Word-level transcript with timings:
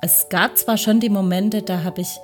Es 0.00 0.28
gab 0.28 0.56
zwar 0.56 0.78
schon 0.78 1.00
die 1.00 1.10
Momente, 1.10 1.62
da 1.62 1.84
habe 1.84 2.00
ich 2.00 2.18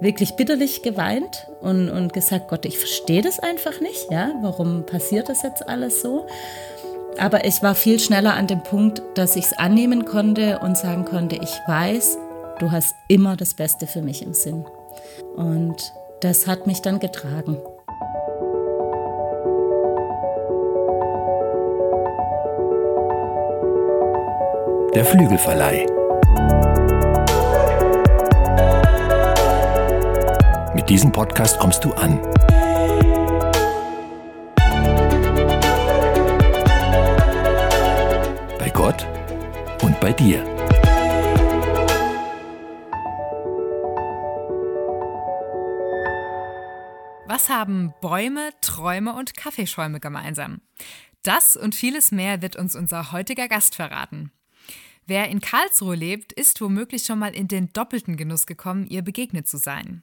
wirklich 0.00 0.34
bitterlich 0.34 0.82
geweint 0.82 1.46
und, 1.60 1.88
und 1.90 2.12
gesagt, 2.12 2.48
Gott, 2.48 2.64
ich 2.64 2.78
verstehe 2.78 3.22
das 3.22 3.38
einfach 3.38 3.80
nicht, 3.80 4.10
ja, 4.10 4.32
warum 4.40 4.84
passiert 4.84 5.28
das 5.28 5.42
jetzt 5.42 5.68
alles 5.68 6.02
so? 6.02 6.26
Aber 7.18 7.44
ich 7.44 7.62
war 7.62 7.74
viel 7.74 8.00
schneller 8.00 8.34
an 8.34 8.46
dem 8.46 8.62
Punkt, 8.62 9.02
dass 9.14 9.36
ich 9.36 9.44
es 9.46 9.52
annehmen 9.52 10.04
konnte 10.04 10.60
und 10.60 10.78
sagen 10.78 11.04
konnte, 11.04 11.36
ich 11.36 11.60
weiß, 11.66 12.18
du 12.58 12.70
hast 12.70 12.94
immer 13.08 13.36
das 13.36 13.54
Beste 13.54 13.86
für 13.86 14.00
mich 14.00 14.22
im 14.22 14.32
Sinn. 14.32 14.64
Und 15.36 15.92
das 16.20 16.46
hat 16.46 16.66
mich 16.66 16.80
dann 16.80 16.98
getragen. 16.98 17.58
Der 24.94 25.04
Flügelverleih. 25.04 25.86
Diesem 30.92 31.10
Podcast 31.10 31.58
kommst 31.58 31.82
du 31.86 31.94
an. 31.94 32.20
Bei 38.58 38.68
Gott 38.74 39.06
und 39.80 39.98
bei 40.00 40.12
dir. 40.12 40.44
Was 47.26 47.48
haben 47.48 47.94
Bäume, 48.02 48.50
Träume 48.60 49.14
und 49.14 49.34
Kaffeeschäume 49.34 49.98
gemeinsam? 49.98 50.60
Das 51.22 51.56
und 51.56 51.74
vieles 51.74 52.12
mehr 52.12 52.42
wird 52.42 52.56
uns 52.56 52.76
unser 52.76 53.12
heutiger 53.12 53.48
Gast 53.48 53.76
verraten. 53.76 54.30
Wer 55.06 55.30
in 55.30 55.40
Karlsruhe 55.40 55.96
lebt, 55.96 56.34
ist 56.34 56.60
womöglich 56.60 57.04
schon 57.04 57.18
mal 57.18 57.34
in 57.34 57.48
den 57.48 57.72
doppelten 57.72 58.18
Genuss 58.18 58.44
gekommen, 58.44 58.86
ihr 58.86 59.00
begegnet 59.00 59.48
zu 59.48 59.56
sein. 59.56 60.02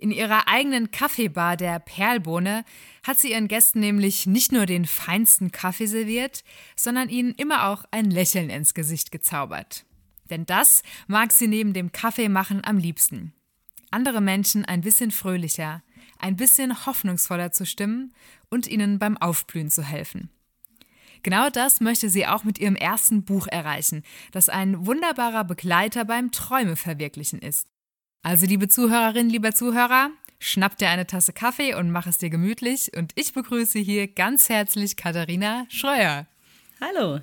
In 0.00 0.12
ihrer 0.12 0.46
eigenen 0.46 0.92
Kaffeebar 0.92 1.56
der 1.56 1.80
Perlbohne 1.80 2.64
hat 3.02 3.18
sie 3.18 3.32
ihren 3.32 3.48
Gästen 3.48 3.80
nämlich 3.80 4.26
nicht 4.26 4.52
nur 4.52 4.64
den 4.64 4.86
feinsten 4.86 5.50
Kaffee 5.50 5.86
serviert, 5.86 6.44
sondern 6.76 7.08
ihnen 7.08 7.34
immer 7.34 7.66
auch 7.68 7.84
ein 7.90 8.08
Lächeln 8.08 8.48
ins 8.48 8.74
Gesicht 8.74 9.10
gezaubert. 9.10 9.84
Denn 10.30 10.46
das 10.46 10.84
mag 11.08 11.32
sie 11.32 11.48
neben 11.48 11.72
dem 11.72 11.90
Kaffeemachen 11.90 12.64
am 12.64 12.78
liebsten. 12.78 13.32
Andere 13.90 14.20
Menschen 14.20 14.64
ein 14.64 14.82
bisschen 14.82 15.10
fröhlicher, 15.10 15.82
ein 16.20 16.36
bisschen 16.36 16.86
hoffnungsvoller 16.86 17.50
zu 17.50 17.66
stimmen 17.66 18.14
und 18.50 18.68
ihnen 18.68 19.00
beim 19.00 19.16
Aufblühen 19.16 19.68
zu 19.68 19.82
helfen. 19.82 20.30
Genau 21.24 21.50
das 21.50 21.80
möchte 21.80 22.08
sie 22.08 22.24
auch 22.28 22.44
mit 22.44 22.60
ihrem 22.60 22.76
ersten 22.76 23.24
Buch 23.24 23.48
erreichen, 23.48 24.04
das 24.30 24.48
ein 24.48 24.86
wunderbarer 24.86 25.42
Begleiter 25.42 26.04
beim 26.04 26.30
Träume 26.30 26.76
verwirklichen 26.76 27.40
ist. 27.40 27.66
Also, 28.22 28.46
liebe 28.46 28.68
Zuhörerinnen, 28.68 29.30
lieber 29.30 29.52
Zuhörer, 29.52 30.10
schnapp 30.40 30.76
dir 30.76 30.88
eine 30.88 31.06
Tasse 31.06 31.32
Kaffee 31.32 31.74
und 31.74 31.90
mach 31.90 32.06
es 32.06 32.18
dir 32.18 32.30
gemütlich. 32.30 32.92
Und 32.96 33.12
ich 33.14 33.32
begrüße 33.32 33.78
hier 33.78 34.08
ganz 34.08 34.48
herzlich 34.48 34.96
Katharina 34.96 35.66
Schreuer. 35.68 36.26
Hallo. 36.80 37.20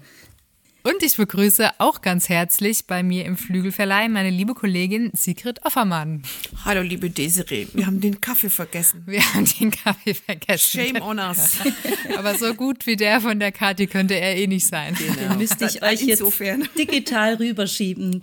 Und 0.86 1.02
ich 1.02 1.18
begrüße 1.18 1.72
auch 1.80 2.02
ganz 2.02 2.30
herzlich 2.30 2.86
bei 2.86 3.02
mir 3.02 3.26
im 3.26 3.38
Flügelverleih 3.38 4.08
meine 4.08 4.30
liebe 4.30 4.54
Kollegin 4.54 5.10
Sigrid 5.16 5.66
Offermann. 5.66 6.22
Hallo, 6.64 6.82
liebe 6.82 7.10
Desiree. 7.10 7.66
Wir 7.74 7.88
haben 7.88 8.02
den 8.02 8.22
Kaffee 8.22 8.52
vergessen. 8.52 9.02
Wir 9.08 9.20
haben 9.34 9.48
den 9.60 9.72
Kaffee 9.72 10.14
vergessen. 10.14 10.80
Shame 10.80 11.02
on 11.02 11.18
us. 11.18 11.58
Aber 12.18 12.38
so 12.38 12.54
gut 12.54 12.86
wie 12.86 12.96
der 12.98 13.20
von 13.20 13.40
der 13.40 13.52
Kati 13.52 13.88
könnte 13.88 14.14
er 14.14 14.38
eh 14.38 14.46
nicht 14.46 14.68
sein. 14.68 14.94
Genau. 14.94 15.30
Den 15.30 15.40
müsste 15.40 15.66
ich 15.66 15.82
euch 15.82 16.08
Insofern. 16.08 16.62
jetzt 16.62 16.78
digital 16.78 17.34
rüberschieben. 17.34 18.22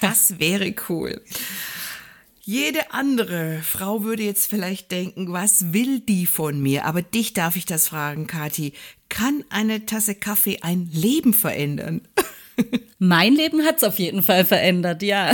Das 0.00 0.38
wäre 0.38 0.74
cool. 0.88 1.20
Jede 2.42 2.92
andere 2.92 3.60
Frau 3.62 4.04
würde 4.04 4.22
jetzt 4.22 4.48
vielleicht 4.48 4.90
denken, 4.90 5.30
was 5.30 5.74
will 5.74 6.00
die 6.00 6.24
von 6.24 6.62
mir? 6.62 6.86
Aber 6.86 7.02
dich 7.02 7.34
darf 7.34 7.56
ich 7.56 7.66
das 7.66 7.88
fragen, 7.88 8.26
Kathi. 8.26 8.72
Kann 9.10 9.44
eine 9.50 9.84
Tasse 9.84 10.14
Kaffee 10.14 10.60
ein 10.62 10.88
Leben 10.90 11.34
verändern? 11.34 12.00
Mein 12.98 13.34
Leben 13.34 13.64
hat 13.64 13.76
es 13.78 13.84
auf 13.84 13.98
jeden 13.98 14.22
Fall 14.22 14.46
verändert, 14.46 15.02
ja. 15.02 15.32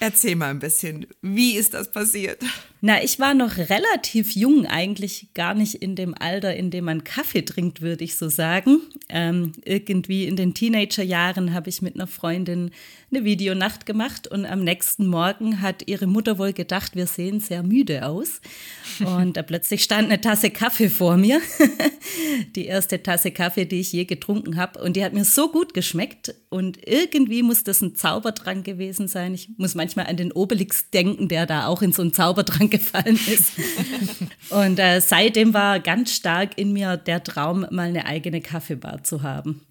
Erzähl 0.00 0.36
mal 0.36 0.50
ein 0.50 0.60
bisschen, 0.60 1.06
wie 1.22 1.56
ist 1.56 1.74
das 1.74 1.90
passiert? 1.90 2.42
Na, 2.80 3.02
ich 3.02 3.18
war 3.18 3.34
noch 3.34 3.56
relativ 3.56 4.36
jung, 4.36 4.64
eigentlich 4.64 5.34
gar 5.34 5.54
nicht 5.54 5.74
in 5.74 5.96
dem 5.96 6.14
Alter, 6.16 6.54
in 6.54 6.70
dem 6.70 6.84
man 6.84 7.02
Kaffee 7.02 7.42
trinkt, 7.42 7.80
würde 7.80 8.04
ich 8.04 8.14
so 8.14 8.28
sagen. 8.28 8.80
Ähm, 9.08 9.52
irgendwie 9.64 10.26
in 10.26 10.36
den 10.36 10.54
Teenagerjahren 10.54 11.52
habe 11.52 11.70
ich 11.70 11.82
mit 11.82 11.96
einer 11.96 12.06
Freundin 12.06 12.70
eine 13.10 13.24
Videonacht 13.24 13.84
gemacht 13.84 14.28
und 14.28 14.46
am 14.46 14.62
nächsten 14.62 15.06
Morgen 15.06 15.60
hat 15.60 15.88
ihre 15.88 16.06
Mutter 16.06 16.38
wohl 16.38 16.52
gedacht, 16.52 16.94
wir 16.94 17.06
sehen 17.08 17.40
sehr 17.40 17.64
müde 17.64 18.06
aus. 18.06 18.40
Und 19.00 19.36
da 19.36 19.42
plötzlich 19.42 19.82
stand 19.82 20.04
eine 20.04 20.20
Tasse 20.20 20.50
Kaffee 20.50 20.90
vor 20.90 21.16
mir. 21.16 21.40
die 22.54 22.66
erste 22.66 23.02
Tasse 23.02 23.32
Kaffee, 23.32 23.64
die 23.64 23.80
ich 23.80 23.92
je 23.92 24.04
getrunken 24.04 24.56
habe. 24.56 24.80
Und 24.80 24.94
die 24.94 25.04
hat 25.04 25.14
mir 25.14 25.24
so 25.24 25.50
gut 25.50 25.74
geschmeckt. 25.74 26.34
Und 26.48 26.78
irgendwie 26.86 27.42
muss 27.42 27.64
das 27.64 27.80
ein 27.80 27.94
Zaubertrank 27.94 28.64
gewesen 28.64 29.08
sein. 29.08 29.34
Ich 29.34 29.48
muss 29.56 29.74
manchmal 29.74 29.87
an 29.96 30.16
den 30.16 30.32
Obelix 30.32 30.90
denken, 30.90 31.28
der 31.28 31.46
da 31.46 31.66
auch 31.66 31.82
in 31.82 31.92
so 31.92 32.02
einen 32.02 32.12
Zaubertrank 32.12 32.70
gefallen 32.72 33.18
ist. 33.26 33.52
und 34.50 34.78
äh, 34.78 35.00
seitdem 35.00 35.54
war 35.54 35.80
ganz 35.80 36.14
stark 36.14 36.58
in 36.58 36.72
mir 36.72 36.96
der 36.96 37.24
Traum, 37.24 37.66
mal 37.70 37.88
eine 37.88 38.06
eigene 38.06 38.40
Kaffeebar 38.40 39.02
zu 39.04 39.22
haben. 39.22 39.62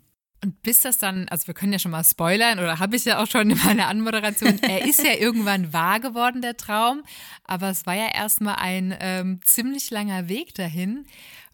Und 0.44 0.62
bis 0.62 0.82
das 0.82 1.00
dann, 1.00 1.28
also 1.30 1.48
wir 1.48 1.54
können 1.54 1.74
ja 1.74 1.80
schon 1.80 1.92
mal 1.92 2.04
spoilern, 2.04 2.60
oder 2.60 2.80
habe 2.80 2.96
ich 2.96 3.06
ja 3.06 3.22
auch 3.22 3.28
schon 3.28 3.50
in 3.50 3.58
meiner 3.58 3.88
Anmoderation, 3.88 4.60
er 4.62 4.86
ist 4.86 5.04
ja 5.04 5.14
irgendwann 5.14 5.74
wahr 5.74 6.00
geworden, 6.00 6.42
der 6.42 6.58
Traum, 6.58 7.04
aber 7.44 7.70
es 7.70 7.86
war 7.86 7.96
ja 7.96 8.10
erstmal 8.14 8.56
ein 8.56 8.96
ähm, 9.00 9.40
ziemlich 9.44 9.90
langer 9.90 10.30
Weg 10.30 10.54
dahin. 10.54 11.06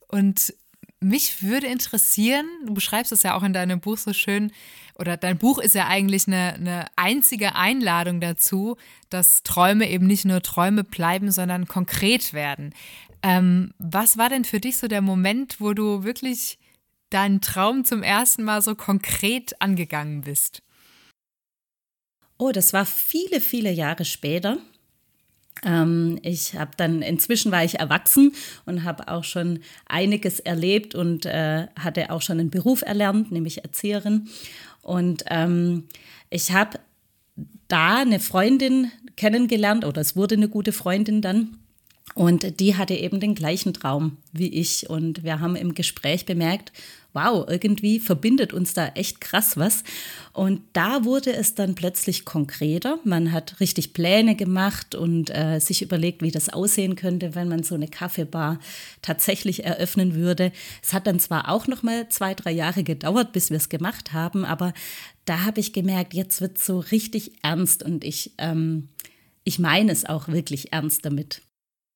Und 0.10 0.54
mich 1.00 1.42
würde 1.44 1.68
interessieren, 1.68 2.46
du 2.66 2.74
beschreibst 2.74 3.12
es 3.12 3.24
ja 3.24 3.36
auch 3.36 3.44
in 3.44 3.54
deinem 3.54 3.80
Buch 3.80 3.98
so 3.98 4.14
schön, 4.14 4.52
oder 4.98 5.18
dein 5.18 5.38
Buch 5.38 5.58
ist 5.58 5.76
ja 5.76 5.88
eigentlich 5.88 6.28
eine, 6.28 6.54
eine 6.54 6.86
einzige 6.96 7.56
Einladung 7.56 8.22
dazu, 8.22 8.78
dass 9.10 9.44
Träume 9.44 9.90
eben 9.90 10.08
nicht 10.08 10.26
nur 10.26 10.42
Träume 10.42 10.84
bleiben, 10.84 11.32
sondern 11.32 11.68
konkret 11.68 12.34
werden. 12.34 12.74
Ähm, 13.22 13.74
was 13.80 14.18
war 14.18 14.30
denn 14.30 14.46
für 14.46 14.60
dich 14.60 14.78
so 14.78 14.88
der 14.88 15.02
Moment, 15.02 15.60
wo 15.60 15.74
du 15.74 16.04
wirklich 16.04 16.60
deinen 17.10 17.42
Traum 17.42 17.86
zum 17.86 18.04
ersten 18.04 18.44
Mal 18.44 18.62
so 18.62 18.76
konkret 18.76 19.60
angegangen 19.62 20.22
bist? 20.22 20.62
Oh, 22.38 22.52
das 22.52 22.74
war 22.74 22.86
viele, 22.86 23.40
viele 23.40 23.72
Jahre 23.72 24.06
später. 24.06 24.58
Ähm, 25.66 26.20
ich 26.24 26.56
habe 26.56 26.72
dann, 26.78 27.02
inzwischen 27.02 27.52
war 27.52 27.64
ich 27.64 27.80
erwachsen 27.80 28.34
und 28.66 28.84
habe 28.84 29.08
auch 29.08 29.24
schon 29.24 29.60
einiges 29.86 30.40
erlebt 30.40 30.96
und 30.96 31.26
äh, 31.26 31.68
hatte 31.80 32.12
auch 32.12 32.22
schon 32.22 32.40
einen 32.40 32.50
Beruf 32.50 32.82
erlernt, 32.82 33.32
nämlich 33.32 33.64
Erzieherin. 33.64 34.28
Und 34.82 35.24
ähm, 35.30 35.86
ich 36.30 36.52
habe 36.52 36.80
da 37.68 38.02
eine 38.02 38.20
Freundin 38.20 38.92
kennengelernt 39.16 39.86
oder 39.86 40.02
es 40.02 40.16
wurde 40.16 40.36
eine 40.36 40.50
gute 40.50 40.72
Freundin 40.72 41.22
dann. 41.22 41.58
Und 42.16 42.60
die 42.60 42.76
hatte 42.76 42.94
eben 42.94 43.20
den 43.20 43.34
gleichen 43.34 43.74
Traum 43.74 44.18
wie 44.34 44.50
ich. 44.50 44.90
Und 44.90 45.24
wir 45.24 45.40
haben 45.40 45.56
im 45.56 45.74
Gespräch 45.74 46.26
bemerkt, 46.26 46.72
wow, 47.14 47.46
irgendwie 47.48 48.00
verbindet 48.00 48.54
uns 48.54 48.74
da 48.74 48.88
echt 48.90 49.22
krass 49.22 49.56
was. 49.56 49.84
Und 50.34 50.62
da 50.74 51.06
wurde 51.06 51.32
es 51.34 51.56
dann 51.56 51.76
plötzlich 51.76 52.26
konkreter. 52.26 53.00
Man 53.04 53.32
hat 53.32 53.60
richtig 53.60 53.94
Pläne 53.94 54.36
gemacht 54.36 54.96
und 54.96 55.30
äh, 55.30 55.60
sich 55.60 55.82
überlegt, 55.82 56.22
wie 56.22 56.32
das 56.32 56.50
aussehen 56.50 56.96
könnte, 56.96 57.36
wenn 57.36 57.48
man 57.48 57.64
so 57.64 57.76
eine 57.76 57.88
Kaffeebar 57.88 58.60
tatsächlich 59.02 59.64
eröffnen 59.64 60.16
würde. 60.16 60.52
Es 60.82 60.94
hat 60.94 61.08
dann 61.08 61.20
zwar 61.20 61.50
auch 61.50 61.68
noch 61.68 61.84
mal 61.84 62.10
zwei, 62.10 62.34
drei 62.34 62.52
Jahre 62.52 62.84
gedauert, 62.84 63.32
bis 63.32 63.52
wir 63.52 63.58
es 63.58 63.70
gemacht 63.70 64.14
haben, 64.14 64.44
aber 64.44 64.74
da 65.26 65.46
habe 65.46 65.60
ich 65.60 65.72
gemerkt, 65.72 66.14
jetzt 66.14 66.42
wird 66.42 66.58
so 66.58 66.80
richtig 66.80 67.44
ernst 67.44 67.84
und 67.84 68.04
ich, 68.04 68.34
ähm, 68.40 68.90
ich 69.44 69.60
meine 69.60 69.92
es 69.92 70.06
auch 70.06 70.28
wirklich 70.28 70.74
ernst 70.74 71.06
damit. 71.06 71.42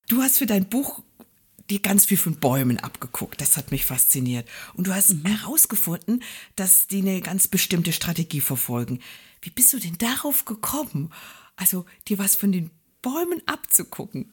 Du 0.08 0.22
hast 0.22 0.38
für 0.38 0.46
dein 0.46 0.66
Buch 0.70 1.04
dir 1.70 1.80
ganz 1.80 2.06
viel 2.06 2.18
von 2.18 2.36
Bäumen 2.36 2.80
abgeguckt. 2.80 3.42
Das 3.42 3.58
hat 3.58 3.72
mich 3.72 3.86
fasziniert. 3.86 4.48
Und 4.74 4.88
du 4.88 4.96
hast 4.96 5.14
mhm. 5.14 5.26
herausgefunden, 5.26 6.24
dass 6.56 6.88
die 6.88 7.00
eine 7.00 7.22
ganz 7.22 7.48
bestimmte 7.48 7.92
Strategie 7.92 8.42
verfolgen. 8.42 9.00
Wie 9.42 9.50
bist 9.50 9.74
du 9.74 9.80
denn 9.80 9.98
darauf 9.98 10.46
gekommen? 10.46 11.12
Also 11.56 11.86
dir 12.08 12.18
was 12.18 12.36
von 12.36 12.52
den 12.52 12.72
Bäumen 13.02 13.42
abzugucken? 13.46 14.32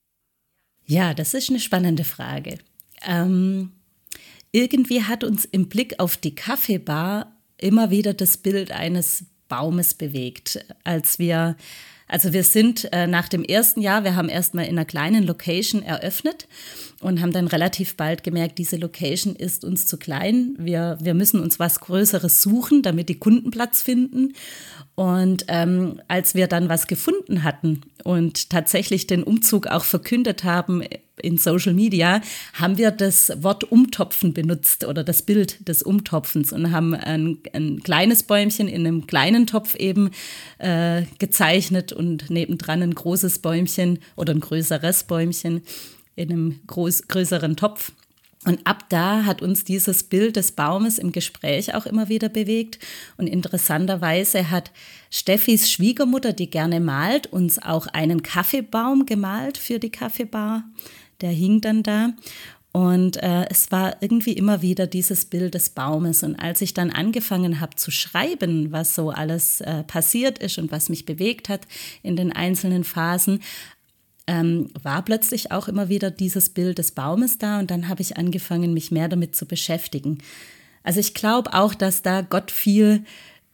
Ja, 0.87 1.15
das 1.15 1.35
ist 1.35 1.51
eine 1.51 1.61
spannende 1.61 2.05
Frage. 2.05 2.59
Ähm, 3.03 3.73
irgendwie 4.53 5.03
hat 5.03 5.25
uns 5.25 5.45
im 5.45 5.69
Blick 5.69 5.99
auf 5.99 6.17
die 6.17 6.35
Kaffeebar 6.35 7.37
immer 7.57 7.91
wieder 7.91 8.15
das 8.15 8.37
Bild 8.37 8.71
eines 8.71 9.25
Baumes 9.49 9.95
bewegt, 9.95 10.65
als 10.85 11.19
wir 11.19 11.57
also 12.07 12.33
wir 12.33 12.45
sind 12.45 12.93
äh, 12.93 13.07
nach 13.07 13.29
dem 13.29 13.45
ersten 13.45 13.81
Jahr, 13.81 14.05
wir 14.05 14.15
haben 14.15 14.29
erstmal 14.29 14.67
in 14.67 14.73
einer 14.73 14.85
kleinen 14.85 15.25
Location 15.25 15.83
eröffnet 15.83 16.47
und 17.05 17.21
haben 17.21 17.33
dann 17.33 17.49
relativ 17.49 17.97
bald 17.97 18.23
gemerkt, 18.23 18.56
diese 18.56 18.79
Location 18.79 19.37
ist 19.37 19.62
uns 19.62 19.87
zu 19.87 19.99
klein. 19.99 20.55
Wir, 20.59 20.97
wir 21.03 21.12
müssen 21.12 21.39
uns 21.39 21.59
was 21.59 21.81
Größeres 21.81 22.41
suchen, 22.41 22.81
damit 22.81 23.11
die 23.11 23.19
Kunden 23.19 23.51
Platz 23.51 23.83
finden. 23.83 24.33
Und 24.95 25.45
ähm, 25.49 26.01
als 26.09 26.35
wir 26.35 26.47
dann 26.47 26.71
was 26.71 26.87
gefunden 26.87 27.45
hatten 27.45 27.83
und 28.05 28.49
tatsächlich 28.49 29.06
den 29.06 29.23
Umzug 29.23 29.67
auch 29.67 29.85
verkündet 29.85 30.45
haben 30.45 30.83
in 31.21 31.37
Social 31.37 31.75
Media, 31.75 32.23
haben 32.55 32.79
wir 32.79 32.91
das 32.91 33.31
Wort 33.43 33.65
Umtopfen 33.65 34.33
benutzt 34.33 34.87
oder 34.87 35.05
das 35.05 35.21
Bild 35.21 35.69
des 35.69 35.83
Umtopfens 35.83 36.55
und 36.55 36.71
haben 36.73 36.95
ein, 36.95 37.37
ein 37.53 37.83
kleines 37.83 38.23
Bäumchen 38.23 38.67
in 38.67 38.87
einem 38.87 39.07
kleinen 39.07 39.47
Topf 39.47 39.75
eben 39.75 40.11
äh, 40.57 41.03
gezeichnet 41.19 41.93
und 41.93 42.31
nebendran 42.31 42.83
ein 42.83 42.95
großes 42.95 43.41
Bäumchen 43.41 43.99
oder 44.17 44.33
ein 44.33 44.41
größeres 44.41 45.05
Bäumchen 45.05 45.61
in 46.16 46.31
einem 46.31 46.61
groß, 46.66 47.08
größeren 47.08 47.56
Topf. 47.56 47.93
Und 48.46 48.66
ab 48.66 48.84
da 48.90 49.25
hat 49.25 49.40
uns 49.40 49.64
dieses 49.64 50.02
Bild 50.02 50.37
des 50.37 50.52
Baumes 50.52 50.99
im 50.99 51.12
Gespräch 51.12 51.75
auch 51.75 51.87
immer 51.87 52.11
wieder 52.11 52.28
bewegt. 52.28 52.78
Und 53.16 53.26
interessanterweise 53.26 54.50
hat 54.50 54.70
Steffis 55.11 55.70
Schwiegermutter, 55.70 56.34
die 56.34 56.50
gerne 56.50 56.81
malt, 56.81 57.26
uns 57.26 57.58
auch 57.58 57.87
einen 57.87 58.22
Kaffeebaum 58.22 59.06
gemalt 59.06 59.56
für 59.56 59.78
die 59.78 59.90
Kaffeebar. 59.90 60.64
Der 61.22 61.31
hing 61.31 61.62
dann 61.62 61.82
da. 61.82 62.11
Und 62.76 63.22
äh, 63.22 63.46
es 63.50 63.70
war 63.70 63.99
irgendwie 64.00 64.32
immer 64.32 64.61
wieder 64.61 64.88
dieses 64.88 65.26
Bild 65.26 65.55
des 65.55 65.70
Baumes. 65.70 66.25
Und 66.25 66.34
als 66.34 66.61
ich 66.61 66.75
dann 66.75 66.90
angefangen 66.90 67.61
habe 67.61 67.76
zu 67.76 67.93
schreiben, 67.93 68.72
was 68.72 68.96
so 68.96 69.11
alles 69.11 69.61
äh, 69.61 69.84
passiert 69.84 70.40
ist 70.40 70.58
und 70.58 70.72
was 70.72 70.88
mich 70.88 71.06
bewegt 71.06 71.49
hat 71.49 71.69
in 72.02 72.16
den 72.16 72.32
einzelnen 72.32 72.82
Phasen, 72.82 73.40
ähm, 74.26 74.69
war 74.82 75.03
plötzlich 75.05 75.53
auch 75.53 75.69
immer 75.69 75.88
wieder 75.88 76.11
dieses 76.11 76.50
Bild 76.50 76.79
des 76.79 76.93
Baumes 76.93 77.38
da 77.38 77.59
und 77.59 77.71
dann 77.71 77.88
habe 77.88 78.03
ich 78.03 78.17
angefangen, 78.17 78.73
mich 78.73 78.91
mehr 78.91 79.09
damit 79.09 79.37
zu 79.37 79.47
beschäftigen. 79.47 80.19
Also 80.82 81.00
ich 81.00 81.15
glaube 81.15 81.53
auch, 81.55 81.75
dass 81.75 82.03
da 82.03 82.23
Gott 82.23 82.50
viel 82.50 83.05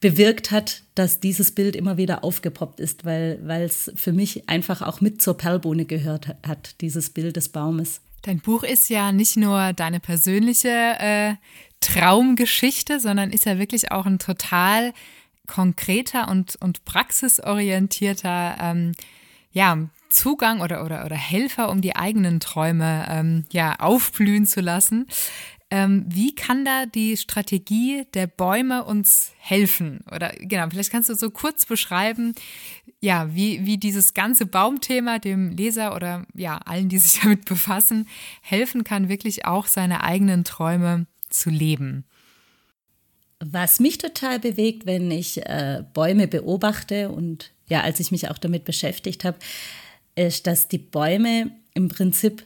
bewirkt 0.01 0.51
hat, 0.51 0.83
dass 0.95 1.21
dieses 1.21 1.53
Bild 1.53 1.77
immer 1.77 1.97
wieder 1.97 2.25
aufgepoppt 2.25 2.81
ist, 2.81 3.05
weil 3.05 3.63
es 3.63 3.93
für 3.97 4.13
mich 4.13 4.49
einfach 4.49 4.83
auch 4.83 5.01
mit 5.01 5.21
zur 5.21 5.37
Perlbohne 5.37 5.85
gehört 5.85 6.35
hat, 6.47 6.81
dieses 6.81 7.11
Bild 7.11 7.37
des 7.37 7.51
Baumes. 7.51 8.01
Dein 8.23 8.41
Buch 8.41 8.63
ist 8.63 8.91
ja 8.91 9.13
nicht 9.13 9.37
nur 9.37 9.73
deine 9.73 10.01
persönliche 10.01 10.69
äh, 10.69 11.35
Traumgeschichte, 11.81 13.01
sondern 13.01 13.31
ist 13.31 13.47
ja 13.47 13.59
wirklich 13.59 13.93
auch 13.93 14.07
ein 14.07 14.19
total 14.19 14.93
konkreter 15.47 16.29
und, 16.29 16.57
und 16.57 16.85
praxisorientierter 16.85 18.57
ähm, 18.61 18.93
ja, 19.53 19.89
Zugang 20.11 20.61
oder, 20.61 20.85
oder, 20.85 21.05
oder 21.05 21.17
Helfer, 21.17 21.71
um 21.71 21.81
die 21.81 21.97
eigenen 21.97 22.41
Träume 22.41 23.07
ähm, 23.09 23.45
ja, 23.53 23.77
aufblühen 23.77 24.47
zu 24.47 24.61
lassen. 24.61 25.07
Ähm, 25.73 26.05
wie 26.09 26.35
kann 26.35 26.65
da 26.65 26.85
die 26.85 27.17
Strategie 27.17 28.05
der 28.15 28.27
Bäume 28.27 28.85
uns 28.85 29.33
helfen? 29.39 30.01
Oder 30.13 30.31
genau, 30.41 30.69
vielleicht 30.69 30.91
kannst 30.91 31.09
du 31.09 31.15
so 31.15 31.31
kurz 31.31 31.65
beschreiben, 31.65 32.35
ja, 33.01 33.35
wie, 33.35 33.65
wie 33.65 33.79
dieses 33.79 34.13
ganze 34.13 34.47
Baumthema 34.47 35.21
dem 35.21 35.51
Leser 35.51 35.95
oder 35.95 36.27
ja, 36.35 36.59
allen, 36.59 36.89
die 36.89 36.99
sich 36.99 37.21
damit 37.23 37.45
befassen, 37.45 38.09
helfen 38.43 38.83
kann, 38.83 39.09
wirklich 39.09 39.47
auch 39.47 39.67
seine 39.67 40.03
eigenen 40.03 40.45
Träume 40.45 41.07
zu 41.29 41.51
leben. 41.51 42.05
Was 43.39 43.81
mich 43.81 43.97
total 43.97 44.39
bewegt, 44.39 44.85
wenn 44.85 45.11
ich 45.11 45.39
äh, 45.47 45.83
Bäume 45.95 46.29
beobachte 46.29 47.11
und 47.11 47.53
ja, 47.69 47.81
als 47.81 48.01
ich 48.01 48.11
mich 48.11 48.29
auch 48.29 48.37
damit 48.37 48.65
beschäftigt 48.65 49.25
habe, 49.25 49.39
ist, 50.15 50.47
dass 50.47 50.69
die 50.69 50.79
Bäume 50.79 51.53
im 51.75 51.89
Prinzip 51.89 52.45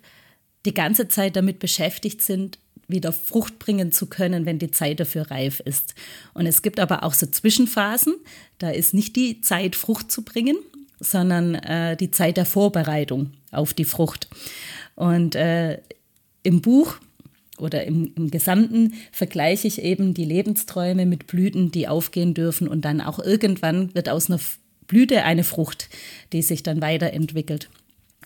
die 0.64 0.74
ganze 0.74 1.08
Zeit 1.08 1.36
damit 1.36 1.58
beschäftigt 1.58 2.22
sind, 2.22 2.58
wieder 2.88 3.12
Frucht 3.12 3.58
bringen 3.58 3.92
zu 3.92 4.06
können, 4.06 4.46
wenn 4.46 4.58
die 4.58 4.70
Zeit 4.70 5.00
dafür 5.00 5.30
reif 5.30 5.60
ist. 5.60 5.94
Und 6.34 6.46
es 6.46 6.62
gibt 6.62 6.78
aber 6.78 7.02
auch 7.02 7.14
so 7.14 7.26
Zwischenphasen, 7.26 8.14
da 8.58 8.70
ist 8.70 8.94
nicht 8.94 9.16
die 9.16 9.40
Zeit, 9.40 9.76
Frucht 9.76 10.12
zu 10.12 10.22
bringen, 10.22 10.56
sondern 11.00 11.54
äh, 11.54 11.96
die 11.96 12.10
Zeit 12.10 12.36
der 12.36 12.46
Vorbereitung 12.46 13.32
auf 13.50 13.74
die 13.74 13.84
Frucht. 13.84 14.28
Und 14.94 15.34
äh, 15.34 15.80
im 16.42 16.60
Buch 16.60 16.96
oder 17.58 17.84
im, 17.84 18.12
im 18.16 18.30
Gesamten 18.30 18.94
vergleiche 19.12 19.68
ich 19.68 19.82
eben 19.82 20.14
die 20.14 20.24
Lebensträume 20.24 21.06
mit 21.06 21.26
Blüten, 21.26 21.70
die 21.70 21.88
aufgehen 21.88 22.34
dürfen 22.34 22.68
und 22.68 22.84
dann 22.84 23.00
auch 23.00 23.18
irgendwann 23.18 23.94
wird 23.94 24.08
aus 24.08 24.28
einer 24.28 24.40
Blüte 24.86 25.24
eine 25.24 25.44
Frucht, 25.44 25.88
die 26.32 26.42
sich 26.42 26.62
dann 26.62 26.80
weiterentwickelt. 26.80 27.68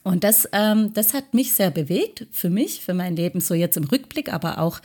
Und 0.05 0.25
das, 0.25 0.49
ähm, 0.53 0.93
das 0.95 1.13
hat 1.13 1.35
mich 1.35 1.53
sehr 1.53 1.71
bewegt, 1.71 2.27
für 2.31 2.51
mich, 2.51 2.81
für 2.81 2.95
mein 2.95 3.17
Leben, 3.17 3.41
so 3.41 3.55
jetzt 3.55 3.77
im 3.77 3.85
Rückblick, 3.85 4.33
aber 4.33 4.59
auch, 4.59 4.81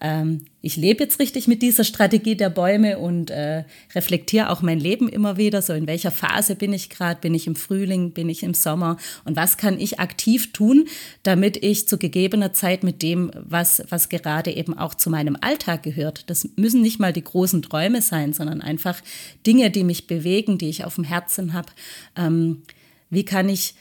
ähm, 0.00 0.46
ich 0.62 0.76
lebe 0.76 1.04
jetzt 1.04 1.18
richtig 1.18 1.46
mit 1.46 1.62
dieser 1.62 1.84
Strategie 1.84 2.34
der 2.34 2.48
Bäume 2.48 2.98
und 2.98 3.30
äh, 3.30 3.64
reflektiere 3.94 4.50
auch 4.50 4.62
mein 4.62 4.80
Leben 4.80 5.08
immer 5.08 5.36
wieder, 5.36 5.60
so 5.60 5.74
in 5.74 5.86
welcher 5.86 6.10
Phase 6.10 6.54
bin 6.54 6.72
ich 6.72 6.88
gerade, 6.88 7.20
bin 7.20 7.34
ich 7.34 7.46
im 7.46 7.56
Frühling, 7.56 8.12
bin 8.12 8.28
ich 8.28 8.42
im 8.42 8.54
Sommer? 8.54 8.96
Und 9.24 9.36
was 9.36 9.58
kann 9.58 9.78
ich 9.78 10.00
aktiv 10.00 10.52
tun, 10.52 10.86
damit 11.22 11.62
ich 11.62 11.86
zu 11.86 11.98
gegebener 11.98 12.52
Zeit 12.52 12.82
mit 12.82 13.02
dem, 13.02 13.30
was, 13.34 13.82
was 13.90 14.08
gerade 14.08 14.50
eben 14.52 14.76
auch 14.76 14.94
zu 14.94 15.10
meinem 15.10 15.36
Alltag 15.40 15.82
gehört, 15.82 16.30
das 16.30 16.48
müssen 16.56 16.80
nicht 16.80 16.98
mal 16.98 17.12
die 17.12 17.24
großen 17.24 17.60
Träume 17.60 18.00
sein, 18.00 18.32
sondern 18.32 18.62
einfach 18.62 19.00
Dinge, 19.46 19.70
die 19.70 19.84
mich 19.84 20.06
bewegen, 20.06 20.56
die 20.56 20.70
ich 20.70 20.84
auf 20.84 20.94
dem 20.94 21.04
Herzen 21.04 21.52
habe, 21.52 21.68
ähm, 22.16 22.62
wie 23.10 23.24
kann 23.24 23.48
ich 23.48 23.74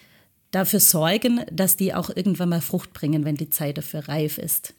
dafür 0.51 0.80
sorgen, 0.80 1.42
dass 1.51 1.77
die 1.77 1.94
auch 1.94 2.10
irgendwann 2.13 2.50
mal 2.50 2.62
Frucht 2.62 2.94
bringen, 2.94 3.24
wenn 3.24 3.36
die 3.36 3.50
Zeit 3.50 3.77
dafür 3.77 4.10
reif 4.10 4.38
ist. 4.38 4.74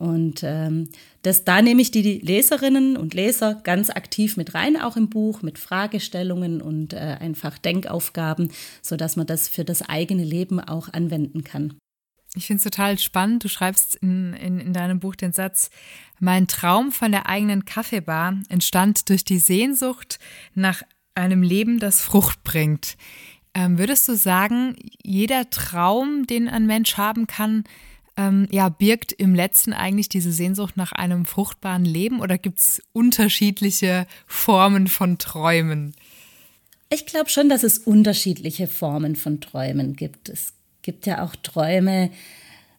Und 0.00 0.40
ähm, 0.44 0.88
das, 1.20 1.44
da 1.44 1.60
nehme 1.60 1.82
ich 1.82 1.90
die 1.90 2.20
Leserinnen 2.20 2.96
und 2.96 3.12
Leser 3.12 3.60
ganz 3.64 3.90
aktiv 3.90 4.38
mit 4.38 4.54
rein, 4.54 4.80
auch 4.80 4.96
im 4.96 5.10
Buch, 5.10 5.42
mit 5.42 5.58
Fragestellungen 5.58 6.62
und 6.62 6.94
äh, 6.94 7.18
einfach 7.20 7.58
Denkaufgaben, 7.58 8.50
sodass 8.80 9.16
man 9.16 9.26
das 9.26 9.46
für 9.46 9.62
das 9.62 9.82
eigene 9.82 10.24
Leben 10.24 10.58
auch 10.58 10.90
anwenden 10.90 11.44
kann. 11.44 11.74
Ich 12.34 12.46
finde 12.46 12.56
es 12.56 12.64
total 12.64 12.98
spannend. 12.98 13.44
Du 13.44 13.48
schreibst 13.48 13.96
in, 13.96 14.32
in, 14.32 14.58
in 14.58 14.72
deinem 14.72 15.00
Buch 15.00 15.16
den 15.16 15.34
Satz, 15.34 15.68
mein 16.18 16.46
Traum 16.46 16.92
von 16.92 17.12
der 17.12 17.28
eigenen 17.28 17.66
Kaffeebar 17.66 18.38
entstand 18.48 19.10
durch 19.10 19.26
die 19.26 19.38
Sehnsucht 19.38 20.18
nach 20.54 20.82
einem 21.14 21.42
Leben, 21.42 21.78
das 21.78 22.00
Frucht 22.00 22.42
bringt. 22.42 22.96
Ähm, 23.52 23.76
würdest 23.76 24.08
du 24.08 24.16
sagen, 24.16 24.76
jeder 25.02 25.50
Traum, 25.50 26.26
den 26.26 26.48
ein 26.48 26.64
Mensch 26.64 26.96
haben 26.96 27.26
kann, 27.26 27.64
ähm, 28.20 28.46
ja, 28.50 28.68
birgt 28.68 29.12
im 29.12 29.34
letzten 29.34 29.72
eigentlich 29.72 30.10
diese 30.10 30.32
Sehnsucht 30.32 30.76
nach 30.76 30.92
einem 30.92 31.24
fruchtbaren 31.24 31.86
Leben 31.86 32.20
oder 32.20 32.36
gibt 32.36 32.58
es 32.58 32.82
unterschiedliche 32.92 34.06
Formen 34.26 34.88
von 34.88 35.16
Träumen? 35.16 35.94
Ich 36.90 37.06
glaube 37.06 37.30
schon, 37.30 37.48
dass 37.48 37.62
es 37.62 37.78
unterschiedliche 37.78 38.66
Formen 38.66 39.16
von 39.16 39.40
Träumen 39.40 39.96
gibt. 39.96 40.28
Es 40.28 40.52
gibt 40.82 41.06
ja 41.06 41.24
auch 41.24 41.34
Träume, 41.34 42.10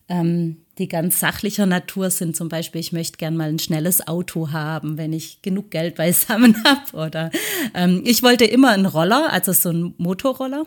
ähm, 0.10 0.58
die 0.78 0.88
ganz 0.88 1.20
sachlicher 1.20 1.66
Natur 1.66 2.12
sind. 2.12 2.36
Zum 2.36 2.48
Beispiel, 2.48 2.82
ich 2.82 2.92
möchte 2.92 3.18
gern 3.18 3.36
mal 3.36 3.50
ein 3.50 3.60
schnelles 3.60 4.08
Auto 4.08 4.52
haben, 4.52 4.98
wenn 4.98 5.14
ich 5.14 5.42
genug 5.42 5.72
Geld 5.72 5.96
beisammen 5.96 6.62
habe. 6.66 7.08
Oder 7.08 7.32
ähm, 7.74 8.04
ich 8.06 8.22
wollte 8.22 8.46
immer 8.46 8.72
einen 8.72 8.86
Roller, 8.86 9.32
also 9.32 9.54
so 9.54 9.70
einen 9.70 9.96
Motorroller. 9.98 10.66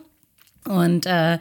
Und 0.64 1.04
äh, 1.06 1.38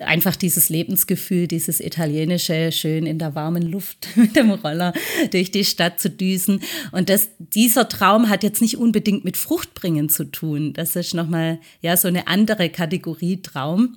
einfach 0.00 0.36
dieses 0.36 0.68
Lebensgefühl, 0.68 1.46
dieses 1.46 1.80
italienische, 1.80 2.70
schön 2.72 3.06
in 3.06 3.18
der 3.18 3.34
warmen 3.34 3.62
Luft 3.62 4.08
mit 4.16 4.36
dem 4.36 4.50
Roller 4.50 4.92
durch 5.30 5.50
die 5.50 5.64
Stadt 5.64 6.00
zu 6.00 6.10
düsen. 6.10 6.60
Und 6.92 7.08
das, 7.08 7.28
dieser 7.38 7.88
Traum 7.88 8.28
hat 8.28 8.42
jetzt 8.42 8.60
nicht 8.60 8.76
unbedingt 8.76 9.24
mit 9.24 9.36
Fruchtbringen 9.36 10.08
zu 10.08 10.24
tun. 10.24 10.72
Das 10.72 10.96
ist 10.96 11.14
nochmal, 11.14 11.58
ja, 11.80 11.96
so 11.96 12.08
eine 12.08 12.28
andere 12.28 12.68
Kategorie 12.68 13.40
Traum, 13.42 13.96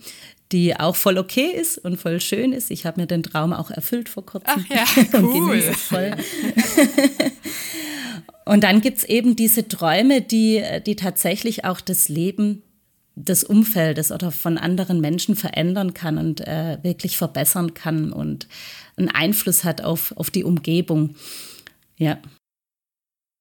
die 0.51 0.75
auch 0.79 0.95
voll 0.95 1.17
okay 1.17 1.51
ist 1.51 1.77
und 1.77 1.97
voll 1.97 2.19
schön 2.19 2.53
ist. 2.53 2.71
Ich 2.71 2.85
habe 2.85 3.01
mir 3.01 3.07
den 3.07 3.23
Traum 3.23 3.53
auch 3.53 3.69
erfüllt 3.69 4.09
vor 4.09 4.25
kurzem. 4.25 4.65
Ach 4.69 4.75
ja, 4.75 4.85
cool. 5.19 5.61
und 8.45 8.63
dann 8.63 8.81
gibt 8.81 8.99
es 8.99 9.03
eben 9.03 9.35
diese 9.35 9.67
Träume, 9.67 10.21
die, 10.21 10.63
die 10.85 10.95
tatsächlich 10.95 11.65
auch 11.65 11.81
das 11.81 12.09
Leben 12.09 12.63
des 13.23 13.43
Umfeldes 13.43 14.11
oder 14.11 14.31
von 14.31 14.57
anderen 14.57 15.01
Menschen 15.01 15.35
verändern 15.35 15.93
kann 15.93 16.17
und 16.17 16.41
äh, 16.41 16.77
wirklich 16.81 17.17
verbessern 17.17 17.73
kann 17.73 18.13
und 18.13 18.47
einen 18.95 19.09
Einfluss 19.09 19.63
hat 19.63 19.81
auf, 19.81 20.15
auf 20.15 20.29
die 20.29 20.43
Umgebung. 20.43 21.15
Ja. 21.97 22.17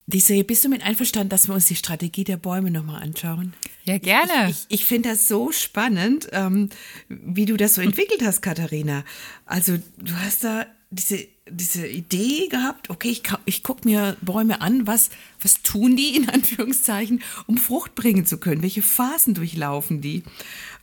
Diese, 0.06 0.42
bist 0.42 0.64
du 0.64 0.68
mit 0.68 0.82
einverstanden, 0.82 1.28
dass 1.28 1.49
wir 1.49 1.54
uns 1.54 1.66
die 1.66 1.76
Strategie 1.76 2.25
der 2.25 2.38
Bäume 2.38 2.70
nochmal 2.70 3.02
anschauen? 3.02 3.52
Ja, 3.85 3.99
gerne. 3.99 4.50
Ich, 4.50 4.66
ich, 4.68 4.80
ich 4.80 4.85
finde 4.87 5.11
das 5.11 5.28
so 5.28 5.52
spannend, 5.52 6.28
ähm, 6.32 6.70
wie 7.08 7.44
du 7.44 7.56
das 7.56 7.75
so 7.75 7.82
entwickelt 7.82 8.23
hast, 8.25 8.40
Katharina. 8.40 9.04
Also 9.44 9.78
du 9.99 10.14
hast 10.14 10.44
da 10.44 10.66
diese, 10.90 11.26
diese 11.49 11.87
Idee 11.87 12.49
gehabt, 12.49 12.90
okay, 12.90 13.11
ich, 13.11 13.23
ich 13.45 13.62
gucke 13.62 13.87
mir 13.87 14.16
Bäume 14.23 14.61
an, 14.61 14.87
was, 14.87 15.11
was 15.40 15.62
tun 15.62 15.97
die 15.97 16.16
in 16.16 16.28
Anführungszeichen, 16.30 17.23
um 17.47 17.59
Frucht 17.59 17.95
bringen 17.95 18.26
zu 18.26 18.38
können? 18.38 18.62
Welche 18.62 18.83
Phasen 18.83 19.35
durchlaufen 19.35 20.00
die? 20.00 20.23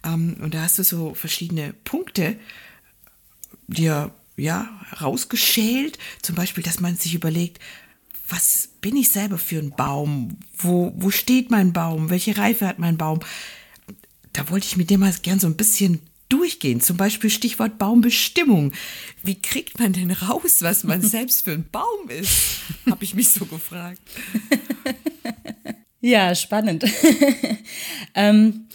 Ähm, 0.03 0.37
und 0.41 0.53
da 0.53 0.61
hast 0.61 0.77
du 0.77 0.83
so 0.83 1.13
verschiedene 1.13 1.73
Punkte 1.83 2.37
dir 3.67 4.11
ja 4.37 4.69
rausgeschält? 5.01 5.97
Zum 6.21 6.35
Beispiel, 6.35 6.63
dass 6.63 6.79
man 6.79 6.97
sich 6.97 7.15
überlegt, 7.15 7.59
was 8.27 8.69
bin 8.81 8.95
ich 8.95 9.09
selber 9.09 9.37
für 9.37 9.59
ein 9.59 9.71
Baum? 9.71 10.37
Wo, 10.57 10.93
wo 10.95 11.11
steht 11.11 11.51
mein 11.51 11.73
Baum? 11.73 12.09
Welche 12.09 12.37
Reife 12.37 12.67
hat 12.67 12.79
mein 12.79 12.97
Baum? 12.97 13.19
Da 14.33 14.49
wollte 14.49 14.67
ich 14.67 14.77
mit 14.77 14.89
dir 14.89 14.97
mal 14.97 15.13
gern 15.21 15.39
so 15.39 15.47
ein 15.47 15.57
bisschen 15.57 16.01
durchgehen. 16.29 16.81
Zum 16.81 16.97
Beispiel 16.97 17.29
Stichwort 17.29 17.77
Baumbestimmung. 17.77 18.73
Wie 19.23 19.41
kriegt 19.41 19.79
man 19.79 19.93
denn 19.93 20.11
raus, 20.11 20.61
was 20.61 20.83
man 20.83 21.01
selbst 21.03 21.43
für 21.43 21.51
ein 21.51 21.67
Baum 21.71 22.09
ist? 22.09 22.61
Habe 22.89 23.03
ich 23.03 23.13
mich 23.13 23.29
so 23.29 23.45
gefragt. 23.45 24.01
Ja, 26.01 26.35
spannend. 26.35 26.85
ähm, 28.13 28.67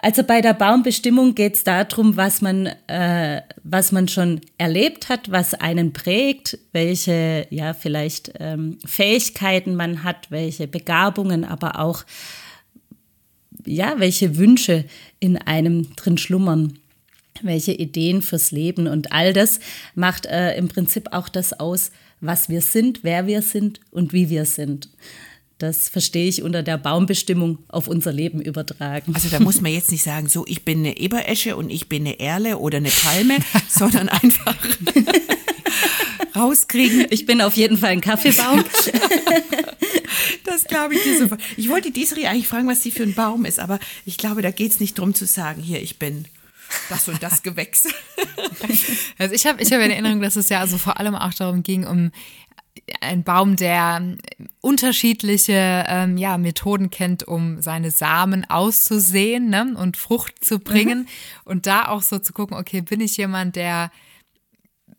also 0.00 0.22
bei 0.22 0.40
der 0.40 0.54
Baumbestimmung 0.54 1.34
geht 1.34 1.56
es 1.56 1.64
darum, 1.64 2.16
was 2.16 2.40
man, 2.40 2.66
äh, 2.86 3.42
was 3.62 3.92
man 3.92 4.08
schon 4.08 4.40
erlebt 4.56 5.08
hat, 5.08 5.30
was 5.30 5.54
einen 5.54 5.92
prägt, 5.92 6.58
welche 6.72 7.46
ja 7.50 7.74
vielleicht 7.74 8.32
ähm, 8.38 8.78
Fähigkeiten 8.86 9.74
man 9.74 10.04
hat, 10.04 10.30
welche 10.30 10.66
Begabungen, 10.66 11.44
aber 11.44 11.78
auch 11.78 12.04
ja, 13.64 13.98
welche 13.98 14.36
Wünsche 14.36 14.84
in 15.20 15.36
einem 15.36 15.94
drin 15.96 16.18
schlummern, 16.18 16.78
welche 17.42 17.72
Ideen 17.72 18.22
fürs 18.22 18.50
Leben 18.50 18.86
und 18.86 19.12
all 19.12 19.32
das 19.32 19.60
macht 19.94 20.26
äh, 20.26 20.56
im 20.56 20.68
Prinzip 20.68 21.12
auch 21.12 21.28
das 21.28 21.52
aus, 21.58 21.90
was 22.20 22.48
wir 22.48 22.60
sind, 22.60 23.00
wer 23.02 23.26
wir 23.26 23.42
sind 23.42 23.80
und 23.90 24.12
wie 24.12 24.28
wir 24.28 24.44
sind. 24.44 24.88
Das 25.58 25.88
verstehe 25.88 26.28
ich 26.28 26.42
unter 26.42 26.62
der 26.62 26.78
Baumbestimmung 26.78 27.58
auf 27.66 27.88
unser 27.88 28.12
Leben 28.12 28.40
übertragen. 28.40 29.12
Also 29.14 29.28
da 29.28 29.40
muss 29.40 29.60
man 29.60 29.72
jetzt 29.72 29.90
nicht 29.90 30.04
sagen, 30.04 30.28
so 30.28 30.44
ich 30.46 30.64
bin 30.64 30.78
eine 30.78 30.96
Eberesche 30.96 31.56
und 31.56 31.70
ich 31.70 31.88
bin 31.88 32.06
eine 32.06 32.20
Erle 32.20 32.58
oder 32.58 32.76
eine 32.76 32.90
Palme, 32.90 33.38
sondern 33.68 34.08
einfach 34.08 34.56
rauskriegen. 36.34 37.06
Ich 37.10 37.26
bin 37.26 37.40
auf 37.40 37.56
jeden 37.56 37.78
Fall 37.78 37.90
ein 37.90 38.00
Kaffeebaum. 38.00 38.64
das 40.44 40.64
glaube 40.64 40.94
ich 40.94 41.02
dir 41.02 41.18
sofort. 41.18 41.40
Ich 41.56 41.68
wollte 41.68 41.90
Desiree 41.90 42.26
eigentlich 42.26 42.48
fragen, 42.48 42.68
was 42.68 42.82
sie 42.82 42.90
für 42.90 43.02
ein 43.02 43.14
Baum 43.14 43.44
ist, 43.44 43.58
aber 43.58 43.78
ich 44.04 44.16
glaube, 44.16 44.42
da 44.42 44.50
geht 44.50 44.72
es 44.72 44.80
nicht 44.80 44.98
darum 44.98 45.14
zu 45.14 45.26
sagen, 45.26 45.62
hier, 45.62 45.82
ich 45.82 45.98
bin 45.98 46.26
das 46.88 47.08
und 47.08 47.22
das 47.22 47.42
Gewächs. 47.42 47.88
Also 49.18 49.34
ich 49.34 49.46
habe 49.46 49.60
ich 49.60 49.72
hab 49.72 49.80
in 49.80 49.90
Erinnerung, 49.90 50.20
dass 50.20 50.36
es 50.36 50.48
ja 50.48 50.60
also 50.60 50.78
vor 50.78 51.00
allem 51.00 51.16
auch 51.16 51.34
darum 51.34 51.64
ging, 51.64 51.86
um 51.86 52.12
ein 53.00 53.24
Baum, 53.24 53.56
der 53.56 54.16
unterschiedliche 54.60 55.84
ähm, 55.88 56.16
ja, 56.16 56.38
Methoden 56.38 56.90
kennt, 56.90 57.24
um 57.24 57.60
seine 57.60 57.90
Samen 57.90 58.48
auszusehen 58.48 59.50
ne, 59.50 59.74
und 59.76 59.96
Frucht 59.96 60.44
zu 60.44 60.58
bringen. 60.58 61.00
Mhm. 61.00 61.06
Und 61.44 61.66
da 61.66 61.88
auch 61.88 62.02
so 62.02 62.18
zu 62.18 62.32
gucken, 62.32 62.56
okay, 62.56 62.80
bin 62.80 63.00
ich 63.00 63.16
jemand, 63.16 63.56
der 63.56 63.90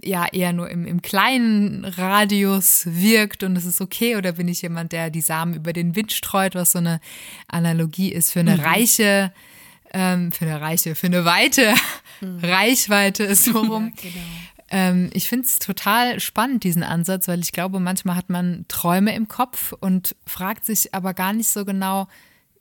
ja 0.04 0.28
eher 0.32 0.54
nur 0.54 0.70
im, 0.70 0.86
im 0.86 1.02
kleinen 1.02 1.86
Radius 1.86 2.84
wirkt 2.86 3.44
und 3.44 3.56
es 3.56 3.66
ist 3.66 3.82
okay, 3.82 4.16
oder 4.16 4.34
bin 4.34 4.48
ich 4.48 4.62
jemand, 4.62 4.92
der 4.92 5.10
die 5.10 5.22
Samen 5.22 5.54
über 5.54 5.74
den 5.74 5.96
Wind 5.96 6.14
streut, 6.14 6.56
was 6.56 6.74
so 6.74 6.80
eine 6.80 7.00
Analogie 7.48 8.12
ist 8.12 8.32
für 8.32 8.40
eine 8.40 8.58
mhm. 8.58 8.64
reiche, 8.64 9.34
ähm, 9.94 10.32
für 10.32 10.46
eine 10.46 10.62
reiche, 10.62 10.96
für 10.96 11.08
eine 11.08 11.26
weite 11.26 11.74
mhm. 12.22 12.40
Reichweite 12.40 13.24
ist 13.24 13.46
so 13.46 13.60
rum. 13.60 13.94
Ja, 13.96 14.02
genau. 14.10 14.26
Ähm, 14.72 15.10
ich 15.14 15.28
finde 15.28 15.46
es 15.46 15.60
total 15.60 16.20
spannend, 16.20 16.64
diesen 16.64 16.84
Ansatz, 16.84 17.28
weil 17.28 17.40
ich 17.40 17.52
glaube, 17.52 17.80
manchmal 17.80 18.16
hat 18.16 18.30
man 18.30 18.66
Träume 18.68 19.16
im 19.16 19.28
Kopf 19.28 19.74
und 19.80 20.16
fragt 20.26 20.66
sich 20.66 20.94
aber 20.94 21.14
gar 21.14 21.34
nicht 21.34 21.50
so 21.50 21.66
genau, 21.66 22.08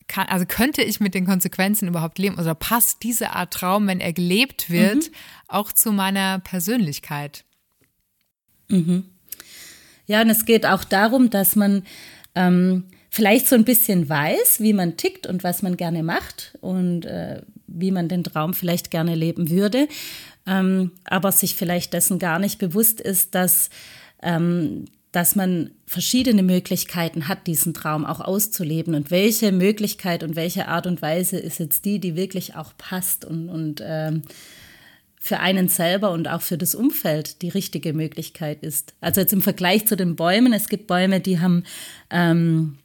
kann, 0.08 0.26
also 0.26 0.46
könnte 0.46 0.82
ich 0.82 1.00
mit 1.00 1.14
den 1.14 1.26
Konsequenzen 1.26 1.88
überhaupt 1.88 2.18
leben? 2.18 2.38
Oder 2.38 2.54
passt 2.54 3.02
diese 3.02 3.30
Art 3.30 3.52
Traum, 3.52 3.86
wenn 3.86 4.00
er 4.00 4.12
gelebt 4.12 4.70
wird, 4.70 4.96
mhm. 4.96 5.14
auch 5.46 5.72
zu 5.72 5.92
meiner 5.92 6.40
Persönlichkeit? 6.40 7.44
Mhm. 8.68 9.04
Ja, 10.06 10.22
und 10.22 10.30
es 10.30 10.46
geht 10.46 10.66
auch 10.66 10.84
darum, 10.84 11.30
dass 11.30 11.54
man 11.54 11.84
ähm, 12.34 12.84
vielleicht 13.10 13.48
so 13.48 13.54
ein 13.54 13.64
bisschen 13.64 14.08
weiß, 14.08 14.60
wie 14.60 14.72
man 14.72 14.96
tickt 14.96 15.26
und 15.26 15.44
was 15.44 15.62
man 15.62 15.76
gerne 15.76 16.02
macht 16.02 16.56
und 16.60 17.04
äh, 17.04 17.42
wie 17.66 17.90
man 17.90 18.08
den 18.08 18.24
Traum 18.24 18.54
vielleicht 18.54 18.90
gerne 18.90 19.14
leben 19.14 19.50
würde 19.50 19.88
ähm, 20.48 20.92
aber 21.04 21.30
sich 21.30 21.54
vielleicht 21.54 21.92
dessen 21.92 22.18
gar 22.18 22.38
nicht 22.38 22.58
bewusst 22.58 23.00
ist, 23.00 23.34
dass, 23.34 23.68
ähm, 24.22 24.86
dass 25.12 25.34
man 25.34 25.70
verschiedene 25.86 26.42
Möglichkeiten 26.42 27.28
hat, 27.28 27.46
diesen 27.46 27.72
Traum 27.72 28.04
auch 28.04 28.20
auszuleben. 28.20 28.94
Und 28.94 29.10
welche 29.10 29.52
Möglichkeit 29.52 30.22
und 30.22 30.36
welche 30.36 30.68
Art 30.68 30.86
und 30.86 31.00
Weise 31.00 31.38
ist 31.38 31.58
jetzt 31.58 31.84
die, 31.84 31.98
die 31.98 32.14
wirklich 32.14 32.56
auch 32.56 32.72
passt 32.76 33.24
und, 33.24 33.48
und 33.48 33.82
ähm, 33.84 34.22
für 35.20 35.40
einen 35.40 35.68
selber 35.68 36.10
und 36.10 36.28
auch 36.28 36.42
für 36.42 36.58
das 36.58 36.74
Umfeld 36.74 37.42
die 37.42 37.48
richtige 37.48 37.92
Möglichkeit 37.92 38.62
ist. 38.62 38.94
Also 39.00 39.20
jetzt 39.20 39.32
im 39.32 39.42
Vergleich 39.42 39.86
zu 39.86 39.96
den 39.96 40.14
Bäumen, 40.14 40.52
es 40.52 40.68
gibt 40.68 40.86
Bäume, 40.86 41.20
die 41.20 41.40
haben 41.40 41.64
ähm, 42.10 42.78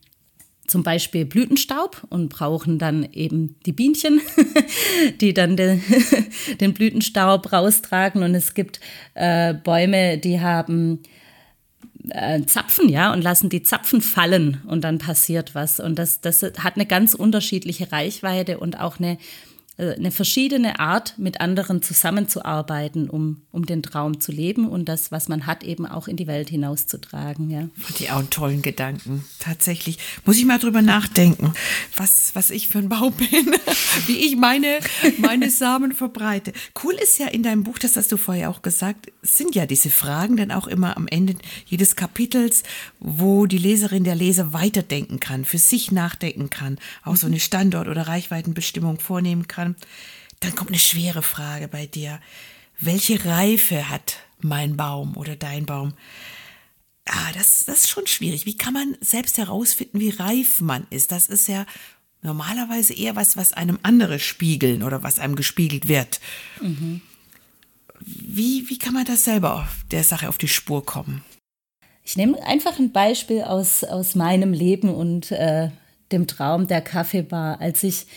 zum 0.66 0.84
Beispiel 0.84 1.26
Blütenstaub 1.26 2.04
und 2.10 2.30
brauchen 2.30 2.80
dann 2.80 3.08
eben 3.12 3.56
die 3.66 3.74
Bienchen, 3.74 4.22
die 5.22 5.34
dann 5.34 5.58
den, 5.58 5.84
den 6.62 6.74
Blütenstaub 6.74 7.52
raustragen. 7.52 8.24
Und 8.24 8.34
es 8.34 8.54
gibt 8.54 8.80
äh, 9.14 9.54
Bäume, 9.54 10.18
die 10.18 10.40
haben 10.40 11.04
äh, 12.10 12.42
Zapfen, 12.46 12.90
ja, 12.90 13.14
und 13.14 13.22
lassen 13.22 13.50
die 13.50 13.64
Zapfen 13.64 14.02
fallen 14.02 14.62
und 14.68 14.84
dann 14.84 14.98
passiert 14.98 15.56
was. 15.56 15.80
Und 15.80 15.98
das, 15.98 16.22
das 16.22 16.44
hat 16.44 16.76
eine 16.76 16.86
ganz 16.86 17.14
unterschiedliche 17.14 17.92
Reichweite 17.92 18.60
und 18.60 18.80
auch 18.80 19.00
eine 19.00 19.18
eine 19.78 20.12
verschiedene 20.12 20.80
Art, 20.80 21.18
mit 21.18 21.42
anderen 21.42 21.82
zusammenzuarbeiten, 21.82 23.10
um, 23.10 23.42
um 23.52 23.66
den 23.66 23.82
Traum 23.82 24.20
zu 24.20 24.32
leben 24.32 24.68
und 24.68 24.86
das, 24.86 25.12
was 25.12 25.28
man 25.30 25.48
hat, 25.48 25.64
eben 25.64 25.88
auch 25.88 26.08
in 26.08 26.16
die 26.16 26.28
Welt 26.28 26.50
hinauszutragen. 26.50 27.50
Ja. 27.50 27.70
Fand 27.80 28.00
ich 28.00 28.12
auch 28.12 28.20
einen 28.20 28.30
tollen 28.30 28.62
Gedanken. 28.62 29.26
Tatsächlich. 29.40 29.98
Muss 30.26 30.38
ich 30.38 30.46
mal 30.46 30.60
drüber 30.60 30.84
nachdenken, 30.84 31.54
was, 31.98 32.32
was 32.36 32.52
ich 32.52 32.68
für 32.68 32.78
ein 32.78 32.90
Baum 32.90 33.14
bin, 33.14 33.30
wie 34.06 34.18
ich 34.18 34.36
meine, 34.36 34.78
meine 35.18 35.50
Samen 35.50 35.92
verbreite. 35.92 36.54
Cool 36.84 36.94
ist 36.94 37.18
ja 37.18 37.28
in 37.28 37.42
deinem 37.42 37.64
Buch, 37.64 37.80
das 37.80 37.96
hast 37.96 38.12
du 38.12 38.18
vorher 38.18 38.52
auch 38.52 38.62
gesagt, 38.62 39.12
sind 39.24 39.56
ja 39.56 39.66
diese 39.66 39.90
Fragen 39.90 40.38
dann 40.38 40.52
auch 40.52 40.68
immer 40.68 40.98
am 40.98 41.08
Ende 41.08 41.36
jedes 41.66 41.96
Kapitels, 41.96 42.62
wo 43.00 43.48
die 43.48 43.58
Leserin, 43.58 44.04
der 44.04 44.16
Leser 44.16 44.54
weiterdenken 44.54 45.20
kann, 45.20 45.46
für 45.46 45.58
sich 45.58 45.92
nachdenken 45.92 46.52
kann, 46.52 46.78
auch 47.04 47.16
so 47.16 47.26
eine 47.26 47.40
Standort- 47.40 47.88
oder 47.88 48.08
Reichweitenbestimmung 48.08 49.00
vornehmen 49.00 49.48
kann 49.48 49.63
kann, 49.64 49.76
dann 50.40 50.56
kommt 50.56 50.70
eine 50.70 50.80
schwere 50.80 51.22
Frage 51.22 51.68
bei 51.68 51.86
dir. 51.86 52.20
Welche 52.80 53.24
Reife 53.26 53.90
hat 53.90 54.18
mein 54.40 54.76
Baum 54.76 55.16
oder 55.16 55.36
dein 55.36 55.66
Baum? 55.66 55.94
Ah, 57.06 57.32
das, 57.34 57.66
das 57.66 57.82
ist 57.82 57.90
schon 57.90 58.08
schwierig. 58.08 58.46
Wie 58.46 58.58
kann 58.58 58.74
man 58.74 58.98
selbst 59.02 59.38
herausfinden, 59.38 60.00
wie 60.00 60.10
reif 60.10 60.62
man 60.62 60.88
ist? 60.90 61.12
Das 61.12 61.28
ist 61.28 61.48
ja 61.48 61.66
normalerweise 62.22 62.94
eher 62.94 63.16
was, 63.16 63.36
was 63.36 63.54
einem 63.54 63.80
andere 63.84 64.20
spiegeln 64.20 64.84
oder 64.84 65.04
was 65.04 65.20
einem 65.20 65.36
gespiegelt 65.36 65.88
wird. 65.88 66.20
Mhm. 66.62 67.02
Wie, 68.00 68.70
wie 68.70 68.78
kann 68.78 68.94
man 68.94 69.06
das 69.06 69.24
selber 69.24 69.56
auf 69.56 69.86
der 69.92 70.04
Sache 70.04 70.30
auf 70.30 70.38
die 70.38 70.48
Spur 70.48 70.86
kommen? 70.86 71.24
Ich 72.06 72.18
nehme 72.18 72.42
einfach 72.44 72.80
ein 72.80 72.92
Beispiel 72.92 73.44
aus, 73.44 73.84
aus 73.84 74.16
meinem 74.16 74.52
Leben 74.52 74.94
und 74.94 75.32
äh, 75.32 75.70
dem 76.12 76.28
Traum 76.28 76.68
der 76.68 76.82
Kaffeebar. 76.82 77.62
Als 77.62 77.84
ich 77.84 78.08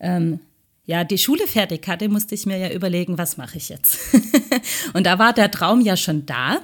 ähm, 0.00 0.40
ja, 0.84 1.04
die 1.04 1.18
Schule 1.18 1.46
fertig 1.46 1.86
hatte, 1.86 2.08
musste 2.08 2.34
ich 2.34 2.46
mir 2.46 2.58
ja 2.58 2.70
überlegen, 2.70 3.18
was 3.18 3.36
mache 3.36 3.56
ich 3.56 3.68
jetzt? 3.68 3.98
und 4.94 5.06
da 5.06 5.18
war 5.18 5.32
der 5.32 5.50
Traum 5.50 5.80
ja 5.80 5.96
schon 5.96 6.26
da. 6.26 6.60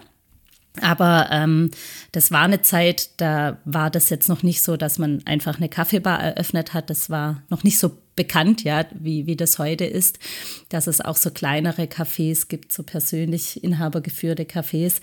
Aber 0.81 1.29
ähm, 1.31 1.71
das 2.13 2.31
war 2.31 2.43
eine 2.43 2.63
Zeit, 2.63 3.21
da 3.21 3.59
war 3.65 3.91
das 3.91 4.11
jetzt 4.11 4.29
noch 4.29 4.43
nicht 4.43 4.63
so, 4.63 4.77
dass 4.77 4.99
man 4.99 5.23
einfach 5.27 5.57
eine 5.57 5.69
Kaffeebar 5.69 6.21
eröffnet 6.21 6.73
hat. 6.75 6.91
Das 6.91 7.11
war 7.11 7.43
noch 7.49 7.65
nicht 7.65 7.79
so 7.79 7.99
bekannt, 8.15 8.65
ja, 8.65 8.85
wie, 8.93 9.27
wie 9.27 9.37
das 9.37 9.59
heute 9.59 9.85
ist, 9.85 10.19
dass 10.69 10.87
es 10.87 11.01
auch 11.01 11.17
so 11.17 11.31
kleinere 11.31 11.85
Cafés 11.85 12.49
gibt, 12.49 12.73
so 12.73 12.83
persönlich 12.83 13.63
inhabergeführte 13.63 14.45
Cafés. 14.45 15.01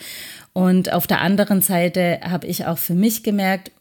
Und 0.54 0.92
auf 0.92 1.08
der 1.08 1.22
anderen 1.22 1.62
Seite 1.62 2.20
habe 2.24 2.48
ich 2.48 2.66
auch 2.66 2.78
für 2.78 2.94
mich 2.94 3.24
gemerkt, 3.24 3.72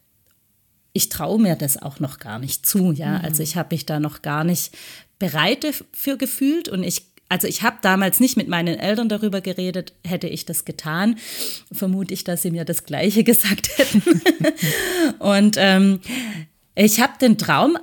ich 0.96 1.08
traue 1.08 1.40
mir 1.40 1.56
das 1.56 1.82
auch 1.82 1.98
noch 1.98 2.20
gar 2.20 2.38
nicht 2.38 2.64
zu, 2.64 2.92
ja. 2.92 3.18
Mhm. 3.18 3.24
Also 3.24 3.42
ich 3.42 3.56
habe 3.56 3.74
mich 3.74 3.84
da 3.84 3.98
noch 3.98 4.22
gar 4.22 4.44
nicht 4.44 4.76
bereit 5.18 5.66
für 5.92 6.16
gefühlt 6.16 6.68
und 6.68 6.82
ich 6.82 7.02
also 7.30 7.48
ich 7.48 7.62
habe 7.62 7.78
damals 7.80 8.20
nicht 8.20 8.36
mit 8.36 8.48
meinen 8.48 8.78
Eltern 8.78 9.08
darüber 9.08 9.40
geredet, 9.40 9.94
hätte 10.06 10.28
ich 10.28 10.44
das 10.44 10.64
getan, 10.64 11.16
vermute 11.72 12.12
ich, 12.14 12.22
dass 12.22 12.42
sie 12.42 12.50
mir 12.50 12.64
das 12.64 12.84
Gleiche 12.84 13.24
gesagt 13.24 13.76
hätten. 13.76 14.02
und 15.18 15.56
ähm, 15.58 16.00
ich 16.74 17.00
habe 17.00 17.14
den 17.20 17.38
Traum 17.38 17.78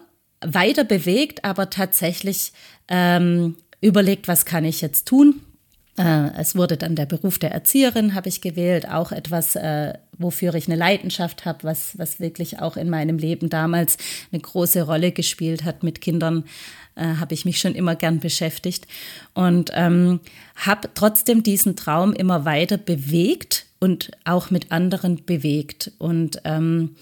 weiter 0.45 0.83
bewegt, 0.83 1.43
aber 1.43 1.69
tatsächlich 1.69 2.53
ähm, 2.87 3.57
überlegt, 3.81 4.27
was 4.27 4.45
kann 4.45 4.63
ich 4.63 4.81
jetzt 4.81 5.07
tun? 5.07 5.41
Äh, 5.97 6.31
es 6.37 6.55
wurde 6.55 6.77
dann 6.77 6.95
der 6.95 7.05
Beruf 7.05 7.37
der 7.37 7.51
Erzieherin, 7.51 8.15
habe 8.15 8.29
ich 8.29 8.41
gewählt, 8.41 8.89
auch 8.89 9.11
etwas, 9.11 9.55
äh, 9.55 9.93
wofür 10.17 10.53
ich 10.55 10.67
eine 10.67 10.77
Leidenschaft 10.77 11.45
habe, 11.45 11.63
was, 11.63 11.97
was 11.97 12.19
wirklich 12.19 12.59
auch 12.59 12.77
in 12.77 12.89
meinem 12.89 13.17
Leben 13.17 13.49
damals 13.49 13.97
eine 14.31 14.41
große 14.41 14.83
Rolle 14.83 15.11
gespielt 15.11 15.63
hat. 15.63 15.83
Mit 15.83 16.01
Kindern 16.01 16.45
äh, 16.95 17.15
habe 17.15 17.33
ich 17.33 17.45
mich 17.45 17.59
schon 17.59 17.75
immer 17.75 17.95
gern 17.95 18.19
beschäftigt 18.19 18.87
und 19.33 19.71
ähm, 19.73 20.19
habe 20.55 20.89
trotzdem 20.93 21.43
diesen 21.43 21.75
Traum 21.75 22.13
immer 22.13 22.45
weiter 22.45 22.77
bewegt 22.77 23.65
und 23.79 24.11
auch 24.25 24.51
mit 24.51 24.71
anderen 24.71 25.25
bewegt. 25.25 25.91
Und 25.97 26.41
ähm, 26.45 26.95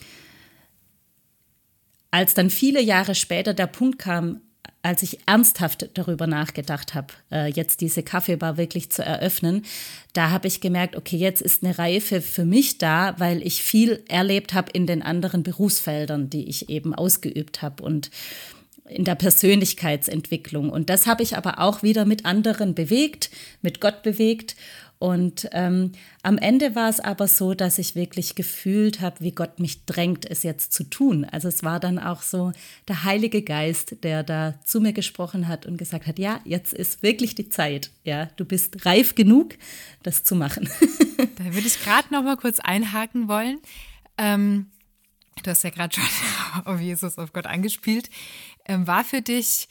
als 2.11 2.33
dann 2.33 2.49
viele 2.49 2.81
Jahre 2.81 3.15
später 3.15 3.53
der 3.53 3.67
Punkt 3.67 3.99
kam, 3.99 4.41
als 4.81 5.03
ich 5.03 5.19
ernsthaft 5.25 5.89
darüber 5.95 6.25
nachgedacht 6.25 6.95
habe, 6.95 7.13
äh, 7.31 7.51
jetzt 7.51 7.81
diese 7.81 8.01
Kaffeebar 8.01 8.55
wirklich 8.57 8.89
zu 8.91 9.03
eröffnen, 9.03 9.65
da 10.13 10.29
habe 10.29 10.47
ich 10.47 10.61
gemerkt, 10.61 10.95
okay, 10.95 11.17
jetzt 11.17 11.41
ist 11.41 11.63
eine 11.63 11.77
Reife 11.77 12.21
für 12.21 12.45
mich 12.45 12.77
da, 12.77 13.15
weil 13.19 13.45
ich 13.45 13.61
viel 13.61 14.03
erlebt 14.07 14.53
habe 14.53 14.71
in 14.71 14.87
den 14.87 15.01
anderen 15.01 15.43
Berufsfeldern, 15.43 16.29
die 16.29 16.47
ich 16.47 16.69
eben 16.69 16.95
ausgeübt 16.95 17.61
habe 17.61 17.83
und 17.83 18.09
in 18.89 19.05
der 19.05 19.15
Persönlichkeitsentwicklung. 19.15 20.69
Und 20.69 20.89
das 20.89 21.07
habe 21.07 21.23
ich 21.23 21.37
aber 21.37 21.59
auch 21.59 21.83
wieder 21.83 22.05
mit 22.05 22.25
anderen 22.25 22.75
bewegt, 22.75 23.29
mit 23.61 23.79
Gott 23.79 24.03
bewegt. 24.03 24.55
Und 24.99 25.47
ähm, 25.53 25.93
am 26.23 26.37
Ende 26.37 26.75
war 26.75 26.89
es 26.89 26.99
aber 26.99 27.29
so, 27.29 27.53
dass 27.53 27.77
ich 27.77 27.95
wirklich 27.95 28.35
gefühlt 28.35 28.99
habe, 28.99 29.21
wie 29.21 29.31
Gott 29.31 29.57
mich 29.57 29.85
drängt, 29.85 30.29
es 30.29 30.43
jetzt 30.43 30.73
zu 30.73 30.83
tun. 30.83 31.23
Also 31.23 31.47
es 31.47 31.63
war 31.63 31.79
dann 31.79 31.99
auch 31.99 32.21
so 32.21 32.51
der 32.89 33.05
Heilige 33.05 33.41
Geist, 33.41 34.03
der 34.03 34.23
da 34.23 34.55
zu 34.65 34.81
mir 34.81 34.91
gesprochen 34.91 35.47
hat 35.47 35.65
und 35.65 35.77
gesagt 35.77 36.05
hat, 36.05 36.19
ja, 36.19 36.41
jetzt 36.43 36.73
ist 36.73 37.01
wirklich 37.01 37.33
die 37.33 37.47
Zeit. 37.47 37.91
Ja, 38.03 38.25
du 38.35 38.43
bist 38.43 38.85
reif 38.85 39.15
genug, 39.15 39.55
das 40.03 40.25
zu 40.25 40.35
machen. 40.35 40.67
da 41.37 41.45
würde 41.45 41.67
ich 41.67 41.81
gerade 41.81 42.13
noch 42.13 42.23
mal 42.23 42.35
kurz 42.35 42.59
einhaken 42.59 43.29
wollen. 43.29 43.59
Ähm, 44.17 44.65
du 45.41 45.51
hast 45.51 45.63
ja 45.63 45.69
gerade 45.69 45.95
schon 45.95 46.03
auf 46.65 46.79
Jesus, 46.79 47.17
auf 47.17 47.33
Gott 47.33 47.45
angespielt. 47.45 48.09
Ähm, 48.65 48.87
war 48.87 49.03
für 49.03 49.21
dich 49.21 49.67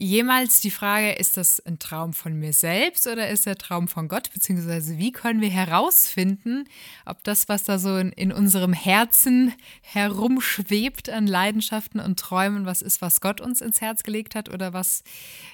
jemals 0.00 0.62
die 0.62 0.70
Frage, 0.70 1.12
ist 1.12 1.36
das 1.36 1.60
ein 1.60 1.78
Traum 1.78 2.14
von 2.14 2.32
mir 2.32 2.54
selbst 2.54 3.06
oder 3.06 3.28
ist 3.28 3.44
der 3.44 3.58
Traum 3.58 3.86
von 3.86 4.08
Gott? 4.08 4.30
Beziehungsweise 4.32 4.96
wie 4.96 5.12
können 5.12 5.42
wir 5.42 5.50
herausfinden, 5.50 6.64
ob 7.04 7.22
das, 7.22 7.50
was 7.50 7.64
da 7.64 7.78
so 7.78 7.98
in, 7.98 8.10
in 8.12 8.32
unserem 8.32 8.72
Herzen 8.72 9.52
herumschwebt 9.82 11.10
an 11.10 11.26
Leidenschaften 11.26 12.00
und 12.00 12.18
Träumen, 12.18 12.64
was 12.64 12.80
ist, 12.80 13.02
was 13.02 13.20
Gott 13.20 13.42
uns 13.42 13.60
ins 13.60 13.82
Herz 13.82 14.02
gelegt 14.02 14.34
hat 14.34 14.48
oder 14.48 14.72
was 14.72 15.04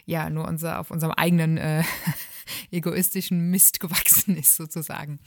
ja 0.04 0.30
nur 0.30 0.46
unser, 0.46 0.78
auf 0.78 0.92
unserem 0.92 1.12
eigenen 1.12 1.58
äh, 1.58 1.82
egoistischen 2.70 3.50
Mist 3.50 3.80
gewachsen 3.80 4.36
ist, 4.36 4.54
sozusagen. 4.54 5.18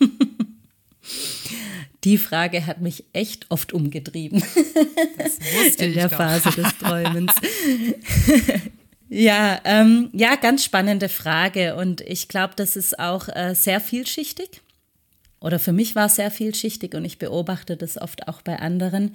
Die 2.04 2.18
Frage 2.18 2.66
hat 2.66 2.80
mich 2.80 3.04
echt 3.12 3.46
oft 3.50 3.72
umgetrieben. 3.72 4.42
In 5.78 5.94
der. 5.94 6.08
Phase 6.08 6.50
des 6.50 6.78
Träumens. 6.78 7.32
ja, 9.08 9.60
ähm, 9.64 10.10
ja, 10.12 10.36
ganz 10.36 10.64
spannende 10.64 11.08
Frage. 11.08 11.74
Und 11.76 12.00
ich 12.02 12.28
glaube, 12.28 12.54
das 12.56 12.76
ist 12.76 12.98
auch 12.98 13.28
äh, 13.28 13.54
sehr 13.54 13.80
vielschichtig. 13.80 14.62
Oder 15.40 15.58
für 15.58 15.72
mich 15.72 15.94
war 15.94 16.06
es 16.06 16.16
sehr 16.16 16.30
vielschichtig 16.30 16.94
und 16.94 17.04
ich 17.04 17.18
beobachte 17.18 17.76
das 17.76 18.00
oft 18.00 18.28
auch 18.28 18.42
bei 18.42 18.58
anderen. 18.58 19.14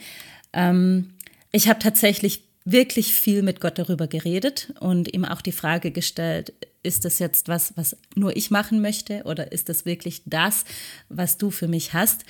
Ähm, 0.53 1.13
ich 1.51 1.67
habe 1.67 1.79
tatsächlich 1.79 2.43
wirklich 2.71 3.13
viel 3.13 3.41
mit 3.41 3.59
Gott 3.59 3.77
darüber 3.77 4.07
geredet 4.07 4.73
und 4.79 5.13
ihm 5.13 5.25
auch 5.25 5.41
die 5.41 5.51
Frage 5.51 5.91
gestellt, 5.91 6.53
ist 6.83 7.05
das 7.05 7.19
jetzt 7.19 7.47
was, 7.47 7.73
was 7.77 7.95
nur 8.15 8.35
ich 8.35 8.51
machen 8.51 8.81
möchte 8.81 9.23
oder 9.23 9.51
ist 9.51 9.69
das 9.69 9.85
wirklich 9.85 10.23
das, 10.25 10.65
was 11.09 11.37
du 11.37 11.51
für 11.51 11.67
mich 11.67 11.93
hast? 11.93 12.25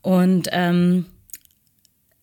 Und 0.00 0.48
ähm, 0.50 1.06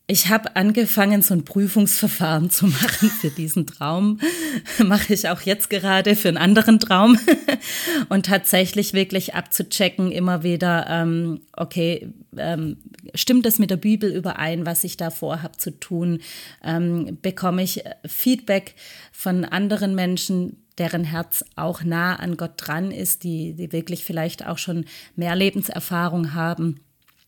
ich 0.10 0.28
habe 0.30 0.56
angefangen, 0.56 1.22
so 1.22 1.36
ein 1.36 1.46
Prüfungsverfahren 1.46 2.50
zu 2.50 2.66
machen 2.66 3.12
für 3.12 3.30
diesen 3.30 3.68
Traum. 3.68 4.20
Mache 4.84 5.14
ich 5.14 5.30
auch 5.30 5.42
jetzt 5.42 5.70
gerade 5.70 6.16
für 6.16 6.30
einen 6.30 6.38
anderen 6.38 6.80
Traum. 6.80 7.20
Und 8.10 8.26
tatsächlich 8.26 8.94
wirklich 8.94 9.36
abzuchecken, 9.36 10.12
immer 10.12 10.42
wieder, 10.42 10.88
ähm, 10.90 11.42
okay, 11.54 12.10
ähm, 12.36 12.78
stimmt 13.14 13.46
das 13.46 13.60
mit 13.60 13.70
der 13.70 13.78
Bibel 13.78 14.12
überein, 14.12 14.66
was 14.66 14.84
ich 14.84 14.98
da 14.98 15.12
vorhabe 15.12 15.58
zu 15.58 15.80
tun? 15.80 16.22
Ähm, 16.64 17.20
bekomme 17.22 17.62
ich 17.62 17.84
Feedback 18.08 18.74
von 19.12 19.46
anderen 19.46 19.94
Menschen, 19.94 20.58
deren 20.80 21.04
Herz 21.04 21.46
auch 21.56 21.84
nah 21.84 22.16
an 22.16 22.36
Gott 22.36 22.54
dran 22.56 22.90
ist, 22.90 23.24
die, 23.24 23.54
die 23.54 23.72
wirklich 23.72 24.04
vielleicht 24.04 24.48
auch 24.48 24.58
schon 24.58 24.86
mehr 25.16 25.36
Lebenserfahrung 25.36 26.34
haben? 26.34 26.80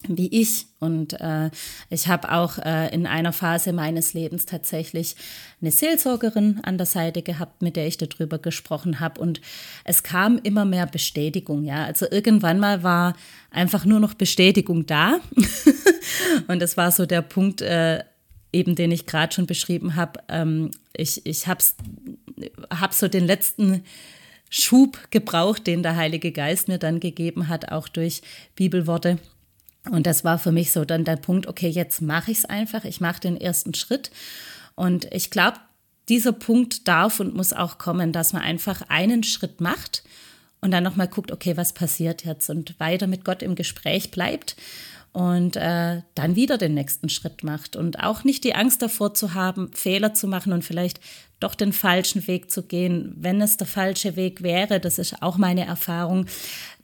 Wie 0.08 0.28
ich. 0.28 0.68
Und 0.80 1.20
äh, 1.20 1.50
ich 1.90 2.08
habe 2.08 2.32
auch 2.32 2.58
äh, 2.58 2.94
in 2.94 3.06
einer 3.06 3.34
Phase 3.34 3.74
meines 3.74 4.14
Lebens 4.14 4.46
tatsächlich 4.46 5.16
eine 5.62 5.72
Seelsorgerin 5.72 6.60
an 6.64 6.78
der 6.78 6.88
Seite 6.88 7.22
gehabt, 7.22 7.62
mit 7.62 7.76
der 7.76 7.88
ich 7.88 7.98
darüber 7.98 8.40
gesprochen 8.40 9.00
habe. 9.00 9.22
Und 9.22 9.42
es 9.84 10.04
kam 10.04 10.40
immer 10.44 10.66
mehr 10.66 10.88
Bestätigung. 10.88 11.64
Ja, 11.64 11.86
also 11.86 12.06
irgendwann 12.10 12.60
mal 12.60 12.84
war 12.84 13.16
einfach 13.52 13.86
nur 13.86 14.00
noch 14.00 14.14
Bestätigung 14.14 14.86
da. 14.86 15.20
und 16.48 16.62
das 16.62 16.78
war 16.78 16.92
so 16.92 17.06
der 17.06 17.22
Punkt, 17.22 17.62
äh, 17.62 18.04
eben 18.54 18.76
den 18.76 18.92
ich 18.92 19.06
gerade 19.06 19.34
schon 19.34 19.46
beschrieben 19.46 19.96
habe. 19.96 20.20
Ähm, 20.28 20.72
ich 20.96 21.26
ich 21.26 21.48
habe 21.48 21.64
hab 22.70 22.94
so 22.94 23.08
den 23.08 23.26
letzten 23.26 23.84
Schub 24.50 25.00
gebraucht, 25.12 25.66
den 25.66 25.82
der 25.82 25.96
Heilige 25.96 26.32
Geist 26.32 26.68
mir 26.68 26.78
dann 26.78 27.00
gegeben 27.00 27.48
hat, 27.48 27.72
auch 27.72 27.88
durch 27.88 28.22
Bibelworte. 28.56 29.18
Und 29.90 30.06
das 30.06 30.24
war 30.24 30.38
für 30.38 30.52
mich 30.52 30.72
so 30.72 30.86
dann 30.86 31.06
der 31.06 31.16
Punkt, 31.16 31.48
okay, 31.48 31.70
jetzt 31.70 32.02
mache 32.02 32.32
ich 32.32 32.40
es 32.40 32.46
einfach, 32.46 32.86
ich 32.86 33.02
mache 33.02 33.20
den 33.20 33.40
ersten 33.40 33.74
Schritt. 33.74 34.12
Und 34.76 35.12
ich 35.12 35.32
glaube, 35.32 35.58
dieser 36.08 36.34
Punkt 36.34 36.88
darf 36.88 37.20
und 37.20 37.36
muss 37.36 37.54
auch 37.54 37.78
kommen, 37.78 38.12
dass 38.12 38.34
man 38.34 38.42
einfach 38.44 38.84
einen 38.90 39.24
Schritt 39.24 39.62
macht 39.62 40.04
und 40.60 40.72
dann 40.72 40.84
nochmal 40.84 41.08
guckt, 41.08 41.32
okay, 41.32 41.58
was 41.58 41.74
passiert 41.74 42.24
jetzt? 42.24 42.50
Und 42.50 42.80
weiter 42.80 43.08
mit 43.08 43.26
Gott 43.26 43.42
im 43.42 43.56
Gespräch 43.56 44.12
bleibt 44.12 44.56
und 45.14 45.56
äh, 45.56 46.02
dann 46.16 46.36
wieder 46.36 46.58
den 46.58 46.76
nächsten 46.76 47.10
Schritt 47.10 47.44
macht. 47.44 47.76
Und 47.76 48.02
auch 48.04 48.24
nicht 48.24 48.44
die 48.44 48.56
Angst 48.56 48.82
davor 48.82 49.14
zu 49.14 49.34
haben, 49.34 49.72
Fehler 49.74 50.14
zu 50.14 50.28
machen 50.28 50.54
und 50.54 50.64
vielleicht 50.64 51.02
doch 51.40 51.56
den 51.56 51.74
falschen 51.74 52.26
Weg 52.28 52.52
zu 52.52 52.64
gehen, 52.64 53.14
wenn 53.18 53.42
es 53.42 53.58
der 53.58 53.68
falsche 53.68 54.16
Weg 54.16 54.44
wäre, 54.44 54.80
das 54.80 55.00
ist 55.00 55.22
auch 55.24 55.38
meine 55.38 55.66
Erfahrung, 55.66 56.28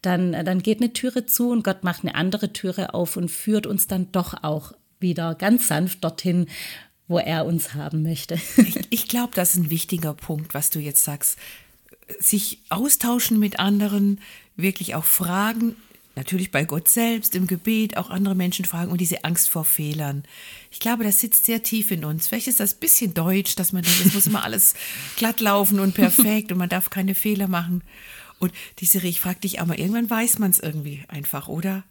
dann, 0.01 0.31
dann 0.31 0.61
geht 0.61 0.81
eine 0.81 0.93
Türe 0.93 1.25
zu 1.25 1.49
und 1.49 1.63
Gott 1.63 1.83
macht 1.83 2.03
eine 2.03 2.15
andere 2.15 2.53
Türe 2.53 2.93
auf 2.93 3.17
und 3.17 3.29
führt 3.29 3.65
uns 3.65 3.87
dann 3.87 4.11
doch 4.11 4.43
auch 4.43 4.73
wieder 4.99 5.35
ganz 5.35 5.67
sanft 5.67 6.03
dorthin, 6.03 6.47
wo 7.07 7.19
er 7.19 7.45
uns 7.45 7.73
haben 7.73 8.03
möchte. 8.03 8.39
Ich, 8.57 8.79
ich 8.89 9.07
glaube, 9.07 9.33
das 9.35 9.55
ist 9.55 9.57
ein 9.57 9.69
wichtiger 9.69 10.13
Punkt, 10.13 10.53
was 10.53 10.69
du 10.69 10.79
jetzt 10.79 11.03
sagst. 11.03 11.37
Sich 12.19 12.61
austauschen 12.69 13.39
mit 13.39 13.59
anderen, 13.59 14.19
wirklich 14.55 14.95
auch 14.95 15.03
fragen, 15.03 15.75
natürlich 16.17 16.51
bei 16.51 16.65
Gott 16.65 16.89
selbst, 16.89 17.35
im 17.35 17.47
Gebet, 17.47 17.95
auch 17.95 18.09
andere 18.09 18.35
Menschen 18.35 18.65
fragen 18.65 18.91
und 18.91 18.99
diese 18.99 19.23
Angst 19.23 19.49
vor 19.49 19.63
Fehlern. 19.63 20.23
Ich 20.71 20.79
glaube, 20.79 21.03
das 21.03 21.21
sitzt 21.21 21.45
sehr 21.45 21.63
tief 21.63 21.91
in 21.91 22.03
uns. 22.03 22.27
Vielleicht 22.27 22.47
ist 22.47 22.59
das 22.59 22.73
ein 22.73 22.79
bisschen 22.79 23.13
deutsch, 23.13 23.55
dass 23.55 23.71
man 23.71 23.83
denkt, 23.83 24.05
es 24.05 24.13
muss 24.13 24.27
immer 24.27 24.43
alles 24.43 24.73
glatt 25.15 25.39
laufen 25.39 25.79
und 25.79 25.93
perfekt 25.93 26.51
und 26.51 26.57
man 26.57 26.69
darf 26.69 26.89
keine 26.89 27.15
Fehler 27.15 27.47
machen. 27.47 27.83
Und 28.39 28.53
diese, 28.79 28.99
ich 28.99 29.19
frage 29.19 29.39
dich 29.39 29.59
auch 29.59 29.65
mal, 29.65 29.79
irgendwann 29.79 30.09
weiß 30.09 30.39
man 30.39 30.51
es 30.51 30.59
irgendwie 30.59 31.03
einfach, 31.07 31.47
oder? 31.47 31.83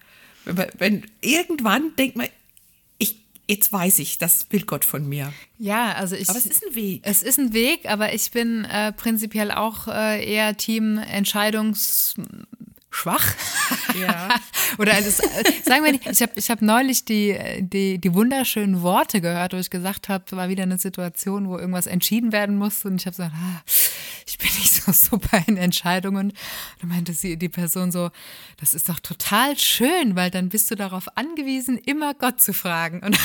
Wenn, 0.45 0.67
wenn, 0.79 1.07
irgendwann 1.21 1.95
denkt 1.97 2.17
man, 2.17 2.29
ich, 2.99 3.17
jetzt 3.49 3.73
weiß 3.73 3.99
ich, 3.99 4.19
das 4.19 4.47
will 4.51 4.63
Gott 4.63 4.85
von 4.85 5.09
mir. 5.09 5.33
Ja, 5.59 5.93
also 5.95 6.15
ich. 6.15 6.29
Aber 6.29 6.39
es 6.39 6.47
ist 6.47 6.65
ein 6.65 6.75
Weg. 6.75 7.01
Es 7.03 7.23
ist 7.23 7.39
ein 7.39 7.53
Weg, 7.53 7.91
aber 7.91 8.15
ich 8.15 8.31
bin 8.31 8.65
äh, 8.65 8.93
prinzipiell 8.93 9.51
auch 9.51 9.89
äh, 9.89 10.25
eher 10.25 10.57
Team 10.57 10.99
Entscheidungs 10.99 12.15
schwach. 12.97 13.35
Ja. 14.01 14.29
Oder 14.79 14.95
also, 14.95 15.11
sagen 15.65 15.85
wir 15.85 15.93
nicht, 15.93 16.07
ich 16.07 16.23
habe 16.23 16.33
ich 16.35 16.51
hab 16.51 16.63
neulich 16.63 17.05
die, 17.05 17.37
die, 17.61 17.99
die 17.99 18.15
wunderschönen 18.15 18.83
Worte 18.83 19.21
gehört, 19.21 19.53
wo 19.53 19.59
ich 19.59 19.71
gesagt 19.71 20.09
habe, 20.09 20.25
war 20.33 20.49
wieder 20.49 20.63
eine 20.63 20.79
Situation, 20.79 21.49
wo 21.49 21.59
irgendwas 21.59 21.87
entschieden 21.87 22.33
werden 22.33 22.57
musste 22.57 22.89
und 22.89 23.01
ich 23.01 23.07
habe 23.07 23.17
gesagt, 23.17 23.35
ah, 23.35 23.63
ich 24.29 24.39
bin 24.39 24.49
nicht 24.59 24.73
so 24.73 24.91
super 24.93 25.41
in 25.47 25.57
Entscheidungen. 25.57 26.33
Da 26.81 26.87
meinte 26.89 27.13
sie, 27.13 27.37
die 27.37 27.49
Person 27.49 27.93
so, 27.93 28.11
das 28.59 28.75
ist 28.75 28.89
doch 28.89 28.99
total 28.99 29.57
schön, 29.57 30.17
weil 30.17 30.33
dann 30.33 30.49
bist 30.49 30.69
du 30.71 30.75
darauf 30.75 31.17
angewiesen, 31.17 31.79
immer 31.79 32.13
Gott 32.13 32.41
zu 32.41 32.53
fragen. 32.53 33.01
Und, 33.05 33.17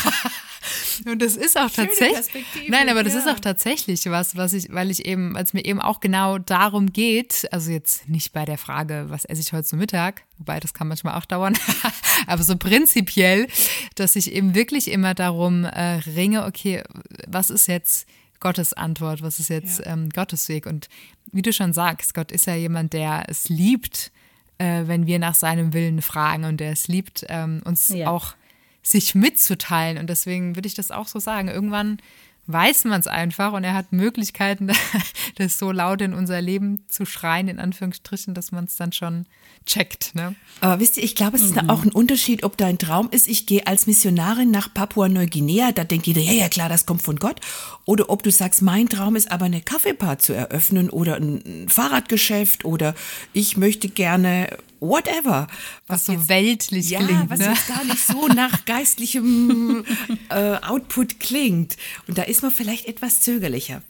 und 1.08 1.20
das 1.20 1.36
ist 1.36 1.58
auch 1.58 1.72
tatsächlich, 1.72 2.46
nein, 2.70 2.88
aber 2.88 3.04
das 3.04 3.14
ja. 3.14 3.20
ist 3.20 3.28
auch 3.28 3.40
tatsächlich 3.40 4.06
was, 4.06 4.36
was 4.36 4.54
ich, 4.54 4.72
weil 4.72 4.92
ich 4.92 5.06
eben, 5.08 5.34
weil 5.34 5.44
es 5.44 5.54
mir 5.54 5.66
eben 5.66 5.82
auch 5.82 6.02
genau 6.02 6.38
darum 6.38 6.94
geht, 6.94 7.48
also 7.52 7.72
jetzt 7.72 8.08
nicht 8.08 8.32
bei 8.32 8.46
der 8.46 8.60
Frage, 8.60 9.06
was 9.08 9.26
esse 9.26 9.42
ich 9.42 9.54
heute 9.54 9.64
zu 9.64 9.78
Mittag, 9.78 10.24
wobei 10.38 10.60
das 10.60 10.76
kann 10.76 10.88
manchmal 10.88 11.18
auch 11.18 11.26
dauern, 11.26 11.58
aber 12.28 12.44
so 12.44 12.56
prinzipiell, 12.58 13.48
dass 13.96 14.16
ich 14.16 14.34
eben 14.34 14.54
wirklich 14.54 14.92
immer 14.92 15.16
darum 15.16 15.64
äh, 15.64 15.96
ringe, 16.16 16.46
okay, 16.46 16.84
was 17.28 17.50
ist 17.50 17.68
jetzt 17.68 18.08
Gottes 18.41 18.73
Antwort, 18.73 19.21
was 19.21 19.39
ist 19.39 19.49
jetzt 19.49 19.80
ja. 19.80 19.93
ähm, 19.93 20.10
Gottes 20.10 20.49
Weg. 20.49 20.65
Und 20.65 20.89
wie 21.32 21.41
du 21.41 21.54
schon 21.54 21.71
sagst, 21.71 22.13
Gott 22.13 22.32
ist 22.32 22.47
ja 22.47 22.56
jemand, 22.56 22.91
der 22.91 23.23
es 23.30 23.47
liebt, 23.47 24.12
äh, 24.58 24.84
wenn 24.88 25.08
wir 25.08 25.17
nach 25.19 25.36
seinem 25.36 25.73
Willen 25.73 26.01
fragen 26.01 26.43
und 26.43 26.58
der 26.58 26.71
es 26.71 26.89
liebt, 26.89 27.25
ähm, 27.30 27.62
uns 27.63 27.88
ja. 27.89 28.10
auch 28.10 28.36
sich 28.84 29.15
mitzuteilen. 29.15 29.97
Und 29.97 30.10
deswegen 30.10 30.56
würde 30.56 30.67
ich 30.67 30.75
das 30.75 30.91
auch 30.91 31.08
so 31.08 31.19
sagen. 31.19 31.47
Irgendwann 31.47 31.99
weiß 32.47 32.86
man 32.86 32.99
es 32.99 33.08
einfach 33.08 33.54
und 33.54 33.63
er 33.63 33.73
hat 33.73 33.93
Möglichkeiten, 33.93 34.71
das 35.36 35.58
so 35.58 35.71
laut 35.71 36.01
in 36.01 36.13
unser 36.13 36.41
Leben 36.41 36.84
zu 36.88 37.06
schreien, 37.06 37.47
in 37.47 37.60
Anführungsstrichen, 37.60 38.34
dass 38.34 38.51
man 38.51 38.65
es 38.65 38.75
dann 38.75 38.91
schon 38.91 39.25
checkt. 39.65 40.15
Ne? 40.15 40.36
Aber 40.60 40.80
wisst 40.80 40.97
ihr, 40.97 41.04
ich 41.04 41.15
glaube, 41.15 41.38
es 41.38 41.43
ist 41.43 41.62
mhm. 41.62 41.69
auch 41.69 41.84
ein 41.84 41.91
Unterschied, 41.91 42.43
ob 42.43 42.58
dein 42.58 42.78
Traum 42.78 43.10
ist, 43.10 43.28
ich 43.28 43.45
gehe 43.45 43.65
als 43.67 43.88
Missionarin 43.88 44.52
nach 44.52 44.74
Papua-Neuguinea, 44.74 45.71
da 45.71 45.84
denkt 45.84 46.08
jeder, 46.08 46.21
ja, 46.21 46.34
ja, 46.34 46.50
klar, 46.50 46.69
das 46.69 46.86
kommt 46.86 47.02
von 47.02 47.17
Gott. 47.17 47.39
Oder 47.86 48.10
ob 48.10 48.24
du 48.24 48.32
sagst, 48.32 48.62
mein 48.62 48.89
Traum 48.89 49.15
ist 49.15 49.32
aber 49.32 49.45
eine 49.45 49.62
Kaffeebar 49.62 50.19
zu 50.19 50.34
eröffnen 50.34 50.89
oder 50.89 51.15
ein 51.15 51.67
Fahrradgeschäft 51.67 52.63
oder 52.65 52.93
ich 53.34 53.58
möchte 53.58 53.89
gerne 53.89 54.58
whatever. 54.80 55.47
Was, 55.88 56.02
was 56.02 56.06
so 56.06 56.12
jetzt, 56.13 56.30
weltlich 56.30 56.89
ja, 56.89 57.00
klingt. 57.00 57.30
was 57.30 57.39
ne? 57.39 57.47
jetzt 57.47 57.67
gar 57.67 57.84
nicht 57.86 58.06
so 58.06 58.28
nach 58.28 58.65
geistlichem 58.65 59.86
äh, 60.30 60.58
Output 60.62 61.19
klingt. 61.19 61.78
Und 62.08 62.17
da 62.17 62.24
ist 62.24 62.43
man 62.43 62.52
vielleicht 62.52 62.88
etwas 62.88 63.21
zögerlicher. 63.21 63.82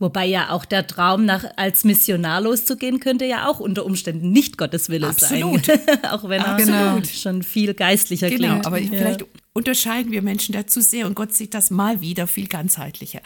Wobei 0.00 0.24
ja 0.24 0.48
auch 0.48 0.64
der 0.64 0.86
Traum, 0.86 1.26
nach, 1.26 1.44
als 1.56 1.84
Missionar 1.84 2.40
loszugehen, 2.40 3.00
könnte 3.00 3.26
ja 3.26 3.46
auch 3.46 3.60
unter 3.60 3.84
Umständen 3.84 4.32
nicht 4.32 4.56
Gottes 4.56 4.88
Wille 4.88 5.08
Absolut. 5.08 5.66
sein. 5.66 5.78
auch 6.10 6.26
wenn 6.26 6.40
er 6.40 6.56
genau. 6.56 7.02
schon 7.04 7.42
viel 7.42 7.74
geistlicher 7.74 8.30
genau, 8.30 8.48
klingt. 8.48 8.66
Aber 8.66 8.78
ja. 8.78 8.88
vielleicht 8.90 9.26
unterscheiden 9.52 10.10
wir 10.10 10.22
Menschen 10.22 10.54
dazu 10.54 10.80
sehr 10.80 11.06
und 11.06 11.14
Gott 11.14 11.34
sieht 11.34 11.52
das 11.52 11.70
mal 11.70 12.00
wieder 12.00 12.26
viel 12.26 12.48
ganzheitlicher. 12.48 13.20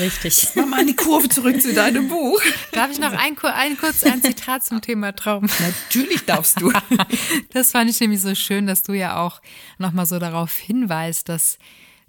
Richtig. 0.00 0.48
Mach 0.56 0.66
mal 0.66 0.80
eine 0.80 0.94
Kurve 0.94 1.28
zurück 1.28 1.62
zu 1.62 1.72
deinem 1.74 2.08
Buch. 2.08 2.42
Darf 2.72 2.90
ich 2.90 2.98
noch 2.98 3.12
ein, 3.12 3.38
ein 3.38 3.76
kurz 3.78 4.02
ein 4.02 4.20
Zitat 4.20 4.64
zum 4.64 4.80
Thema 4.80 5.14
Traum? 5.14 5.46
Natürlich 5.60 6.24
darfst 6.26 6.60
du. 6.60 6.72
Das 7.52 7.70
fand 7.70 7.88
ich 7.88 8.00
nämlich 8.00 8.20
so 8.20 8.34
schön, 8.34 8.66
dass 8.66 8.82
du 8.82 8.94
ja 8.94 9.24
auch 9.24 9.40
nochmal 9.78 10.06
so 10.06 10.18
darauf 10.18 10.56
hinweist, 10.56 11.28
dass 11.28 11.58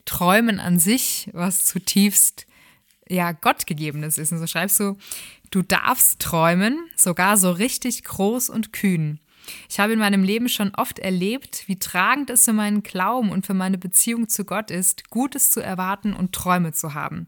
Träumen 0.05 0.59
an 0.59 0.79
sich 0.79 1.29
was 1.33 1.65
zutiefst 1.65 2.47
ja 3.11 3.31
Gottgegebenes 3.31 4.17
ist. 4.17 4.31
Und 4.31 4.39
so 4.39 4.47
schreibst 4.47 4.79
du, 4.79 4.97
du 5.51 5.61
darfst 5.61 6.19
träumen, 6.19 6.77
sogar 6.95 7.37
so 7.37 7.51
richtig 7.51 8.03
groß 8.03 8.49
und 8.49 8.73
kühn. 8.73 9.19
Ich 9.69 9.79
habe 9.79 9.93
in 9.93 9.99
meinem 9.99 10.23
Leben 10.23 10.49
schon 10.49 10.71
oft 10.75 10.99
erlebt, 10.99 11.63
wie 11.67 11.79
tragend 11.79 12.29
es 12.29 12.45
für 12.45 12.53
meinen 12.53 12.83
Glauben 12.83 13.31
und 13.31 13.45
für 13.45 13.55
meine 13.55 13.77
Beziehung 13.77 14.29
zu 14.29 14.45
Gott 14.45 14.69
ist, 14.69 15.09
Gutes 15.09 15.51
zu 15.51 15.61
erwarten 15.61 16.13
und 16.13 16.33
Träume 16.33 16.73
zu 16.73 16.93
haben. 16.93 17.27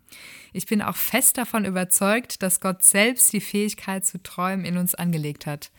Ich 0.54 0.68
bin 0.68 0.82
auch 0.82 0.96
fest 0.96 1.38
davon 1.38 1.66
überzeugt, 1.66 2.44
dass 2.44 2.60
Gott 2.60 2.84
selbst 2.84 3.34
die 3.34 3.42
Fähigkeit 3.42 4.06
zu 4.06 4.22
träumen 4.22 4.64
in 4.64 4.78
uns 4.78 4.94
angelegt 4.94 5.48
hat. 5.48 5.72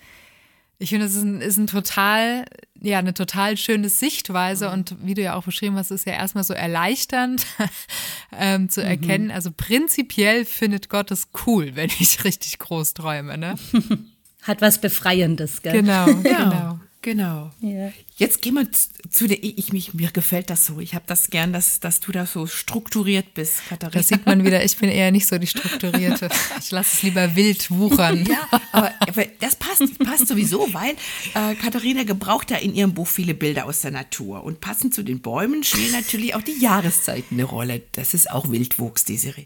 Ich 0.79 0.91
finde, 0.91 1.07
es 1.07 1.15
ist, 1.15 1.23
ein, 1.23 1.41
ist 1.41 1.57
ein 1.57 1.67
total, 1.67 2.45
ja, 2.81 2.99
eine 2.99 3.15
total 3.15 3.57
schöne 3.57 3.89
Sichtweise 3.89 4.71
und 4.71 4.97
wie 5.03 5.15
du 5.15 5.23
ja 5.23 5.35
auch 5.35 5.45
beschrieben 5.45 5.77
hast, 5.77 5.91
ist 5.91 6.07
ja 6.07 6.15
erstmal 6.15 6.45
so 6.45 6.53
erleichternd 6.53 7.47
ähm, 8.39 8.69
zu 8.69 8.81
mhm. 8.81 8.87
erkennen. 8.87 9.31
Also 9.31 9.51
prinzipiell 9.57 10.45
findet 10.45 10.89
Gott 10.89 11.11
es 11.11 11.29
cool, 11.47 11.77
wenn 11.77 11.91
ich 11.99 12.25
richtig 12.25 12.59
groß 12.59 12.95
träume, 12.95 13.39
ne? 13.39 13.55
Hat 14.43 14.61
was 14.61 14.79
Befreiendes, 14.79 15.63
gell? 15.63 15.73
Genau, 15.73 16.07
genau. 16.23 16.81
Genau. 17.05 17.51
Ja. 17.61 17.93
Jetzt 18.17 18.41
gehen 18.41 18.55
wir 18.55 18.67
zu 19.11 19.29
der, 19.29 19.45
ich, 19.45 19.75
mich, 19.75 19.93
mir 19.93 20.11
gefällt 20.11 20.49
das 20.49 20.65
so. 20.65 20.81
Ich 20.81 20.95
habe 20.95 21.05
das 21.07 21.29
gern, 21.29 21.53
dass, 21.53 21.79
dass 21.79 22.01
du 22.01 22.13
da 22.13 22.25
so 22.25 22.47
strukturiert 22.47 23.35
bist, 23.35 23.57
Katharina. 23.69 23.99
Das 24.01 24.09
sieht 24.09 24.25
man 24.25 24.43
wieder, 24.43 24.65
ich 24.65 24.75
bin 24.79 24.89
eher 24.89 25.13
nicht 25.13 25.27
so 25.27 25.37
die 25.37 25.47
Strukturierte. 25.47 26.31
Ich 26.59 26.71
lasse 26.71 26.95
es 26.95 27.03
lieber 27.03 27.37
wild 27.37 27.71
wuchern. 27.71 28.25
Ja, 28.25 28.49
aber, 28.73 28.91
aber 29.01 29.27
das 29.39 29.55
passt, 29.57 29.99
passt 29.99 30.29
sowieso, 30.29 30.67
weil 30.73 30.95
äh, 31.35 31.55
Katharina 31.57 32.05
gebraucht 32.05 32.51
ja 32.51 32.57
in 32.57 32.75
ihrem 32.75 32.95
Buch 32.95 33.09
viele 33.09 33.35
Bilder 33.35 33.67
aus 33.67 33.83
der 33.83 33.91
Natur. 33.91 34.43
Und 34.43 34.63
passend 34.63 34.95
zu 34.95 35.03
den 35.03 35.21
Bäumen 35.21 35.63
spielen 35.63 35.93
natürlich 35.93 36.35
auch 36.35 36.43
die 36.43 36.59
Jahreszeiten 36.59 37.35
eine 37.35 37.45
Rolle. 37.45 37.83
Das 37.93 38.15
ist 38.15 38.31
auch 38.31 38.51
Wildwuchs, 38.51 39.05
die 39.05 39.19
Serie. 39.19 39.45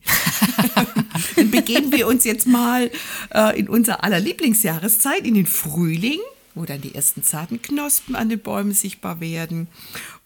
Dann 1.34 1.50
begeben 1.50 1.90
wir 1.90 2.06
uns 2.06 2.22
jetzt 2.22 2.46
mal 2.46 2.88
äh, 3.34 3.58
in 3.58 3.68
unser 3.68 4.04
aller 4.04 4.20
Lieblingsjahreszeit, 4.20 5.26
in 5.26 5.34
den 5.34 5.46
Frühling 5.46 6.20
wo 6.58 6.64
dann 6.64 6.80
die 6.80 6.94
ersten 6.94 7.22
zarten 7.22 7.62
Knospen 7.62 8.16
an 8.16 8.28
den 8.28 8.40
Bäumen 8.40 8.72
sichtbar 8.72 9.20
werden 9.20 9.68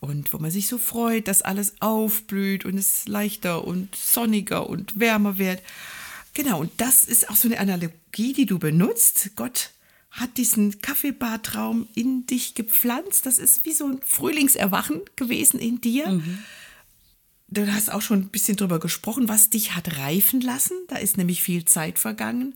und 0.00 0.32
wo 0.32 0.38
man 0.38 0.50
sich 0.50 0.66
so 0.66 0.78
freut, 0.78 1.28
dass 1.28 1.42
alles 1.42 1.74
aufblüht 1.80 2.64
und 2.64 2.78
es 2.78 3.06
leichter 3.06 3.64
und 3.64 3.94
sonniger 3.94 4.68
und 4.68 4.98
wärmer 4.98 5.38
wird. 5.38 5.62
Genau, 6.34 6.60
und 6.60 6.72
das 6.78 7.04
ist 7.04 7.28
auch 7.28 7.36
so 7.36 7.48
eine 7.48 7.60
Analogie, 7.60 8.32
die 8.32 8.46
du 8.46 8.58
benutzt. 8.58 9.30
Gott 9.36 9.70
hat 10.10 10.36
diesen 10.36 10.80
Kaffeebartraum 10.80 11.88
in 11.94 12.26
dich 12.26 12.54
gepflanzt. 12.54 13.26
Das 13.26 13.38
ist 13.38 13.64
wie 13.64 13.72
so 13.72 13.86
ein 13.86 14.00
Frühlingserwachen 14.04 15.00
gewesen 15.16 15.58
in 15.58 15.80
dir. 15.80 16.08
Mhm. 16.08 16.38
Du 17.52 17.72
hast 17.72 17.92
auch 17.92 18.00
schon 18.00 18.20
ein 18.20 18.28
bisschen 18.28 18.56
drüber 18.56 18.80
gesprochen, 18.80 19.28
was 19.28 19.50
dich 19.50 19.74
hat 19.74 19.98
reifen 19.98 20.40
lassen. 20.40 20.76
Da 20.88 20.96
ist 20.96 21.18
nämlich 21.18 21.42
viel 21.42 21.64
Zeit 21.64 21.98
vergangen 21.98 22.54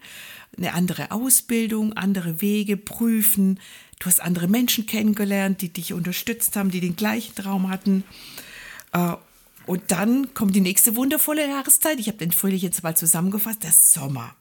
eine 0.57 0.75
andere 0.75 1.11
Ausbildung, 1.11 1.93
andere 1.95 2.41
Wege 2.41 2.77
prüfen. 2.77 3.61
Du 3.99 4.07
hast 4.07 4.21
andere 4.21 4.49
Menschen 4.49 4.87
kennengelernt, 4.87 5.61
die 5.63 5.69
dich 5.69 5.93
unterstützt 5.93 6.57
haben, 6.57 6.71
die 6.71 6.81
den 6.81 6.97
gleichen 6.97 7.35
Traum 7.35 7.69
hatten. 7.69 8.05
Äh, 8.93 9.15
und 9.67 9.83
dann 9.89 10.33
kommt 10.35 10.55
die 10.55 10.61
nächste 10.61 10.97
wundervolle 10.97 11.49
Jahreszeit. 11.49 11.99
Ich 11.99 12.09
habe 12.09 12.19
den 12.19 12.33
Frühling 12.33 12.61
jetzt 12.61 12.83
mal 12.83 12.97
zusammengefasst, 12.97 13.65
der 13.65 13.73
Sommer. 13.73 14.37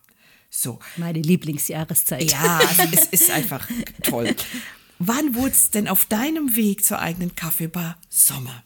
So. 0.49 0.79
Meine 0.97 1.21
Lieblingsjahreszeit. 1.21 2.31
Ja, 2.31 2.61
es 2.91 3.05
ist 3.07 3.31
einfach 3.31 3.67
toll. 4.03 4.35
Wann 4.99 5.35
wurde 5.35 5.51
es 5.51 5.71
denn 5.71 5.87
auf 5.89 6.05
deinem 6.05 6.55
Weg 6.55 6.85
zur 6.85 6.99
eigenen 6.99 7.35
Kaffeebar 7.35 7.97
Sommer? 8.07 8.63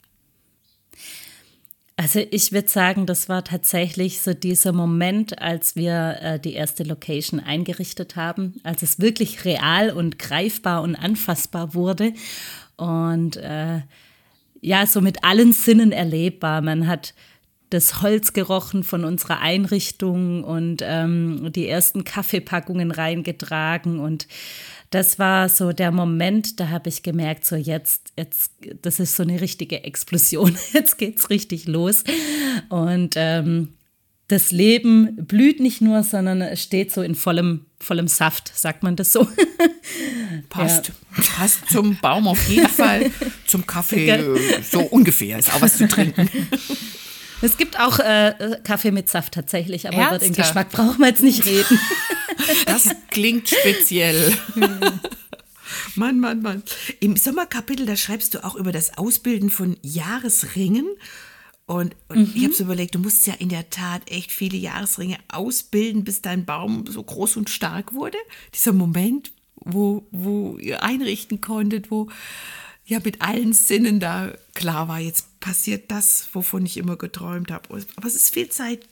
Also 1.99 2.21
ich 2.31 2.53
würde 2.53 2.69
sagen, 2.69 3.05
das 3.05 3.27
war 3.27 3.43
tatsächlich 3.43 4.21
so 4.21 4.33
dieser 4.33 4.71
Moment, 4.71 5.41
als 5.41 5.75
wir 5.75 6.15
äh, 6.21 6.39
die 6.39 6.53
erste 6.53 6.83
Location 6.83 7.41
eingerichtet 7.41 8.15
haben, 8.15 8.61
als 8.63 8.83
es 8.83 9.01
wirklich 9.01 9.43
real 9.43 9.91
und 9.91 10.17
greifbar 10.17 10.81
und 10.81 10.95
anfassbar 10.95 11.73
wurde 11.73 12.13
und 12.77 13.35
äh, 13.35 13.81
ja, 14.61 14.85
so 14.85 15.01
mit 15.01 15.25
allen 15.25 15.51
Sinnen 15.51 15.91
erlebbar. 15.91 16.61
Man 16.61 16.87
hat 16.87 17.13
das 17.69 18.01
Holz 18.01 18.31
gerochen 18.31 18.83
von 18.83 19.03
unserer 19.03 19.41
Einrichtung 19.41 20.45
und 20.45 20.81
ähm, 20.81 21.51
die 21.51 21.67
ersten 21.67 22.05
Kaffeepackungen 22.05 22.91
reingetragen 22.91 23.99
und 23.99 24.25
das 24.89 25.19
war 25.19 25.49
so 25.49 25.71
der 25.71 25.91
Moment, 25.91 26.59
da 26.59 26.69
habe 26.69 26.89
ich 26.89 27.03
gemerkt, 27.03 27.45
so 27.45 27.55
jetzt, 27.55 28.11
jetzt, 28.17 28.53
das 28.81 28.99
ist 28.99 29.15
so 29.15 29.23
eine 29.23 29.39
richtige 29.39 29.83
Explosion. 29.83 30.57
Jetzt 30.73 30.97
geht's 30.97 31.29
richtig 31.29 31.67
los. 31.67 32.03
Und 32.69 33.13
ähm, 33.15 33.73
das 34.29 34.51
Leben 34.51 35.15
blüht 35.25 35.59
nicht 35.59 35.81
nur, 35.81 36.03
sondern 36.03 36.41
es 36.41 36.63
steht 36.63 36.91
so 36.91 37.01
in 37.01 37.15
vollem, 37.15 37.65
vollem 37.79 38.07
Saft, 38.07 38.51
sagt 38.55 38.81
man 38.81 38.95
das 38.95 39.11
so. 39.13 39.27
Passt. 40.49 40.87
Ja. 40.87 41.23
Passt 41.35 41.69
zum 41.69 41.97
Baum 41.97 42.27
auf 42.27 42.47
jeden 42.47 42.67
Fall, 42.67 43.11
zum 43.47 43.65
Kaffee 43.67 44.23
so 44.63 44.81
ungefähr. 44.81 45.37
Ist 45.37 45.53
auch 45.53 45.61
was 45.61 45.77
zu 45.77 45.87
trinken. 45.87 46.29
Es 47.41 47.57
gibt 47.57 47.79
auch 47.79 47.99
äh, 47.99 48.57
Kaffee 48.63 48.91
mit 48.91 49.07
Saft 49.09 49.33
tatsächlich, 49.33 49.87
aber 49.87 50.09
über 50.09 50.17
den 50.19 50.33
Geschmack 50.33 50.69
brauchen 50.71 50.99
wir 50.99 51.07
jetzt 51.07 51.23
nicht 51.23 51.45
reden. 51.45 51.79
Das 52.65 52.89
klingt 53.09 53.49
speziell. 53.49 54.33
Mann, 55.95 56.19
Mann, 56.19 56.41
Mann. 56.41 56.63
Im 56.99 57.15
Sommerkapitel, 57.17 57.85
da 57.85 57.95
schreibst 57.95 58.33
du 58.33 58.43
auch 58.43 58.55
über 58.55 58.71
das 58.71 58.97
Ausbilden 58.97 59.49
von 59.49 59.77
Jahresringen. 59.81 60.87
Und, 61.65 61.95
und 62.07 62.17
mhm. 62.17 62.33
ich 62.35 62.43
habe 62.45 62.53
so 62.53 62.63
überlegt, 62.63 62.95
du 62.95 62.99
musst 62.99 63.27
ja 63.27 63.33
in 63.35 63.49
der 63.49 63.69
Tat 63.69 64.09
echt 64.09 64.31
viele 64.31 64.57
Jahresringe 64.57 65.17
ausbilden, 65.31 66.03
bis 66.03 66.21
dein 66.21 66.45
Baum 66.45 66.85
so 66.87 67.03
groß 67.03 67.37
und 67.37 67.49
stark 67.49 67.93
wurde. 67.93 68.17
Dieser 68.55 68.73
Moment, 68.73 69.31
wo, 69.55 70.07
wo 70.11 70.57
ihr 70.57 70.81
einrichten 70.83 71.41
konntet, 71.41 71.91
wo 71.91 72.09
ja 72.85 72.99
mit 73.03 73.21
allen 73.21 73.53
Sinnen 73.53 73.99
da 73.99 74.33
klar 74.55 74.87
war, 74.87 74.99
jetzt 74.99 75.39
passiert 75.39 75.91
das, 75.91 76.29
wovon 76.33 76.65
ich 76.65 76.77
immer 76.77 76.95
geträumt 76.95 77.51
habe. 77.51 77.69
Aber 77.95 78.07
es 78.07 78.15
ist 78.15 78.33
viel 78.33 78.49
Zeit 78.49 78.87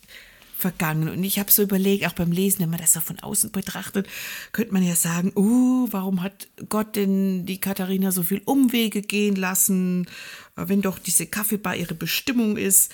vergangen. 0.58 1.10
Und 1.10 1.24
ich 1.24 1.40
habe 1.40 1.52
so 1.52 1.62
überlegt, 1.64 2.06
auch 2.06 2.14
beim 2.14 2.32
Lesen, 2.32 2.62
wenn 2.62 2.70
man 2.70 2.80
das 2.80 2.94
so 2.94 3.00
von 3.00 3.20
außen 3.20 3.52
betrachtet, 3.52 4.08
könnte 4.52 4.74
man 4.74 4.84
ja 4.84 4.96
sagen, 4.96 5.32
uh, 5.36 5.88
warum 5.92 6.22
hat 6.22 6.48
Gott 6.70 6.96
denn 6.96 7.46
die 7.46 7.62
Katharina 7.62 8.12
so 8.12 8.24
viel 8.24 8.42
Umwege 8.46 9.02
gehen 9.02 9.36
lassen, 9.36 10.08
wenn 10.56 10.82
doch 10.82 11.00
diese 11.00 11.28
Kaffeebar 11.28 11.76
ihre 11.76 11.94
Bestimmung 11.94 12.58
ist. 12.58 12.92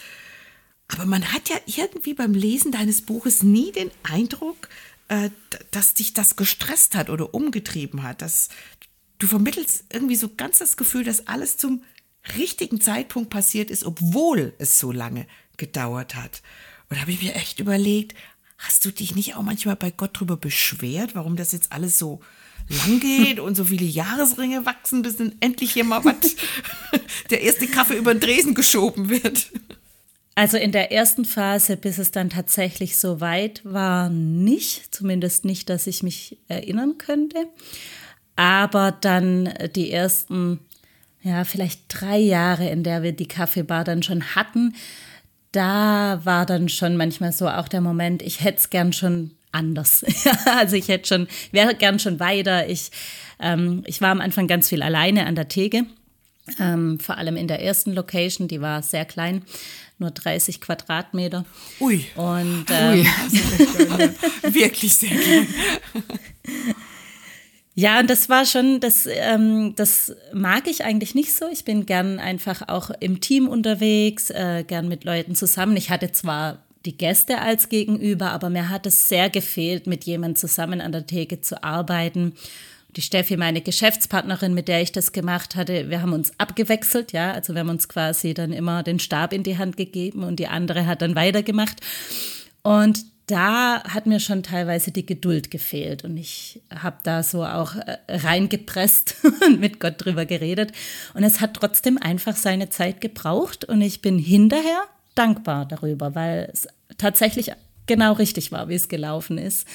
Aber 0.87 1.05
man 1.05 1.31
hat 1.31 1.49
ja 1.49 1.55
irgendwie 1.65 2.13
beim 2.13 2.33
Lesen 2.33 2.71
deines 2.71 3.01
Buches 3.01 3.41
nie 3.41 3.71
den 3.71 3.91
Eindruck, 4.03 4.69
äh, 5.07 5.29
dass 5.71 5.93
dich 5.93 6.13
das 6.13 6.35
gestresst 6.35 6.95
hat 6.95 7.09
oder 7.09 7.33
umgetrieben 7.33 8.03
hat. 8.03 8.21
Dass 8.21 8.49
du 9.19 9.27
vermittelst 9.27 9.85
irgendwie 9.91 10.15
so 10.15 10.29
ganz 10.35 10.59
das 10.59 10.77
Gefühl, 10.77 11.03
dass 11.03 11.27
alles 11.27 11.57
zum 11.57 11.83
richtigen 12.37 12.79
Zeitpunkt 12.79 13.29
passiert 13.29 13.69
ist, 13.69 13.85
obwohl 13.85 14.53
es 14.59 14.79
so 14.79 14.91
lange 14.91 15.27
gedauert 15.57 16.15
hat. 16.15 16.41
Und 16.89 16.97
da 16.97 17.01
habe 17.01 17.11
ich 17.11 17.21
mir 17.21 17.35
echt 17.35 17.59
überlegt, 17.59 18.15
hast 18.57 18.85
du 18.85 18.91
dich 18.91 19.15
nicht 19.15 19.35
auch 19.35 19.41
manchmal 19.41 19.75
bei 19.75 19.91
Gott 19.91 20.19
drüber 20.19 20.37
beschwert, 20.37 21.15
warum 21.15 21.35
das 21.35 21.51
jetzt 21.51 21.71
alles 21.71 21.97
so 21.97 22.21
lang 22.69 22.99
geht 22.99 23.39
und 23.39 23.55
so 23.55 23.65
viele 23.65 23.85
Jahresringe 23.85 24.65
wachsen, 24.65 25.01
bis 25.01 25.17
dann 25.17 25.35
endlich 25.39 25.73
hier 25.73 25.83
mal 25.83 26.03
was, 26.05 26.35
der 27.29 27.41
erste 27.41 27.67
Kaffee 27.67 27.97
über 27.97 28.13
den 28.13 28.21
Dresen 28.21 28.53
geschoben 28.53 29.09
wird? 29.09 29.47
Also 30.35 30.57
in 30.57 30.71
der 30.71 30.91
ersten 30.91 31.25
Phase, 31.25 31.77
bis 31.77 31.99
es 31.99 32.11
dann 32.11 32.29
tatsächlich 32.29 32.97
so 32.97 33.21
weit 33.21 33.61
war, 33.63 34.09
nicht. 34.09 34.93
Zumindest 34.93 35.45
nicht, 35.45 35.69
dass 35.69 35.85
ich 35.85 36.01
mich 36.01 36.39
erinnern 36.47 36.97
könnte. 36.97 37.47
Aber 38.35 38.91
dann 38.91 39.53
die 39.75 39.91
ersten, 39.91 40.59
ja, 41.21 41.43
vielleicht 41.43 41.81
drei 41.89 42.17
Jahre, 42.17 42.67
in 42.67 42.83
der 42.83 43.03
wir 43.03 43.11
die 43.11 43.27
Kaffeebar 43.27 43.83
dann 43.83 44.01
schon 44.01 44.35
hatten, 44.35 44.73
da 45.53 46.19
war 46.23 46.45
dann 46.45 46.67
schon 46.67 46.97
manchmal 46.97 47.31
so 47.31 47.47
auch 47.47 47.67
der 47.67 47.79
Moment, 47.79 48.21
ich 48.21 48.43
hätte 48.43 48.57
es 48.57 48.69
gern 48.69 48.91
schon 48.91 49.31
anders. 49.51 50.03
also 50.45 50.75
ich 50.75 50.89
hätte 50.89 51.07
schon, 51.07 51.27
wäre 51.51 51.75
gern 51.75 51.99
schon 51.99 52.19
weiter. 52.19 52.67
Ich, 52.67 52.91
ähm, 53.39 53.83
ich 53.85 54.01
war 54.01 54.09
am 54.09 54.19
Anfang 54.19 54.47
ganz 54.47 54.67
viel 54.67 54.81
alleine 54.81 55.25
an 55.25 55.35
der 55.35 55.47
Theke. 55.47 55.85
Ähm, 56.59 56.99
vor 56.99 57.17
allem 57.17 57.37
in 57.37 57.47
der 57.47 57.61
ersten 57.61 57.93
Location, 57.93 58.49
die 58.49 58.59
war 58.59 58.83
sehr 58.83 59.05
klein, 59.05 59.43
nur 59.97 60.11
30 60.11 60.59
Quadratmeter. 60.59 61.45
Ui. 61.79 62.05
Und 62.15 62.65
ähm, 62.69 62.99
Ui. 62.99 63.05
wirklich 64.53 64.97
sehr 64.97 65.15
klein. 65.15 65.47
Ja, 67.75 67.99
und 67.99 68.09
das 68.09 68.29
war 68.29 68.45
schon, 68.45 68.79
das, 68.79 69.07
ähm, 69.07 69.73
das 69.75 70.15
mag 70.31 70.67
ich 70.67 70.83
eigentlich 70.83 71.15
nicht 71.15 71.33
so. 71.33 71.47
Ich 71.51 71.65
bin 71.65 71.87
gern 71.87 72.19
einfach 72.19 72.67
auch 72.67 72.91
im 72.99 73.19
Team 73.19 73.47
unterwegs, 73.47 74.29
äh, 74.29 74.63
gern 74.65 74.87
mit 74.87 75.05
Leuten 75.05 75.33
zusammen. 75.33 75.75
Ich 75.75 75.89
hatte 75.89 76.11
zwar 76.11 76.59
die 76.85 76.95
Gäste 76.97 77.39
als 77.39 77.69
Gegenüber, 77.69 78.31
aber 78.31 78.49
mir 78.49 78.69
hat 78.69 78.85
es 78.85 79.09
sehr 79.09 79.29
gefehlt, 79.29 79.87
mit 79.87 80.03
jemandem 80.03 80.35
zusammen 80.35 80.81
an 80.81 80.91
der 80.91 81.07
Theke 81.07 81.41
zu 81.41 81.63
arbeiten. 81.63 82.33
Die 82.95 83.01
Steffi, 83.01 83.37
meine 83.37 83.61
Geschäftspartnerin, 83.61 84.53
mit 84.53 84.67
der 84.67 84.81
ich 84.81 84.91
das 84.91 85.11
gemacht 85.11 85.55
hatte, 85.55 85.89
wir 85.89 86.03
haben 86.03 86.13
uns 86.13 86.31
abgewechselt, 86.37 87.11
ja, 87.11 87.31
also 87.31 87.53
wir 87.53 87.61
haben 87.61 87.69
uns 87.69 87.89
quasi 87.89 88.35
dann 88.35 88.53
immer 88.53 88.83
den 88.83 88.99
Stab 88.99 89.33
in 89.33 89.41
die 89.41 89.57
Hand 89.57 89.77
gegeben 89.77 90.23
und 90.23 90.37
die 90.37 90.47
andere 90.47 90.85
hat 90.85 91.01
dann 91.01 91.15
weitergemacht. 91.15 91.77
Und 92.61 93.03
da 93.27 93.83
hat 93.83 94.05
mir 94.05 94.19
schon 94.19 94.43
teilweise 94.43 94.91
die 94.91 95.05
Geduld 95.05 95.49
gefehlt 95.49 96.03
und 96.03 96.17
ich 96.17 96.61
habe 96.73 96.97
da 97.03 97.23
so 97.23 97.45
auch 97.45 97.75
äh, 97.75 97.97
reingepresst 98.09 99.15
und 99.45 99.59
mit 99.59 99.79
Gott 99.79 99.95
drüber 99.97 100.25
geredet 100.25 100.71
und 101.13 101.23
es 101.23 101.39
hat 101.39 101.53
trotzdem 101.53 101.97
einfach 101.97 102.35
seine 102.35 102.69
Zeit 102.69 103.01
gebraucht 103.01 103.65
und 103.65 103.81
ich 103.81 104.01
bin 104.01 104.17
hinterher 104.17 104.83
dankbar 105.15 105.65
darüber, 105.65 106.15
weil 106.15 106.49
es 106.51 106.67
tatsächlich 106.97 107.51
genau 107.85 108.13
richtig 108.13 108.51
war, 108.51 108.69
wie 108.69 108.75
es 108.75 108.87
gelaufen 108.87 109.37
ist. 109.37 109.67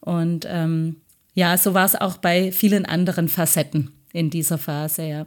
Und 0.00 0.46
ähm, 0.48 0.96
ja, 1.34 1.58
so 1.58 1.74
war 1.74 1.84
es 1.84 1.94
auch 1.94 2.18
bei 2.18 2.52
vielen 2.52 2.86
anderen 2.86 3.28
Facetten 3.28 3.92
in 4.12 4.30
dieser 4.30 4.58
Phase, 4.58 5.02
ja. 5.02 5.26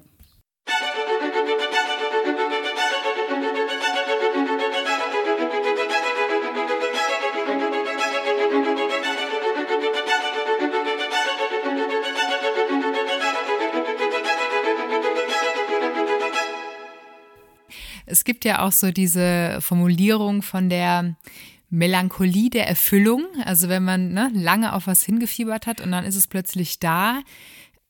Es 18.09 18.23
gibt 18.23 18.45
ja 18.45 18.65
auch 18.65 18.71
so 18.71 18.91
diese 18.91 19.59
Formulierung 19.61 20.41
von 20.41 20.69
der 20.69 21.15
Melancholie 21.69 22.49
der 22.49 22.67
Erfüllung. 22.67 23.25
Also 23.45 23.69
wenn 23.69 23.83
man 23.83 24.13
ne, 24.13 24.31
lange 24.33 24.73
auf 24.73 24.87
was 24.87 25.03
hingefiebert 25.03 25.67
hat 25.67 25.81
und 25.81 25.91
dann 25.91 26.05
ist 26.05 26.15
es 26.15 26.27
plötzlich 26.27 26.79
da. 26.79 27.21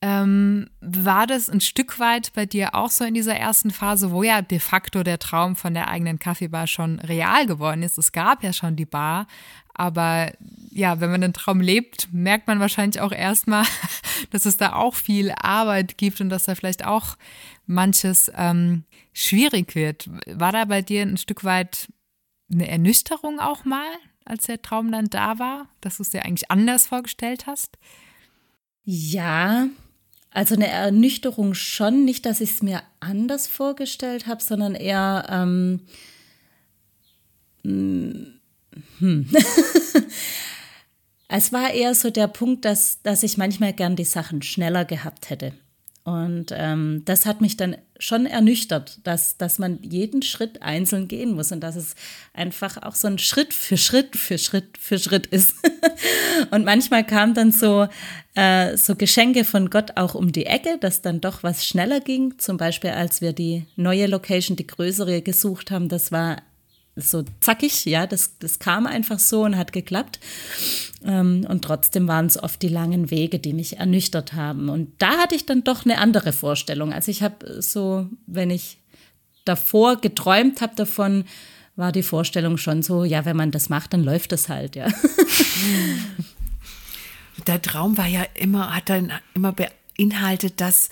Ähm, 0.02 0.70
war 0.80 1.26
das 1.26 1.50
ein 1.50 1.60
Stück 1.60 1.98
weit 1.98 2.32
bei 2.34 2.46
dir 2.46 2.74
auch 2.74 2.90
so 2.90 3.04
in 3.04 3.12
dieser 3.12 3.36
ersten 3.36 3.70
Phase, 3.70 4.10
wo 4.10 4.22
ja 4.22 4.40
de 4.40 4.58
facto 4.58 5.02
der 5.02 5.18
Traum 5.18 5.56
von 5.56 5.74
der 5.74 5.88
eigenen 5.88 6.18
Kaffeebar 6.18 6.66
schon 6.66 7.00
real 7.00 7.46
geworden 7.46 7.82
ist? 7.82 7.98
Es 7.98 8.12
gab 8.12 8.42
ja 8.42 8.54
schon 8.54 8.76
die 8.76 8.86
Bar, 8.86 9.26
aber 9.74 10.32
ja, 10.70 11.00
wenn 11.00 11.10
man 11.10 11.20
den 11.20 11.34
Traum 11.34 11.60
lebt, 11.60 12.08
merkt 12.12 12.46
man 12.46 12.60
wahrscheinlich 12.60 13.00
auch 13.02 13.12
erstmal, 13.12 13.66
dass 14.30 14.46
es 14.46 14.56
da 14.56 14.72
auch 14.72 14.94
viel 14.94 15.32
Arbeit 15.32 15.98
gibt 15.98 16.20
und 16.22 16.30
dass 16.30 16.44
da 16.44 16.54
vielleicht 16.54 16.86
auch 16.86 17.16
manches 17.70 18.30
ähm, 18.36 18.84
schwierig 19.12 19.74
wird. 19.74 20.10
War 20.26 20.52
da 20.52 20.64
bei 20.64 20.82
dir 20.82 21.02
ein 21.02 21.16
Stück 21.16 21.44
weit 21.44 21.88
eine 22.52 22.68
Ernüchterung 22.68 23.38
auch 23.38 23.64
mal, 23.64 23.88
als 24.24 24.46
der 24.46 24.60
Traum 24.60 24.92
dann 24.92 25.08
da 25.08 25.38
war, 25.38 25.68
dass 25.80 25.96
du 25.96 26.02
es 26.02 26.10
dir 26.10 26.24
eigentlich 26.24 26.50
anders 26.50 26.88
vorgestellt 26.88 27.46
hast? 27.46 27.78
Ja, 28.84 29.68
also 30.30 30.54
eine 30.54 30.68
Ernüchterung 30.68 31.54
schon. 31.54 32.04
Nicht, 32.04 32.26
dass 32.26 32.40
ich 32.40 32.50
es 32.50 32.62
mir 32.62 32.82
anders 32.98 33.46
vorgestellt 33.46 34.26
habe, 34.26 34.42
sondern 34.42 34.74
eher. 34.74 35.26
Ähm, 35.28 35.80
hm. 37.62 38.40
es 41.28 41.52
war 41.52 41.70
eher 41.72 41.94
so 41.94 42.10
der 42.10 42.28
Punkt, 42.28 42.64
dass, 42.64 43.02
dass 43.02 43.22
ich 43.22 43.36
manchmal 43.36 43.72
gern 43.72 43.96
die 43.96 44.04
Sachen 44.04 44.42
schneller 44.42 44.84
gehabt 44.84 45.30
hätte. 45.30 45.52
Und 46.10 46.46
ähm, 46.50 47.02
das 47.04 47.24
hat 47.24 47.40
mich 47.40 47.56
dann 47.56 47.76
schon 48.00 48.26
ernüchtert, 48.26 48.98
dass, 49.04 49.36
dass 49.36 49.60
man 49.60 49.78
jeden 49.80 50.22
Schritt 50.22 50.60
einzeln 50.60 51.06
gehen 51.06 51.34
muss 51.34 51.52
und 51.52 51.60
dass 51.60 51.76
es 51.76 51.94
einfach 52.34 52.82
auch 52.82 52.96
so 52.96 53.06
ein 53.06 53.18
Schritt 53.18 53.54
für 53.54 53.76
Schritt 53.76 54.16
für 54.16 54.36
Schritt 54.36 54.76
für 54.76 54.98
Schritt 54.98 55.26
ist. 55.28 55.54
und 56.50 56.64
manchmal 56.64 57.06
kamen 57.06 57.34
dann 57.34 57.52
so, 57.52 57.86
äh, 58.34 58.76
so 58.76 58.96
Geschenke 58.96 59.44
von 59.44 59.70
Gott 59.70 59.98
auch 59.98 60.16
um 60.16 60.32
die 60.32 60.46
Ecke, 60.46 60.78
dass 60.80 61.00
dann 61.00 61.20
doch 61.20 61.44
was 61.44 61.64
schneller 61.64 62.00
ging. 62.00 62.36
Zum 62.38 62.56
Beispiel, 62.56 62.90
als 62.90 63.20
wir 63.20 63.32
die 63.32 63.66
neue 63.76 64.08
Location, 64.08 64.56
die 64.56 64.66
größere 64.66 65.22
gesucht 65.22 65.70
haben, 65.70 65.88
das 65.88 66.10
war 66.10 66.38
so 66.96 67.24
zackig, 67.40 67.84
ja, 67.84 68.06
das, 68.06 68.38
das 68.38 68.58
kam 68.58 68.86
einfach 68.86 69.18
so 69.18 69.44
und 69.44 69.56
hat 69.56 69.72
geklappt. 69.72 70.20
Ähm, 71.04 71.46
und 71.48 71.62
trotzdem 71.62 72.08
waren 72.08 72.26
es 72.26 72.42
oft 72.42 72.60
die 72.62 72.68
langen 72.68 73.10
Wege, 73.10 73.38
die 73.38 73.52
mich 73.52 73.78
ernüchtert 73.78 74.32
haben. 74.32 74.68
Und 74.68 74.92
da 74.98 75.18
hatte 75.18 75.34
ich 75.34 75.46
dann 75.46 75.64
doch 75.64 75.84
eine 75.84 75.98
andere 75.98 76.32
Vorstellung. 76.32 76.92
Also 76.92 77.10
ich 77.10 77.22
habe 77.22 77.62
so, 77.62 78.08
wenn 78.26 78.50
ich 78.50 78.78
davor 79.44 80.00
geträumt 80.00 80.60
habe 80.60 80.74
davon, 80.76 81.24
war 81.76 81.92
die 81.92 82.02
Vorstellung 82.02 82.58
schon 82.58 82.82
so, 82.82 83.04
ja, 83.04 83.24
wenn 83.24 83.36
man 83.36 83.50
das 83.50 83.68
macht, 83.68 83.92
dann 83.94 84.04
läuft 84.04 84.32
das 84.32 84.48
halt, 84.48 84.76
ja. 84.76 84.88
Der 87.46 87.62
Traum 87.62 87.96
war 87.96 88.06
ja 88.06 88.26
immer, 88.34 88.74
hat 88.74 88.90
dann 88.90 89.12
immer 89.34 89.54
beinhaltet, 89.96 90.60
dass 90.60 90.90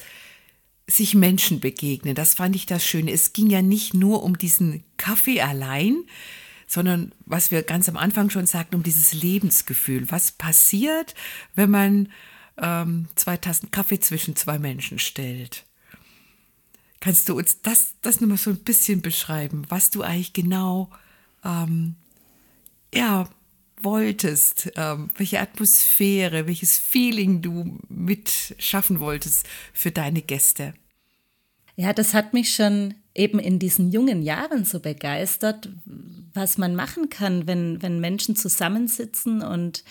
sich 0.89 1.15
Menschen 1.15 1.61
begegnen. 1.61 2.15
Das 2.15 2.35
fand 2.35 2.57
ich 2.57 2.67
das 2.67 2.85
Schöne. 2.85 3.13
Es 3.13 3.33
ging 3.33 3.51
ja 3.51 3.63
nicht 3.63 3.95
nur 3.95 4.23
um 4.23 4.39
diesen 4.39 4.83
Kaffee 4.97 5.41
allein, 5.41 6.05
sondern 6.67 7.15
was 7.27 7.51
wir 7.51 7.63
ganz 7.63 7.89
am 7.89 7.97
Anfang 7.97 8.31
schon 8.31 8.47
sagten, 8.47 8.77
um 8.77 8.83
dieses 8.83 9.13
Lebensgefühl. 9.13 10.11
Was 10.11 10.33
passiert, 10.33 11.15
wenn 11.55 11.71
man 11.71 12.09
ähm, 12.57 13.07
zwei 13.15 13.37
Tassen 13.37 13.71
Kaffee 13.71 14.01
zwischen 14.01 14.35
zwei 14.35 14.59
Menschen 14.59 14.99
stellt? 14.99 15.67
Kannst 17.01 17.29
du 17.29 17.37
uns 17.37 17.61
das, 17.63 17.93
das 18.03 18.21
nochmal 18.21 18.39
so 18.39 18.51
ein 18.51 18.65
bisschen 18.65 19.03
beschreiben, 19.03 19.65
was 19.69 19.91
du 19.91 20.03
eigentlich 20.03 20.33
genau 20.33 20.91
ähm, 21.45 21.97
ja, 22.95 23.29
wolltest, 23.83 24.71
ähm, 24.77 25.11
welche 25.17 25.41
Atmosphäre, 25.41 26.47
welches 26.47 26.79
Feeling 26.79 27.43
du 27.43 27.79
mitschaffen 27.89 29.01
wolltest 29.01 29.47
für 29.73 29.91
deine 29.91 30.23
Gäste. 30.23 30.75
Ja, 31.77 31.93
das 31.93 32.13
hat 32.13 32.35
mich 32.35 32.55
schon 32.55 32.95
eben 33.15 33.39
in 33.39 33.59
diesen 33.59 33.91
jungen 33.91 34.23
Jahren 34.23 34.65
so 34.65 34.81
begeistert, 34.81 35.69
was 36.35 36.59
man 36.59 36.75
machen 36.75 37.09
kann, 37.09 37.47
wenn, 37.47 37.83
wenn 37.83 38.01
Menschen 38.01 38.37
zusammensitzen 38.37 39.43
und 39.43 39.85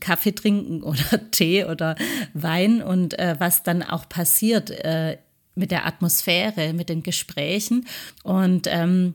Kaffee 0.00 0.32
trinken 0.32 0.82
oder 0.82 1.30
Tee 1.30 1.64
oder 1.64 1.96
Wein 2.34 2.82
und 2.82 3.18
äh, 3.18 3.36
was 3.38 3.62
dann 3.62 3.82
auch 3.82 4.08
passiert 4.08 4.70
äh, 4.70 5.18
mit 5.54 5.70
der 5.70 5.86
Atmosphäre, 5.86 6.72
mit 6.72 6.88
den 6.88 7.02
Gesprächen. 7.02 7.86
Und 8.22 8.66
ähm, 8.68 9.14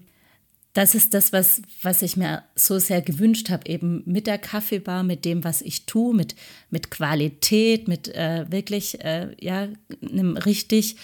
das 0.73 0.95
ist 0.95 1.13
das, 1.13 1.33
was, 1.33 1.61
was 1.81 2.01
ich 2.01 2.15
mir 2.15 2.43
so 2.55 2.79
sehr 2.79 3.01
gewünscht 3.01 3.49
habe, 3.49 3.69
eben 3.69 4.03
mit 4.05 4.25
der 4.25 4.37
Kaffeebar, 4.37 5.03
mit 5.03 5.25
dem, 5.25 5.43
was 5.43 5.61
ich 5.61 5.85
tue, 5.85 6.15
mit, 6.15 6.35
mit 6.69 6.91
Qualität, 6.91 7.87
mit 7.87 8.07
äh, 8.09 8.45
wirklich, 8.49 9.03
äh, 9.03 9.35
ja, 9.39 9.67
einem 10.01 10.37
richtig 10.37 10.95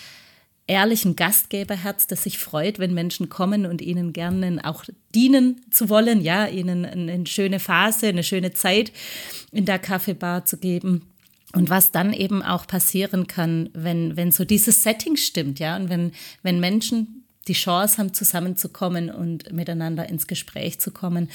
ehrlichen 0.67 1.15
Gastgeberherz, 1.15 2.07
das 2.07 2.23
sich 2.23 2.37
freut, 2.37 2.77
wenn 2.77 2.93
Menschen 2.93 3.29
kommen 3.29 3.65
und 3.65 3.81
ihnen 3.81 4.13
gerne 4.13 4.59
auch 4.63 4.83
dienen 5.15 5.61
zu 5.71 5.89
wollen, 5.89 6.21
ja, 6.21 6.45
ihnen 6.45 6.85
eine 6.85 7.25
schöne 7.25 7.59
Phase, 7.59 8.07
eine 8.07 8.23
schöne 8.23 8.53
Zeit 8.53 8.91
in 9.51 9.65
der 9.65 9.79
Kaffeebar 9.79 10.45
zu 10.45 10.57
geben. 10.57 11.03
Und 11.53 11.69
was 11.69 11.91
dann 11.91 12.11
eben 12.11 12.43
auch 12.43 12.67
passieren 12.67 13.25
kann, 13.27 13.69
wenn, 13.73 14.17
wenn 14.17 14.31
so 14.31 14.43
dieses 14.43 14.83
Setting 14.83 15.15
stimmt, 15.15 15.59
ja, 15.59 15.77
und 15.77 15.89
wenn, 15.89 16.11
wenn 16.43 16.59
Menschen 16.59 17.16
die 17.47 17.53
Chance 17.53 17.97
haben, 17.97 18.13
zusammenzukommen 18.13 19.09
und 19.09 19.51
miteinander 19.51 20.07
ins 20.09 20.27
Gespräch 20.27 20.79
zu 20.79 20.91
kommen. 20.91 21.29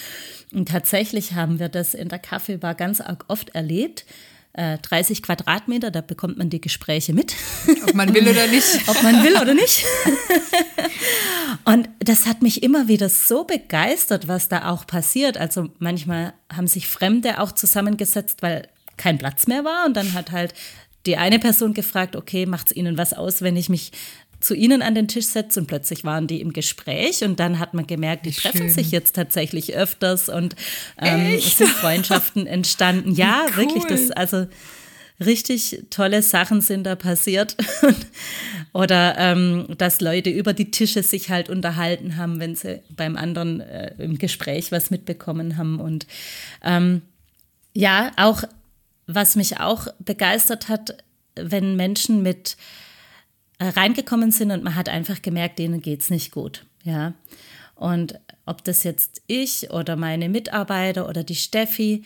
Und 0.53 0.69
tatsächlich 0.69 1.33
haben 1.35 1.59
wir 1.59 1.69
das 1.69 1.95
in 1.95 2.09
der 2.09 2.19
Kaffeebar 2.19 2.75
ganz 2.75 3.03
oft 3.29 3.51
erlebt. 3.51 4.05
30 4.55 5.19
äh, 5.19 5.23
Quadratmeter, 5.23 5.91
da 5.91 6.03
bekommt 6.03 6.37
man 6.37 6.51
die 6.51 6.61
Gespräche 6.61 7.15
mit. 7.15 7.35
Ob 7.87 7.95
man 7.95 8.13
will 8.15 8.29
oder 8.29 8.47
nicht. 8.47 8.67
Ob 8.87 9.03
man 9.03 9.25
will 9.25 9.37
oder 9.41 9.55
nicht. 9.55 9.85
Und 11.65 11.89
das 12.01 12.27
hat 12.27 12.43
mich 12.43 12.63
immer 12.63 12.87
wieder 12.87 13.09
so 13.09 13.45
begeistert, 13.45 14.29
was 14.29 14.49
da 14.49 14.71
auch 14.71 14.87
passiert. 14.87 15.39
Also 15.39 15.71
manchmal 15.79 16.35
haben 16.53 16.67
sich 16.67 16.87
Fremde 16.87 17.41
auch 17.41 17.53
zusammengesetzt, 17.53 18.43
weil 18.43 18.69
kein 18.99 19.17
Platz 19.17 19.47
mehr 19.47 19.65
war. 19.65 19.87
Und 19.87 19.97
dann 19.97 20.13
hat 20.13 20.33
halt 20.33 20.53
die 21.07 21.17
eine 21.17 21.39
Person 21.39 21.73
gefragt, 21.75 22.15
okay, 22.15 22.47
macht 22.47 22.69
es 22.69 22.77
Ihnen 22.77 22.99
was 22.99 23.13
aus, 23.13 23.43
wenn 23.43 23.57
ich 23.57 23.69
mich 23.69 23.93
zu 24.43 24.55
ihnen 24.55 24.83
an 24.83 24.95
den 24.95 25.09
Tisch 25.09 25.27
setze 25.27 25.61
und 25.61 25.67
plötzlich 25.67 26.05
waren 26.05 26.27
die 26.27 26.41
im 26.41 26.53
Gespräch 26.53 27.23
und 27.25 27.39
dann 27.41 27.59
hat 27.59 27.75
man 27.75 27.87
gemerkt, 27.87 28.27
die 28.27 28.33
treffen 28.33 28.69
sich 28.69 28.91
jetzt 28.91 29.15
tatsächlich 29.15 29.75
öfters 29.75 30.29
und 30.29 30.57
ähm, 31.01 31.35
es 31.37 31.57
sind 31.57 31.71
Freundschaften 31.71 32.47
entstanden. 32.47 33.13
Ja, 33.23 33.45
cool. 33.51 33.57
wirklich, 33.57 33.85
das 33.85 34.11
also 34.11 34.47
richtig 35.25 35.85
tolle 35.91 36.23
Sachen 36.23 36.61
sind 36.61 36.85
da 36.85 36.97
passiert. 36.97 37.57
Oder 38.73 39.17
ähm, 39.19 39.67
dass 39.77 40.01
Leute 40.01 40.31
über 40.31 40.55
die 40.55 40.71
Tische 40.71 41.03
sich 41.03 41.31
halt 41.31 41.51
unterhalten 41.51 42.17
haben, 42.17 42.41
wenn 42.41 42.55
sie 42.55 42.81
beim 42.91 43.17
anderen 43.17 43.61
äh, 43.61 43.95
im 43.99 44.19
Gespräch 44.19 44.73
was 44.73 44.91
mitbekommen 44.91 45.59
haben. 45.59 45.79
Und 45.79 46.07
ähm, 46.65 47.03
ja, 47.75 48.13
auch 48.17 48.43
was 49.07 49.37
mich 49.37 49.61
auch 49.61 49.89
begeistert 49.99 50.69
hat, 50.69 50.97
wenn 51.35 51.77
Menschen 51.77 52.23
mit 52.23 52.57
reingekommen 53.71 54.31
sind 54.31 54.51
und 54.51 54.65
man 54.65 54.75
hat 54.75 54.89
einfach 54.89 55.23
gemerkt, 55.23 55.59
denen 55.59 55.81
geht 55.81 56.03
es 56.03 56.11
nicht 56.11 56.31
gut. 56.31 56.65
Ja. 56.85 57.15
Und 57.75 58.19
ob 58.47 58.65
das 58.65 58.85
jetzt 58.85 59.23
ich 59.27 59.71
oder 59.71 59.97
meine 59.97 60.29
Mitarbeiter 60.29 61.09
oder 61.09 61.25
die 61.25 61.35
Steffi 61.35 62.05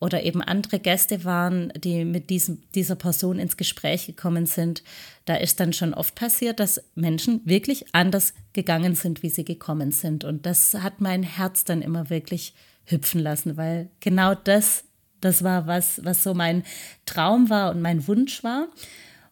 oder 0.00 0.22
eben 0.22 0.42
andere 0.42 0.78
Gäste 0.78 1.24
waren, 1.24 1.72
die 1.76 2.04
mit 2.04 2.30
diesem, 2.30 2.62
dieser 2.74 2.94
Person 2.94 3.38
ins 3.38 3.56
Gespräch 3.56 4.06
gekommen 4.06 4.46
sind, 4.46 4.82
da 5.24 5.34
ist 5.34 5.60
dann 5.60 5.72
schon 5.72 5.92
oft 5.92 6.14
passiert, 6.14 6.60
dass 6.60 6.82
Menschen 6.94 7.40
wirklich 7.44 7.94
anders 7.94 8.32
gegangen 8.52 8.94
sind, 8.94 9.22
wie 9.22 9.30
sie 9.30 9.44
gekommen 9.44 9.90
sind. 9.90 10.24
Und 10.24 10.46
das 10.46 10.74
hat 10.74 11.00
mein 11.00 11.24
Herz 11.24 11.64
dann 11.64 11.82
immer 11.82 12.10
wirklich 12.10 12.54
hüpfen 12.84 13.20
lassen, 13.20 13.56
weil 13.56 13.90
genau 14.00 14.34
das 14.34 14.84
das 15.20 15.42
war 15.42 15.66
was, 15.66 16.00
was 16.04 16.22
so 16.22 16.34
mein 16.34 16.64
Traum 17.06 17.50
war 17.50 17.70
und 17.70 17.82
mein 17.82 18.06
Wunsch 18.06 18.44
war. 18.44 18.68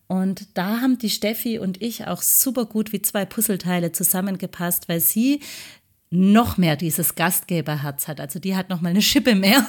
Und 0.08 0.46
da 0.54 0.80
haben 0.80 0.98
die 0.98 1.10
Steffi 1.10 1.58
und 1.58 1.82
ich 1.82 2.06
auch 2.06 2.22
super 2.22 2.64
gut 2.66 2.92
wie 2.92 3.02
zwei 3.02 3.24
Puzzleteile 3.24 3.92
zusammengepasst, 3.92 4.88
weil 4.88 5.00
sie 5.00 5.40
noch 6.10 6.56
mehr 6.56 6.76
dieses 6.76 7.16
Gastgeberherz 7.16 8.06
hat. 8.06 8.20
Also 8.20 8.38
die 8.38 8.54
hat 8.54 8.70
noch 8.70 8.80
mal 8.80 8.90
eine 8.90 9.02
Schippe 9.02 9.34
mehr. 9.34 9.66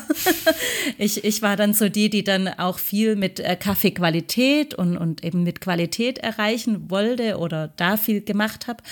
ich, 0.99 1.23
ich 1.23 1.41
war 1.41 1.55
dann 1.55 1.73
so 1.73 1.89
die, 1.89 2.11
die 2.11 2.23
dann 2.23 2.47
auch 2.47 2.77
viel 2.77 3.15
mit 3.15 3.39
äh, 3.39 3.55
Kaffeequalität 3.55 4.75
und, 4.75 4.97
und 4.97 5.23
eben 5.23 5.41
mit 5.41 5.61
Qualität 5.61 6.19
erreichen 6.19 6.91
wollte 6.91 7.39
oder 7.39 7.69
da 7.69 7.97
viel 7.97 8.21
gemacht 8.21 8.67
habe. 8.67 8.83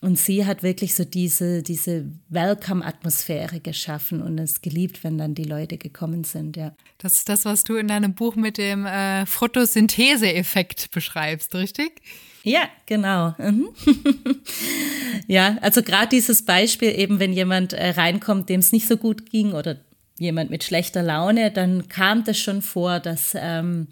Und 0.00 0.18
sie 0.18 0.46
hat 0.46 0.62
wirklich 0.62 0.94
so 0.94 1.04
diese, 1.04 1.62
diese 1.62 2.06
Welcome-Atmosphäre 2.30 3.60
geschaffen 3.60 4.22
und 4.22 4.38
es 4.38 4.62
geliebt, 4.62 5.04
wenn 5.04 5.18
dann 5.18 5.34
die 5.34 5.44
Leute 5.44 5.76
gekommen 5.76 6.24
sind, 6.24 6.56
ja. 6.56 6.74
Das 6.96 7.16
ist 7.16 7.28
das, 7.28 7.44
was 7.44 7.62
du 7.64 7.76
in 7.76 7.88
deinem 7.88 8.14
Buch 8.14 8.36
mit 8.36 8.56
dem 8.56 8.86
äh, 8.86 9.26
Photosynthese-Effekt 9.26 10.90
beschreibst, 10.92 11.54
richtig? 11.54 12.00
Ja, 12.46 12.68
genau. 12.86 13.34
Mhm. 13.38 13.70
ja, 15.26 15.58
also 15.62 15.82
gerade 15.82 16.10
dieses 16.10 16.44
Beispiel 16.44 16.96
eben, 16.96 17.18
wenn 17.18 17.32
jemand 17.32 17.72
äh, 17.72 17.88
reinkommt, 17.88 18.48
dem 18.48 18.60
es 18.60 18.70
nicht 18.70 18.86
so 18.86 18.96
gut 18.96 19.28
ging 19.30 19.52
oder 19.52 19.78
jemand 20.20 20.50
mit 20.50 20.62
schlechter 20.62 21.02
Laune, 21.02 21.50
dann 21.50 21.88
kam 21.88 22.22
das 22.22 22.38
schon 22.38 22.62
vor, 22.62 23.00
dass, 23.00 23.32
ähm, 23.34 23.88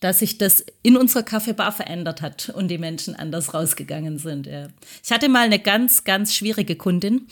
dass 0.00 0.18
sich 0.18 0.36
das 0.36 0.66
in 0.82 0.98
unserer 0.98 1.22
Kaffeebar 1.22 1.72
verändert 1.72 2.20
hat 2.20 2.50
und 2.50 2.68
die 2.68 2.76
Menschen 2.76 3.16
anders 3.16 3.54
rausgegangen 3.54 4.18
sind. 4.18 4.46
Ja. 4.46 4.68
Ich 5.02 5.10
hatte 5.10 5.30
mal 5.30 5.46
eine 5.46 5.58
ganz, 5.58 6.04
ganz 6.04 6.34
schwierige 6.34 6.76
Kundin, 6.76 7.26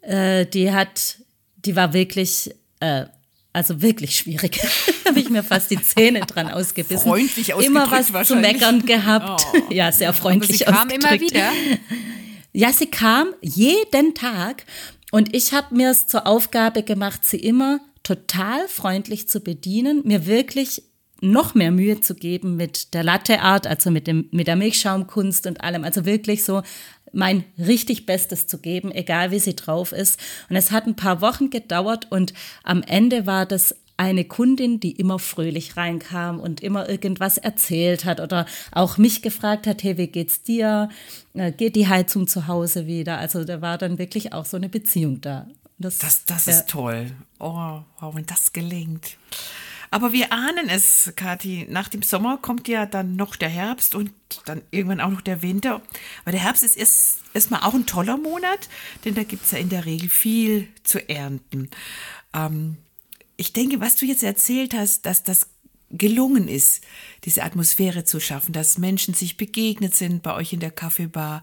äh, 0.00 0.46
die 0.46 0.72
hat, 0.72 1.18
die 1.66 1.76
war 1.76 1.92
wirklich 1.92 2.54
äh, 2.80 3.04
also 3.52 3.82
wirklich 3.82 4.16
schwierig. 4.16 4.60
habe 5.06 5.20
ich 5.20 5.30
mir 5.30 5.42
fast 5.42 5.70
die 5.70 5.80
Zähne 5.80 6.20
dran 6.20 6.48
ausgebissen. 6.48 7.10
Freundlich 7.10 7.50
Immer 7.50 7.90
was 7.90 8.28
zu 8.28 8.36
meckern 8.36 8.86
gehabt. 8.86 9.46
Oh. 9.52 9.72
Ja, 9.72 9.92
sehr 9.92 10.12
freundlich 10.12 10.66
Aber 10.66 10.88
sie 10.88 10.98
kam 10.98 11.00
immer 11.00 11.20
wieder. 11.20 11.50
Ja, 12.52 12.72
sie 12.72 12.86
kam 12.86 13.34
jeden 13.40 14.14
Tag 14.14 14.64
und 15.10 15.34
ich 15.34 15.52
habe 15.52 15.74
mir 15.74 15.90
es 15.90 16.06
zur 16.06 16.26
Aufgabe 16.26 16.82
gemacht, 16.82 17.24
sie 17.24 17.38
immer 17.38 17.80
total 18.02 18.68
freundlich 18.68 19.28
zu 19.28 19.40
bedienen, 19.40 20.02
mir 20.04 20.26
wirklich 20.26 20.82
noch 21.20 21.54
mehr 21.54 21.70
Mühe 21.70 22.00
zu 22.00 22.14
geben 22.14 22.56
mit 22.56 22.94
der 22.94 23.04
Latteart, 23.04 23.66
also 23.66 23.90
mit, 23.90 24.06
dem, 24.06 24.28
mit 24.32 24.48
der 24.48 24.56
Milchschaumkunst 24.56 25.46
und 25.46 25.62
allem. 25.62 25.84
Also 25.84 26.04
wirklich 26.04 26.44
so 26.44 26.62
mein 27.12 27.44
richtig 27.58 28.06
Bestes 28.06 28.46
zu 28.46 28.58
geben, 28.58 28.90
egal 28.92 29.30
wie 29.30 29.38
sie 29.38 29.56
drauf 29.56 29.92
ist. 29.92 30.18
Und 30.48 30.56
es 30.56 30.70
hat 30.70 30.86
ein 30.86 30.96
paar 30.96 31.20
Wochen 31.20 31.50
gedauert 31.50 32.08
und 32.10 32.32
am 32.64 32.82
Ende 32.82 33.26
war 33.26 33.46
das 33.46 33.74
eine 33.96 34.24
Kundin, 34.24 34.80
die 34.80 34.92
immer 34.92 35.18
fröhlich 35.18 35.76
reinkam 35.76 36.40
und 36.40 36.60
immer 36.60 36.88
irgendwas 36.88 37.38
erzählt 37.38 38.04
hat 38.04 38.20
oder 38.20 38.46
auch 38.72 38.98
mich 38.98 39.22
gefragt 39.22 39.66
hat, 39.66 39.82
hey, 39.82 39.96
wie 39.96 40.08
geht's 40.08 40.42
dir? 40.42 40.88
Äh, 41.34 41.52
geht 41.52 41.76
die 41.76 41.88
Heizung 41.88 42.26
zu 42.26 42.48
Hause 42.48 42.86
wieder? 42.86 43.18
Also 43.18 43.44
da 43.44 43.60
war 43.60 43.78
dann 43.78 43.98
wirklich 43.98 44.32
auch 44.32 44.44
so 44.44 44.56
eine 44.56 44.68
Beziehung 44.68 45.20
da. 45.20 45.46
Das, 45.78 45.98
das, 45.98 46.24
das 46.24 46.46
ist 46.46 46.68
toll. 46.68 47.12
Oh, 47.38 47.80
wow, 48.00 48.14
wenn 48.14 48.26
das 48.26 48.52
gelingt. 48.52 49.16
Aber 49.92 50.14
wir 50.14 50.32
ahnen 50.32 50.70
es, 50.70 51.12
Kathi. 51.16 51.66
Nach 51.68 51.86
dem 51.86 52.00
Sommer 52.00 52.38
kommt 52.38 52.66
ja 52.66 52.86
dann 52.86 53.14
noch 53.14 53.36
der 53.36 53.50
Herbst 53.50 53.94
und 53.94 54.10
dann 54.46 54.62
irgendwann 54.70 55.02
auch 55.02 55.10
noch 55.10 55.20
der 55.20 55.42
Winter. 55.42 55.82
Aber 56.22 56.32
der 56.32 56.40
Herbst 56.40 56.62
ist 56.62 56.78
erst, 56.78 57.20
erstmal 57.34 57.60
auch 57.60 57.74
ein 57.74 57.84
toller 57.84 58.16
Monat, 58.16 58.70
denn 59.04 59.14
da 59.14 59.22
gibt 59.22 59.44
es 59.44 59.50
ja 59.50 59.58
in 59.58 59.68
der 59.68 59.84
Regel 59.84 60.08
viel 60.08 60.66
zu 60.82 61.06
ernten. 61.10 61.68
Ähm, 62.32 62.78
ich 63.36 63.52
denke, 63.52 63.80
was 63.80 63.96
du 63.96 64.06
jetzt 64.06 64.22
erzählt 64.22 64.72
hast, 64.72 65.04
dass 65.04 65.24
das 65.24 65.50
gelungen 65.90 66.48
ist, 66.48 66.82
diese 67.24 67.42
Atmosphäre 67.42 68.04
zu 68.04 68.18
schaffen, 68.18 68.54
dass 68.54 68.78
Menschen 68.78 69.12
sich 69.12 69.36
begegnet 69.36 69.94
sind 69.94 70.22
bei 70.22 70.34
euch 70.34 70.54
in 70.54 70.60
der 70.60 70.70
Kaffeebar, 70.70 71.42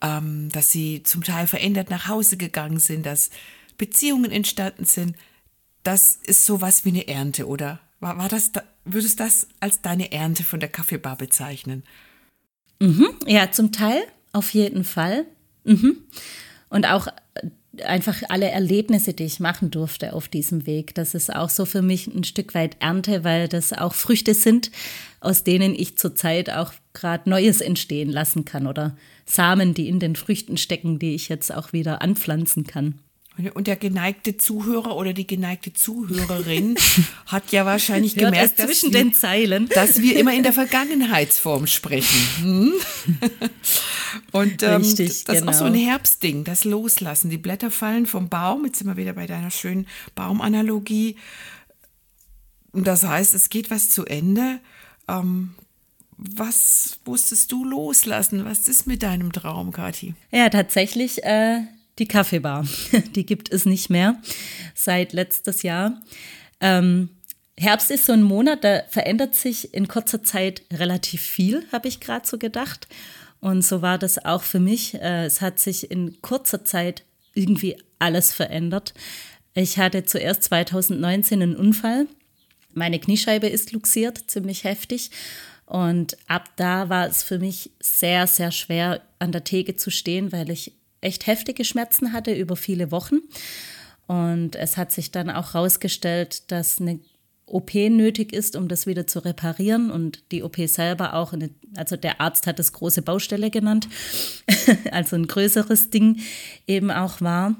ähm, 0.00 0.48
dass 0.52 0.70
sie 0.70 1.02
zum 1.02 1.24
Teil 1.24 1.48
verändert 1.48 1.90
nach 1.90 2.06
Hause 2.06 2.36
gegangen 2.36 2.78
sind, 2.78 3.04
dass 3.04 3.30
Beziehungen 3.78 4.30
entstanden 4.30 4.84
sind 4.84 5.16
das 5.82 6.12
ist 6.24 6.44
sowas 6.46 6.84
wie 6.84 6.90
eine 6.90 7.08
Ernte, 7.08 7.46
oder? 7.46 7.80
War, 8.00 8.18
war 8.18 8.28
das, 8.28 8.52
würdest 8.84 9.20
du 9.20 9.24
das 9.24 9.46
als 9.60 9.82
deine 9.82 10.12
Ernte 10.12 10.44
von 10.44 10.60
der 10.60 10.68
Kaffeebar 10.68 11.16
bezeichnen? 11.16 11.84
Mhm, 12.80 13.10
ja, 13.26 13.50
zum 13.52 13.72
Teil, 13.72 14.02
auf 14.32 14.50
jeden 14.54 14.84
Fall. 14.84 15.26
Mhm. 15.64 15.98
Und 16.70 16.86
auch 16.86 17.08
äh, 17.34 17.82
einfach 17.82 18.22
alle 18.28 18.50
Erlebnisse, 18.50 19.12
die 19.12 19.24
ich 19.24 19.40
machen 19.40 19.70
durfte 19.70 20.14
auf 20.14 20.28
diesem 20.28 20.66
Weg. 20.66 20.94
Das 20.94 21.14
ist 21.14 21.34
auch 21.34 21.50
so 21.50 21.66
für 21.66 21.82
mich 21.82 22.06
ein 22.06 22.24
Stück 22.24 22.54
weit 22.54 22.76
Ernte, 22.80 23.22
weil 23.22 23.48
das 23.48 23.72
auch 23.72 23.92
Früchte 23.92 24.34
sind, 24.34 24.70
aus 25.20 25.44
denen 25.44 25.74
ich 25.74 25.98
zurzeit 25.98 26.50
auch 26.50 26.72
gerade 26.94 27.28
Neues 27.28 27.60
entstehen 27.60 28.08
lassen 28.08 28.46
kann 28.46 28.66
oder 28.66 28.96
Samen, 29.26 29.74
die 29.74 29.88
in 29.88 30.00
den 30.00 30.16
Früchten 30.16 30.56
stecken, 30.56 30.98
die 30.98 31.14
ich 31.14 31.28
jetzt 31.28 31.54
auch 31.54 31.72
wieder 31.72 32.00
anpflanzen 32.00 32.64
kann. 32.64 32.98
Und 33.48 33.66
der 33.66 33.76
geneigte 33.76 34.36
Zuhörer 34.36 34.96
oder 34.96 35.12
die 35.12 35.26
geneigte 35.26 35.72
Zuhörerin 35.72 36.76
hat 37.26 37.52
ja 37.52 37.64
wahrscheinlich 37.64 38.14
gemerkt, 38.14 38.58
dass, 38.58 38.66
zwischen 38.66 38.92
wir, 38.92 39.00
den 39.00 39.12
Zeilen. 39.12 39.68
dass 39.68 40.00
wir 40.00 40.18
immer 40.18 40.34
in 40.34 40.42
der 40.42 40.52
Vergangenheitsform 40.52 41.66
sprechen. 41.66 42.18
Hm? 42.40 42.72
Und 44.32 44.62
ähm, 44.62 44.82
Richtig, 44.82 45.24
das 45.24 45.38
genau. 45.38 45.50
ist 45.50 45.56
auch 45.56 45.58
so 45.60 45.64
ein 45.66 45.72
genau. 45.72 45.90
Herbstding, 45.90 46.44
das 46.44 46.64
Loslassen. 46.64 47.30
Die 47.30 47.38
Blätter 47.38 47.70
fallen 47.70 48.06
vom 48.06 48.28
Baum. 48.28 48.64
Jetzt 48.66 48.78
sind 48.78 48.88
wir 48.88 48.96
wieder 48.96 49.12
bei 49.12 49.26
deiner 49.26 49.50
schönen 49.50 49.86
Baumanalogie. 50.14 51.16
Und 52.72 52.86
das 52.86 53.02
heißt, 53.04 53.34
es 53.34 53.48
geht 53.48 53.70
was 53.70 53.90
zu 53.90 54.04
Ende. 54.04 54.60
Ähm, 55.08 55.54
was 56.16 56.98
musstest 57.06 57.50
du 57.50 57.64
loslassen? 57.64 58.44
Was 58.44 58.68
ist 58.68 58.86
mit 58.86 59.02
deinem 59.02 59.32
Traum, 59.32 59.72
Kathi? 59.72 60.14
Ja, 60.30 60.50
tatsächlich 60.50 61.24
äh, 61.24 61.62
die 61.98 62.06
Kaffeebar. 62.06 62.66
Die 63.14 63.26
gibt 63.26 63.52
es 63.52 63.66
nicht 63.66 63.90
mehr 63.90 64.20
seit 64.74 65.12
letztes 65.12 65.62
Jahr. 65.62 66.00
Ähm, 66.60 67.10
Herbst 67.56 67.90
ist 67.90 68.06
so 68.06 68.12
ein 68.12 68.22
Monat, 68.22 68.64
da 68.64 68.82
verändert 68.88 69.34
sich 69.34 69.74
in 69.74 69.86
kurzer 69.86 70.22
Zeit 70.22 70.62
relativ 70.72 71.20
viel, 71.20 71.66
habe 71.72 71.88
ich 71.88 72.00
gerade 72.00 72.26
so 72.26 72.38
gedacht. 72.38 72.88
Und 73.40 73.62
so 73.62 73.82
war 73.82 73.98
das 73.98 74.24
auch 74.24 74.42
für 74.42 74.60
mich. 74.60 74.94
Äh, 74.94 75.26
es 75.26 75.40
hat 75.40 75.58
sich 75.58 75.90
in 75.90 76.20
kurzer 76.22 76.64
Zeit 76.64 77.04
irgendwie 77.34 77.76
alles 77.98 78.32
verändert. 78.32 78.94
Ich 79.54 79.78
hatte 79.78 80.04
zuerst 80.04 80.44
2019 80.44 81.42
einen 81.42 81.56
Unfall. 81.56 82.06
Meine 82.72 82.98
Kniescheibe 82.98 83.48
ist 83.48 83.72
luxiert, 83.72 84.30
ziemlich 84.30 84.64
heftig. 84.64 85.10
Und 85.66 86.16
ab 86.26 86.48
da 86.56 86.88
war 86.88 87.06
es 87.06 87.22
für 87.22 87.38
mich 87.38 87.70
sehr, 87.80 88.26
sehr 88.26 88.52
schwer, 88.52 89.02
an 89.18 89.32
der 89.32 89.44
Theke 89.44 89.76
zu 89.76 89.90
stehen, 89.90 90.32
weil 90.32 90.50
ich 90.50 90.72
echt 91.00 91.26
heftige 91.26 91.64
Schmerzen 91.64 92.12
hatte 92.12 92.32
über 92.32 92.56
viele 92.56 92.90
Wochen. 92.90 93.20
Und 94.06 94.56
es 94.56 94.76
hat 94.76 94.92
sich 94.92 95.12
dann 95.12 95.30
auch 95.30 95.54
herausgestellt, 95.54 96.50
dass 96.50 96.80
eine 96.80 97.00
OP 97.46 97.74
nötig 97.74 98.32
ist, 98.32 98.56
um 98.56 98.68
das 98.68 98.86
wieder 98.86 99.06
zu 99.06 99.24
reparieren. 99.24 99.90
Und 99.90 100.22
die 100.32 100.42
OP 100.42 100.56
selber 100.66 101.14
auch, 101.14 101.32
eine, 101.32 101.50
also 101.76 101.96
der 101.96 102.20
Arzt 102.20 102.46
hat 102.46 102.58
es 102.58 102.72
große 102.72 103.02
Baustelle 103.02 103.50
genannt, 103.50 103.88
also 104.90 105.16
ein 105.16 105.26
größeres 105.26 105.90
Ding 105.90 106.20
eben 106.66 106.90
auch 106.90 107.20
war. 107.20 107.56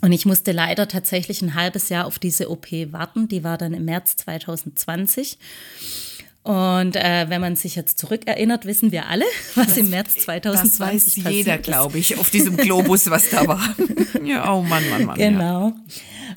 Und 0.00 0.10
ich 0.10 0.26
musste 0.26 0.50
leider 0.50 0.88
tatsächlich 0.88 1.42
ein 1.42 1.54
halbes 1.54 1.88
Jahr 1.88 2.06
auf 2.06 2.18
diese 2.18 2.50
OP 2.50 2.72
warten. 2.90 3.28
Die 3.28 3.44
war 3.44 3.56
dann 3.56 3.72
im 3.72 3.84
März 3.84 4.16
2020. 4.16 5.38
Und 6.44 6.96
äh, 6.96 7.26
wenn 7.28 7.40
man 7.40 7.54
sich 7.54 7.76
jetzt 7.76 7.98
zurückerinnert, 7.98 8.66
wissen 8.66 8.90
wir 8.90 9.06
alle, 9.08 9.24
was 9.54 9.68
das, 9.68 9.76
im 9.76 9.90
März 9.90 10.16
2020 10.18 11.14
das 11.14 11.24
weiß 11.24 11.32
jeder, 11.32 11.58
glaube 11.58 11.98
ich, 11.98 12.18
auf 12.18 12.30
diesem 12.30 12.56
Globus, 12.56 13.08
was 13.10 13.30
da 13.30 13.46
war. 13.46 13.62
ja, 14.24 14.52
oh 14.52 14.62
Mann, 14.62 14.88
Mann, 14.90 15.04
Mann. 15.04 15.18
Genau. 15.18 15.68
Ja. 15.68 15.74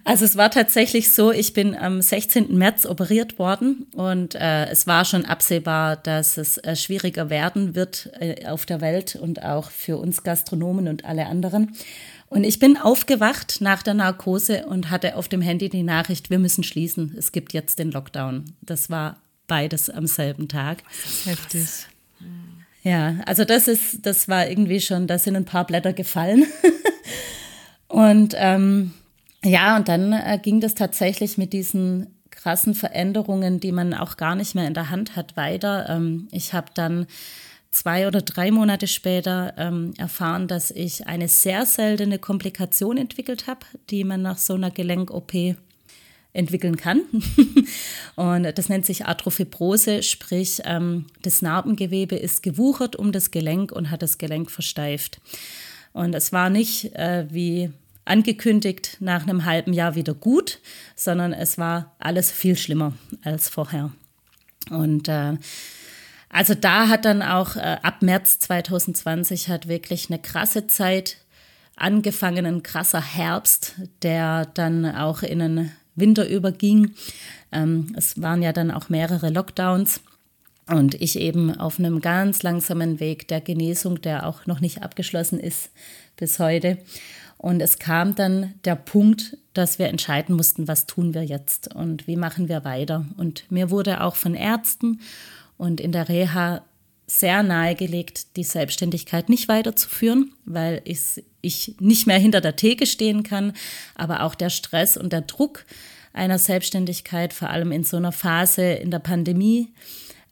Also 0.03 0.25
es 0.25 0.35
war 0.35 0.51
tatsächlich 0.51 1.11
so, 1.11 1.31
ich 1.31 1.53
bin 1.53 1.75
am 1.75 1.99
16. 1.99 2.55
März 2.55 2.85
operiert 2.85 3.39
worden 3.39 3.87
und 3.93 4.35
äh, 4.35 4.67
es 4.67 4.85
war 4.85 5.03
schon 5.03 5.25
absehbar, 5.25 5.95
dass 5.95 6.37
es 6.37 6.59
äh, 6.59 6.75
schwieriger 6.75 7.31
werden 7.31 7.73
wird 7.73 8.11
äh, 8.19 8.45
auf 8.45 8.67
der 8.67 8.81
Welt 8.81 9.15
und 9.15 9.43
auch 9.43 9.71
für 9.71 9.97
uns 9.97 10.21
Gastronomen 10.21 10.87
und 10.87 11.05
alle 11.05 11.25
anderen. 11.25 11.75
Und 12.27 12.43
ich 12.43 12.59
bin 12.59 12.77
aufgewacht 12.77 13.61
nach 13.61 13.81
der 13.81 13.95
Narkose 13.95 14.67
und 14.67 14.91
hatte 14.91 15.15
auf 15.15 15.27
dem 15.27 15.41
Handy 15.41 15.69
die 15.69 15.83
Nachricht, 15.83 16.29
wir 16.29 16.37
müssen 16.37 16.63
schließen. 16.63 17.15
Es 17.17 17.31
gibt 17.31 17.53
jetzt 17.53 17.79
den 17.79 17.91
Lockdown. 17.91 18.45
Das 18.61 18.91
war 18.91 19.17
beides 19.47 19.89
am 19.89 20.07
selben 20.07 20.47
Tag. 20.47 20.83
Heftig. 21.25 21.87
Ja, 22.83 23.15
also 23.25 23.45
das 23.45 23.67
ist, 23.67 24.05
das 24.05 24.27
war 24.27 24.47
irgendwie 24.47 24.79
schon, 24.79 25.07
da 25.07 25.17
sind 25.17 25.35
ein 25.35 25.45
paar 25.45 25.65
Blätter 25.65 25.93
gefallen. 25.93 26.45
und 27.87 28.35
ähm, 28.37 28.91
ja, 29.43 29.75
und 29.75 29.87
dann 29.87 30.13
äh, 30.13 30.39
ging 30.41 30.59
das 30.59 30.75
tatsächlich 30.75 31.37
mit 31.37 31.51
diesen 31.53 32.15
krassen 32.29 32.75
Veränderungen, 32.75 33.59
die 33.59 33.71
man 33.71 33.95
auch 33.95 34.17
gar 34.17 34.35
nicht 34.35 34.53
mehr 34.53 34.67
in 34.67 34.75
der 34.75 34.91
Hand 34.91 35.15
hat, 35.15 35.35
weiter. 35.35 35.89
Ähm, 35.89 36.27
ich 36.31 36.53
habe 36.53 36.67
dann 36.75 37.07
zwei 37.71 38.07
oder 38.07 38.21
drei 38.21 38.51
Monate 38.51 38.87
später 38.87 39.53
ähm, 39.57 39.93
erfahren, 39.97 40.47
dass 40.47 40.71
ich 40.71 41.07
eine 41.07 41.27
sehr 41.27 41.65
seltene 41.65 42.19
Komplikation 42.19 42.97
entwickelt 42.97 43.47
habe, 43.47 43.65
die 43.89 44.03
man 44.03 44.21
nach 44.21 44.37
so 44.37 44.53
einer 44.53 44.71
Gelenk-OP 44.71 45.33
entwickeln 46.35 46.77
kann. 46.77 47.01
und 48.15 48.43
das 48.57 48.69
nennt 48.69 48.85
sich 48.85 49.05
Arthrofibrose, 49.05 50.03
sprich 50.03 50.61
ähm, 50.65 51.05
das 51.21 51.41
Narbengewebe 51.41 52.15
ist 52.15 52.43
gewuchert 52.43 52.95
um 52.95 53.11
das 53.11 53.31
Gelenk 53.31 53.71
und 53.71 53.89
hat 53.89 54.01
das 54.01 54.17
Gelenk 54.17 54.51
versteift. 54.51 55.19
Und 55.93 56.13
es 56.13 56.33
war 56.33 56.49
nicht 56.49 56.93
äh, 56.95 57.25
wie 57.29 57.71
angekündigt 58.03 58.97
nach 58.99 59.23
einem 59.23 59.45
halben 59.45 59.73
Jahr 59.73 59.95
wieder 59.95 60.13
gut, 60.13 60.59
sondern 60.95 61.33
es 61.33 61.57
war 61.57 61.95
alles 61.99 62.31
viel 62.31 62.55
schlimmer 62.55 62.93
als 63.23 63.49
vorher. 63.49 63.91
Und 64.69 65.07
äh, 65.07 65.37
also 66.29 66.53
da 66.53 66.87
hat 66.89 67.05
dann 67.05 67.21
auch 67.21 67.55
äh, 67.55 67.77
ab 67.81 68.01
März 68.01 68.39
2020 68.39 69.49
hat 69.49 69.67
wirklich 69.67 70.09
eine 70.09 70.19
krasse 70.19 70.67
Zeit 70.67 71.17
angefangen, 71.75 72.45
ein 72.45 72.63
krasser 72.63 73.01
Herbst, 73.01 73.75
der 74.01 74.45
dann 74.45 74.85
auch 74.85 75.23
in 75.23 75.41
einen 75.41 75.71
Winter 75.95 76.27
überging. 76.27 76.91
Ähm, 77.51 77.93
es 77.95 78.21
waren 78.21 78.41
ja 78.41 78.53
dann 78.53 78.71
auch 78.71 78.89
mehrere 78.89 79.29
Lockdowns. 79.29 80.01
Und 80.67 80.95
ich 80.95 81.19
eben 81.19 81.55
auf 81.55 81.77
einem 81.77 82.01
ganz 82.01 82.41
langsamen 82.41 82.99
Weg 82.99 83.27
der 83.27 83.39
Genesung, 83.39 84.01
der 84.01 84.25
auch 84.25 84.47
noch 84.47 84.61
nicht 84.61 84.81
abgeschlossen 84.81 85.39
ist 85.39 85.69
bis 86.17 86.39
heute. 86.39 86.79
Und 87.37 87.61
es 87.61 87.77
kam 87.77 88.15
dann 88.15 88.55
der 88.63 88.75
Punkt, 88.75 89.37
dass 89.53 89.77
wir 89.77 89.87
entscheiden 89.87 90.35
mussten, 90.35 90.67
was 90.67 90.87
tun 90.87 91.13
wir 91.13 91.23
jetzt 91.23 91.75
und 91.75 92.07
wie 92.07 92.15
machen 92.15 92.49
wir 92.49 92.63
weiter. 92.63 93.05
Und 93.17 93.49
mir 93.51 93.69
wurde 93.69 94.01
auch 94.01 94.15
von 94.15 94.33
Ärzten 94.33 95.01
und 95.57 95.79
in 95.79 95.91
der 95.91 96.09
Reha 96.09 96.63
sehr 97.07 97.43
nahegelegt, 97.43 98.35
die 98.35 98.43
Selbstständigkeit 98.43 99.29
nicht 99.29 99.47
weiterzuführen, 99.47 100.33
weil 100.45 100.81
ich, 100.85 101.23
ich 101.41 101.75
nicht 101.79 102.07
mehr 102.07 102.17
hinter 102.19 102.41
der 102.41 102.55
Theke 102.55 102.85
stehen 102.85 103.23
kann, 103.23 103.53
aber 103.93 104.23
auch 104.23 104.35
der 104.35 104.49
Stress 104.49 104.97
und 104.97 105.13
der 105.13 105.21
Druck 105.21 105.65
einer 106.13 106.39
Selbstständigkeit, 106.39 107.33
vor 107.33 107.49
allem 107.49 107.71
in 107.71 107.83
so 107.83 107.97
einer 107.97 108.11
Phase 108.11 108.63
in 108.63 108.89
der 108.89 108.99
Pandemie, 108.99 109.73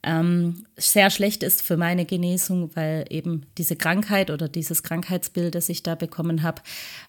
ähm, 0.03 0.65
sehr 0.75 1.09
schlecht 1.09 1.43
ist 1.43 1.61
für 1.61 1.77
meine 1.77 2.05
Genesung, 2.05 2.71
weil 2.75 3.05
eben 3.09 3.45
diese 3.57 3.75
Krankheit 3.75 4.29
oder 4.31 4.49
dieses 4.49 4.83
Krankheitsbild, 4.83 5.55
das 5.55 5.69
ich 5.69 5.81
da 5.81 5.95
bekommen 5.95 6.43
habe, 6.43 6.61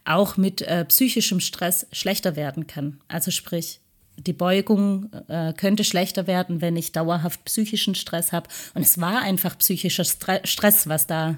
auch 0.04 0.36
mit 0.36 0.62
äh, 0.62 0.84
psychischem 0.84 1.40
Stress 1.40 1.86
schlechter 1.92 2.36
werden 2.36 2.66
kann. 2.66 3.00
Also 3.08 3.30
sprich, 3.30 3.80
die 4.16 4.32
Beugung 4.32 5.12
äh, 5.28 5.52
könnte 5.52 5.84
schlechter 5.84 6.26
werden, 6.26 6.60
wenn 6.60 6.76
ich 6.76 6.92
dauerhaft 6.92 7.44
psychischen 7.44 7.94
Stress 7.94 8.32
habe. 8.32 8.48
Und 8.74 8.82
es 8.82 9.00
war 9.00 9.22
einfach 9.22 9.58
psychischer 9.58 10.04
Stress, 10.04 10.88
was 10.88 11.06
da, 11.06 11.36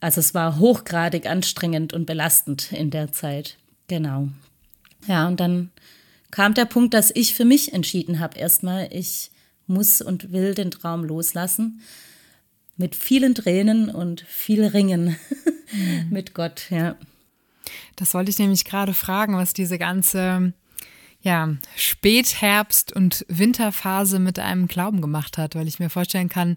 also 0.00 0.20
es 0.20 0.34
war 0.34 0.58
hochgradig 0.58 1.26
anstrengend 1.26 1.92
und 1.92 2.06
belastend 2.06 2.72
in 2.72 2.90
der 2.90 3.12
Zeit. 3.12 3.56
Genau. 3.88 4.28
Ja, 5.06 5.26
und 5.26 5.40
dann 5.40 5.70
kam 6.30 6.54
der 6.54 6.64
Punkt, 6.64 6.94
dass 6.94 7.10
ich 7.14 7.34
für 7.34 7.44
mich 7.44 7.72
entschieden 7.72 8.20
habe, 8.20 8.38
erstmal, 8.38 8.88
ich 8.90 9.30
muss 9.66 10.02
und 10.02 10.32
will 10.32 10.54
den 10.54 10.70
Traum 10.70 11.04
loslassen. 11.04 11.80
Mit 12.76 12.96
vielen 12.96 13.34
Tränen 13.34 13.88
und 13.88 14.22
viel 14.22 14.64
Ringen 14.64 15.16
mhm. 15.72 16.08
mit 16.10 16.34
Gott, 16.34 16.70
ja. 16.70 16.96
Das 17.96 18.12
wollte 18.14 18.30
ich 18.30 18.38
nämlich 18.38 18.64
gerade 18.64 18.94
fragen, 18.94 19.36
was 19.36 19.52
diese 19.52 19.78
ganze 19.78 20.52
ja, 21.24 21.56
Spätherbst- 21.76 22.92
und 22.92 23.24
Winterphase 23.28 24.18
mit 24.18 24.38
einem 24.38 24.68
Glauben 24.68 25.00
gemacht 25.00 25.38
hat, 25.38 25.54
weil 25.54 25.66
ich 25.66 25.78
mir 25.78 25.88
vorstellen 25.88 26.28
kann, 26.28 26.56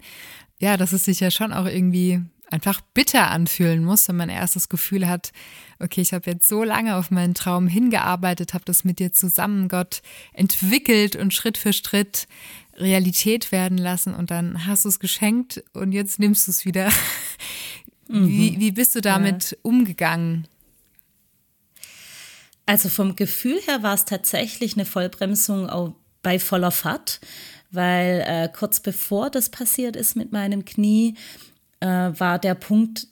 ja, 0.60 0.76
dass 0.76 0.92
es 0.92 1.06
sich 1.06 1.22
ja 1.22 1.32
schon 1.32 1.54
auch 1.54 1.66
irgendwie 1.66 2.22
einfach 2.52 2.82
bitter 2.94 3.32
anfühlen 3.32 3.84
muss, 3.84 4.10
wenn 4.10 4.18
man 4.18 4.30
erst 4.30 4.58
das 4.58 4.68
Gefühl 4.68 5.08
hat, 5.08 5.32
okay, 5.80 6.02
ich 6.02 6.14
habe 6.14 6.30
jetzt 6.30 6.50
so 6.50 6.64
lange 6.64 6.98
auf 6.98 7.12
meinen 7.12 7.34
Traum 7.34 7.68
hingearbeitet, 7.68 8.54
habe 8.54 8.66
das 8.66 8.84
mit 8.84 9.00
dir 9.00 9.14
zusammen, 9.14 9.70
Gott, 9.70 10.02
entwickelt 10.34 11.16
und 11.16 11.34
Schritt 11.34 11.58
für 11.58 11.72
Schritt 11.72 12.28
Realität 12.76 13.54
werden 13.54 13.78
lassen 13.78 14.14
und 14.14 14.32
dann 14.32 14.68
hast 14.68 14.84
du 14.84 14.90
es 14.90 15.00
geschenkt 15.00 15.64
und 15.74 15.94
jetzt 15.94 16.20
nimmst 16.20 16.48
du 16.48 16.52
es 16.52 16.66
wieder. 16.66 16.92
Mhm. 18.10 18.30
Wie, 18.30 18.60
wie 18.62 18.72
bist 18.72 18.96
du 18.96 19.02
damit 19.02 19.52
ja. 19.52 19.58
umgegangen? 19.64 20.48
Also 22.68 22.90
vom 22.90 23.16
Gefühl 23.16 23.60
her 23.66 23.82
war 23.82 23.96
es 23.96 24.06
tatsächlich 24.06 24.76
eine 24.76 24.86
Vollbremsung 24.86 25.96
bei 26.22 26.38
voller 26.38 26.72
Fahrt, 26.72 27.22
weil 27.72 28.24
äh, 28.28 28.50
kurz 28.50 28.82
bevor 28.82 29.30
das 29.30 29.50
passiert 29.50 29.96
ist 29.96 30.18
mit 30.18 30.34
meinem 30.34 30.66
Knie, 30.66 31.16
äh, 31.80 31.88
war 31.88 32.40
der 32.40 32.56
Punkt, 32.56 33.08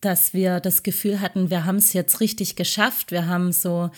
dass 0.00 0.32
wir 0.32 0.60
das 0.60 0.84
Gefühl 0.84 1.20
hatten, 1.20 1.50
wir 1.50 1.64
haben 1.64 1.76
es 1.76 1.92
jetzt 1.92 2.20
richtig 2.20 2.54
geschafft. 2.54 3.10
Wir 3.10 3.26
haben 3.26 3.52
so, 3.52 3.90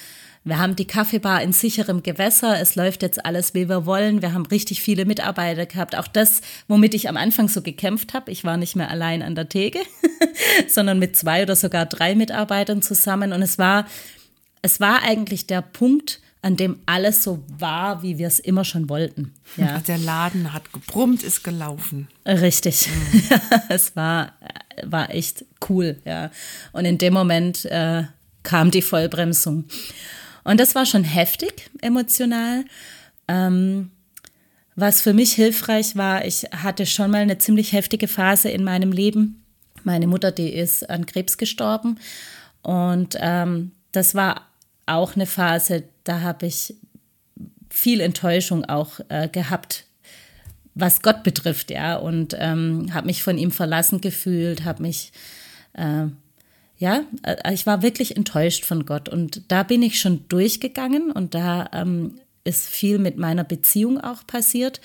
wir 0.45 0.59
haben 0.59 0.77
die 0.77 0.87
Kaffeebar 0.87 1.43
in 1.43 1.53
sicherem 1.53 2.03
Gewässer. 2.03 2.59
Es 2.59 2.75
läuft 2.75 3.03
jetzt 3.03 3.25
alles, 3.25 3.53
wie 3.53 3.69
wir 3.69 3.85
wollen. 3.85 4.23
Wir 4.23 4.33
haben 4.33 4.47
richtig 4.47 4.81
viele 4.83 5.05
Mitarbeiter 5.05 5.67
gehabt. 5.67 5.97
Auch 5.97 6.09
das, 6.09 6.41
womit 6.69 6.95
ich 6.95 7.09
am 7.09 7.17
Anfang 7.19 7.49
so 7.49 7.61
gekämpft 7.61 8.15
habe. 8.15 8.31
Ich 8.31 8.45
war 8.45 8.57
nicht 8.57 8.77
mehr 8.77 8.91
allein 8.91 9.23
an 9.23 9.35
der 9.35 9.49
Theke, 9.49 9.81
sondern 10.69 10.99
mit 10.99 11.17
zwei 11.17 11.43
oder 11.43 11.57
sogar 11.57 11.87
drei 11.87 12.15
Mitarbeitern 12.15 12.81
zusammen. 12.81 13.33
Und 13.33 13.43
es 13.43 13.59
war 13.59 13.87
es 14.65 14.81
war 14.81 15.03
eigentlich 15.03 15.47
der 15.47 15.61
Punkt, 15.61 16.21
an 16.41 16.57
dem 16.57 16.79
alles 16.87 17.23
so 17.23 17.45
war, 17.59 18.03
wie 18.03 18.17
wir 18.17 18.27
es 18.27 18.39
immer 18.39 18.65
schon 18.65 18.89
wollten. 18.89 19.35
Ja. 19.59 19.79
Der 19.87 19.99
Laden 19.99 20.55
hat 20.55 20.73
gebrummt, 20.73 21.23
ist 21.23 21.45
gelaufen. 21.45 22.09
Richtig. 22.25 22.89
Mhm. 22.89 23.23
es 23.69 23.95
war, 23.95 24.33
war 24.83 25.11
echt 25.11 25.45
cool, 25.69 26.01
ja. 26.07 26.31
Und 26.73 26.87
in 26.87 26.97
dem 26.97 27.13
Moment 27.13 27.67
äh, 27.67 28.05
kam 28.43 28.71
die 28.71 28.81
Vollbremsung. 28.81 29.65
Und 30.45 30.61
das 30.61 30.75
war 30.75 30.87
schon 30.87 31.05
heftig 31.05 31.71
emotional. 31.83 32.65
Ähm, 33.29 33.91
was 34.77 35.03
für 35.03 35.13
mich 35.13 35.35
hilfreich 35.35 35.95
war, 35.95 36.25
ich 36.25 36.45
hatte 36.57 36.87
schon 36.87 37.11
mal 37.11 37.21
eine 37.21 37.37
ziemlich 37.37 37.75
heftige 37.75 38.09
Phase 38.09 38.49
in 38.49 38.65
meinem 38.65 38.93
Leben. 38.93 39.45
Meine 39.83 40.07
Mutter, 40.07 40.33
die 40.33 40.55
ist 40.55 40.89
an 40.89 41.05
Krebs 41.05 41.37
gestorben. 41.37 41.99
Und 42.63 43.19
ähm, 43.21 43.73
das 43.93 44.15
war 44.15 44.54
auch 44.87 45.15
eine 45.15 45.27
Phase, 45.27 45.85
da 46.05 46.21
habe 46.21 46.47
ich 46.47 46.75
viel 47.71 48.01
Enttäuschung 48.01 48.65
auch 48.65 49.01
äh, 49.09 49.29
gehabt, 49.29 49.85
was 50.75 51.03
Gott 51.03 51.23
betrifft, 51.23 51.71
ja, 51.71 51.97
und 51.97 52.37
ähm, 52.39 52.93
habe 52.93 53.07
mich 53.07 53.23
von 53.23 53.39
ihm 53.39 53.51
verlassen 53.51 54.01
gefühlt, 54.01 54.65
habe 54.65 54.83
mich, 54.83 55.13
äh, 55.75 56.07
ja, 56.79 57.03
ich 57.53 57.67
war 57.67 57.83
wirklich 57.83 58.17
enttäuscht 58.17 58.65
von 58.65 58.85
Gott 58.85 59.09
und 59.09 59.43
da 59.49 59.63
bin 59.63 59.83
ich 59.83 60.01
schon 60.01 60.27
durchgegangen 60.29 61.13
und 61.13 61.35
da 61.35 61.71
ähm, 61.73 62.19
ist 62.43 62.69
viel 62.69 62.99
mit 62.99 63.17
meiner 63.17 63.45
Beziehung 63.45 64.01
auch 64.01 64.27
passiert 64.27 64.81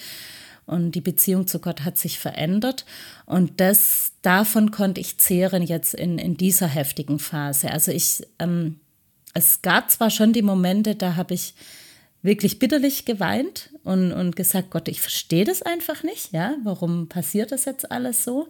und 0.70 0.92
die 0.92 1.02
Beziehung 1.02 1.48
zu 1.48 1.58
Gott 1.60 1.82
hat 1.82 1.98
sich 1.98 2.20
verändert. 2.20 2.86
Und 3.26 3.60
das, 3.60 4.12
davon 4.22 4.70
konnte 4.70 5.02
ich 5.02 5.18
zehren 5.18 5.64
jetzt 5.64 5.96
in, 5.96 6.20
in 6.20 6.38
dieser 6.38 6.68
heftigen 6.68 7.18
Phase. 7.18 7.72
Also 7.72 7.92
ich, 7.92 8.22
ähm, 8.38 8.80
es 9.34 9.62
gab 9.62 9.90
zwar 9.92 10.10
schon 10.10 10.34
die 10.34 10.42
Momente, 10.42 10.96
da 10.96 11.16
habe 11.16 11.34
ich 11.34 11.54
wirklich 12.22 12.60
bitterlich 12.60 13.06
geweint 13.06 13.70
und, 13.84 14.12
und 14.12 14.36
gesagt, 14.36 14.72
Gott, 14.72 14.88
ich 14.88 15.02
verstehe 15.02 15.46
das 15.46 15.62
einfach 15.62 16.04
nicht, 16.04 16.34
ja, 16.34 16.56
warum 16.64 17.08
passiert 17.08 17.52
das 17.52 17.66
jetzt 17.66 17.92
alles 17.92 18.24
so? 18.24 18.50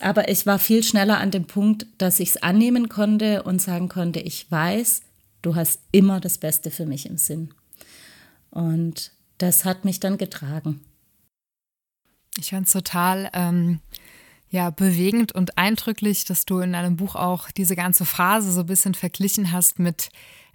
Aber 0.00 0.30
ich 0.30 0.46
war 0.46 0.58
viel 0.58 0.82
schneller 0.82 1.18
an 1.18 1.30
dem 1.30 1.44
Punkt, 1.44 1.86
dass 1.98 2.20
ich 2.20 2.30
es 2.30 2.42
annehmen 2.42 2.88
konnte 2.88 3.42
und 3.42 3.60
sagen 3.60 3.88
konnte, 3.88 4.20
ich 4.20 4.50
weiß, 4.50 5.02
du 5.42 5.54
hast 5.54 5.80
immer 5.92 6.20
das 6.20 6.38
Beste 6.38 6.70
für 6.70 6.86
mich 6.86 7.04
im 7.04 7.18
Sinn. 7.18 7.52
Und 8.50 9.12
das 9.36 9.66
hat 9.66 9.84
mich 9.84 10.00
dann 10.00 10.16
getragen. 10.16 10.80
Ich 12.38 12.50
fand 12.50 12.66
es 12.66 12.72
total 12.72 13.30
ähm, 13.34 13.80
ja, 14.50 14.70
bewegend 14.70 15.32
und 15.32 15.56
eindrücklich, 15.58 16.24
dass 16.24 16.44
du 16.44 16.58
in 16.58 16.72
deinem 16.72 16.96
Buch 16.96 17.14
auch 17.14 17.50
diese 17.52 17.76
ganze 17.76 18.04
Phase 18.04 18.52
so 18.52 18.60
ein 18.60 18.66
bisschen 18.66 18.94
verglichen 18.94 19.52
hast 19.52 19.78
mit 19.78 20.10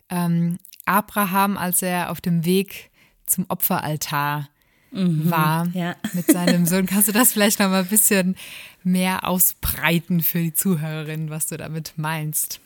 ähm, 0.09 0.57
Abraham, 0.85 1.57
als 1.57 1.81
er 1.81 2.11
auf 2.11 2.19
dem 2.19 2.43
Weg 2.45 2.91
zum 3.25 3.45
Opferaltar 3.47 4.49
mhm, 4.91 5.31
war 5.31 5.67
ja. 5.73 5.95
mit 6.13 6.27
seinem 6.27 6.65
Sohn. 6.65 6.85
Kannst 6.85 7.07
du 7.07 7.13
das 7.13 7.31
vielleicht 7.31 7.59
noch 7.59 7.69
mal 7.69 7.83
ein 7.83 7.87
bisschen 7.87 8.35
mehr 8.83 9.27
ausbreiten 9.27 10.21
für 10.21 10.39
die 10.39 10.53
Zuhörerinnen, 10.53 11.29
was 11.29 11.47
du 11.47 11.57
damit 11.57 11.93
meinst? 11.95 12.59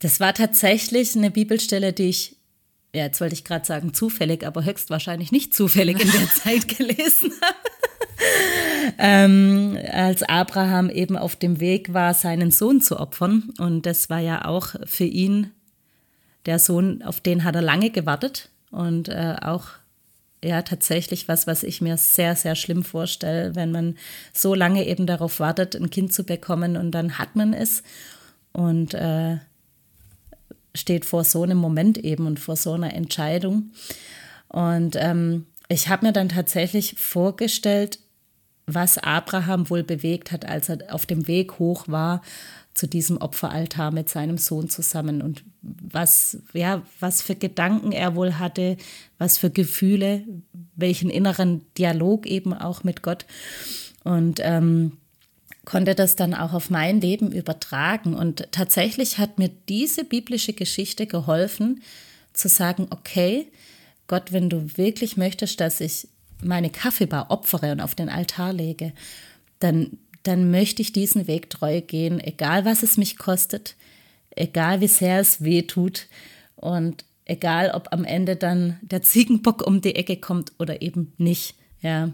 Das 0.00 0.20
war 0.20 0.34
tatsächlich 0.34 1.16
eine 1.16 1.30
Bibelstelle, 1.30 1.92
die 1.92 2.08
ich 2.08 2.36
ja, 2.94 3.06
jetzt 3.06 3.20
wollte 3.20 3.34
ich 3.34 3.42
gerade 3.42 3.66
sagen 3.66 3.92
zufällig, 3.92 4.46
aber 4.46 4.64
höchstwahrscheinlich 4.64 5.32
nicht 5.32 5.52
zufällig 5.52 6.00
in 6.00 6.12
der 6.12 6.28
Zeit 6.34 6.68
gelesen 6.68 7.32
habe. 7.42 7.63
Ähm, 8.98 9.78
als 9.92 10.22
Abraham 10.22 10.90
eben 10.90 11.16
auf 11.16 11.36
dem 11.36 11.60
Weg 11.60 11.92
war, 11.92 12.14
seinen 12.14 12.50
Sohn 12.50 12.80
zu 12.80 12.98
opfern. 12.98 13.52
Und 13.58 13.86
das 13.86 14.10
war 14.10 14.20
ja 14.20 14.44
auch 14.44 14.74
für 14.84 15.04
ihn 15.04 15.50
der 16.46 16.58
Sohn, 16.58 17.02
auf 17.02 17.20
den 17.20 17.44
hat 17.44 17.54
er 17.54 17.62
lange 17.62 17.90
gewartet. 17.90 18.50
Und 18.70 19.08
äh, 19.08 19.36
auch 19.40 19.68
ja 20.44 20.62
tatsächlich 20.62 21.26
was, 21.28 21.46
was 21.46 21.62
ich 21.62 21.80
mir 21.80 21.96
sehr, 21.96 22.36
sehr 22.36 22.54
schlimm 22.54 22.84
vorstelle, 22.84 23.54
wenn 23.54 23.72
man 23.72 23.96
so 24.32 24.54
lange 24.54 24.86
eben 24.86 25.06
darauf 25.06 25.40
wartet, 25.40 25.74
ein 25.74 25.90
Kind 25.90 26.12
zu 26.12 26.24
bekommen 26.24 26.76
und 26.76 26.90
dann 26.90 27.18
hat 27.18 27.34
man 27.34 27.54
es. 27.54 27.82
Und 28.52 28.94
äh, 28.94 29.38
steht 30.74 31.04
vor 31.04 31.24
so 31.24 31.42
einem 31.42 31.58
Moment 31.58 31.98
eben 31.98 32.26
und 32.26 32.38
vor 32.38 32.56
so 32.56 32.72
einer 32.72 32.94
Entscheidung. 32.94 33.70
Und 34.48 34.96
ähm, 34.96 35.46
ich 35.68 35.88
habe 35.88 36.06
mir 36.06 36.12
dann 36.12 36.28
tatsächlich 36.28 36.96
vorgestellt, 36.98 37.98
was 38.66 38.98
Abraham 38.98 39.68
wohl 39.70 39.82
bewegt 39.82 40.32
hat, 40.32 40.46
als 40.46 40.68
er 40.68 40.78
auf 40.90 41.06
dem 41.06 41.26
Weg 41.28 41.58
hoch 41.58 41.88
war 41.88 42.22
zu 42.74 42.88
diesem 42.88 43.18
Opferaltar 43.18 43.92
mit 43.92 44.08
seinem 44.08 44.36
Sohn 44.36 44.68
zusammen 44.68 45.22
und 45.22 45.44
was, 45.62 46.38
ja, 46.52 46.82
was 46.98 47.22
für 47.22 47.36
Gedanken 47.36 47.92
er 47.92 48.16
wohl 48.16 48.38
hatte, 48.38 48.76
was 49.18 49.38
für 49.38 49.50
Gefühle, 49.50 50.24
welchen 50.74 51.08
inneren 51.08 51.64
Dialog 51.78 52.26
eben 52.26 52.52
auch 52.52 52.82
mit 52.82 53.02
Gott. 53.02 53.26
Und 54.02 54.40
ähm, 54.42 54.92
konnte 55.64 55.94
das 55.94 56.16
dann 56.16 56.34
auch 56.34 56.52
auf 56.52 56.68
mein 56.68 57.00
Leben 57.00 57.32
übertragen. 57.32 58.14
Und 58.14 58.48
tatsächlich 58.50 59.18
hat 59.18 59.38
mir 59.38 59.50
diese 59.68 60.04
biblische 60.04 60.52
Geschichte 60.52 61.06
geholfen, 61.06 61.80
zu 62.32 62.48
sagen, 62.48 62.88
okay, 62.90 63.46
Gott, 64.06 64.32
wenn 64.32 64.50
du 64.50 64.76
wirklich 64.76 65.16
möchtest, 65.16 65.60
dass 65.60 65.80
ich 65.80 66.08
meine 66.44 66.70
Kaffeebar 66.70 67.30
opfere 67.30 67.72
und 67.72 67.80
auf 67.80 67.94
den 67.94 68.08
Altar 68.08 68.52
lege, 68.52 68.92
dann, 69.58 69.98
dann 70.22 70.50
möchte 70.50 70.82
ich 70.82 70.92
diesen 70.92 71.26
Weg 71.26 71.50
treu 71.50 71.80
gehen, 71.80 72.20
egal 72.20 72.64
was 72.64 72.82
es 72.82 72.96
mich 72.96 73.18
kostet, 73.18 73.76
egal 74.30 74.80
wie 74.80 74.88
sehr 74.88 75.20
es 75.20 75.42
weh 75.42 75.62
tut 75.62 76.06
und 76.56 77.04
egal 77.24 77.70
ob 77.74 77.92
am 77.92 78.04
Ende 78.04 78.36
dann 78.36 78.78
der 78.82 79.02
Ziegenbock 79.02 79.66
um 79.66 79.80
die 79.80 79.94
Ecke 79.94 80.16
kommt 80.16 80.52
oder 80.58 80.82
eben 80.82 81.12
nicht. 81.18 81.54
Ja. 81.80 82.12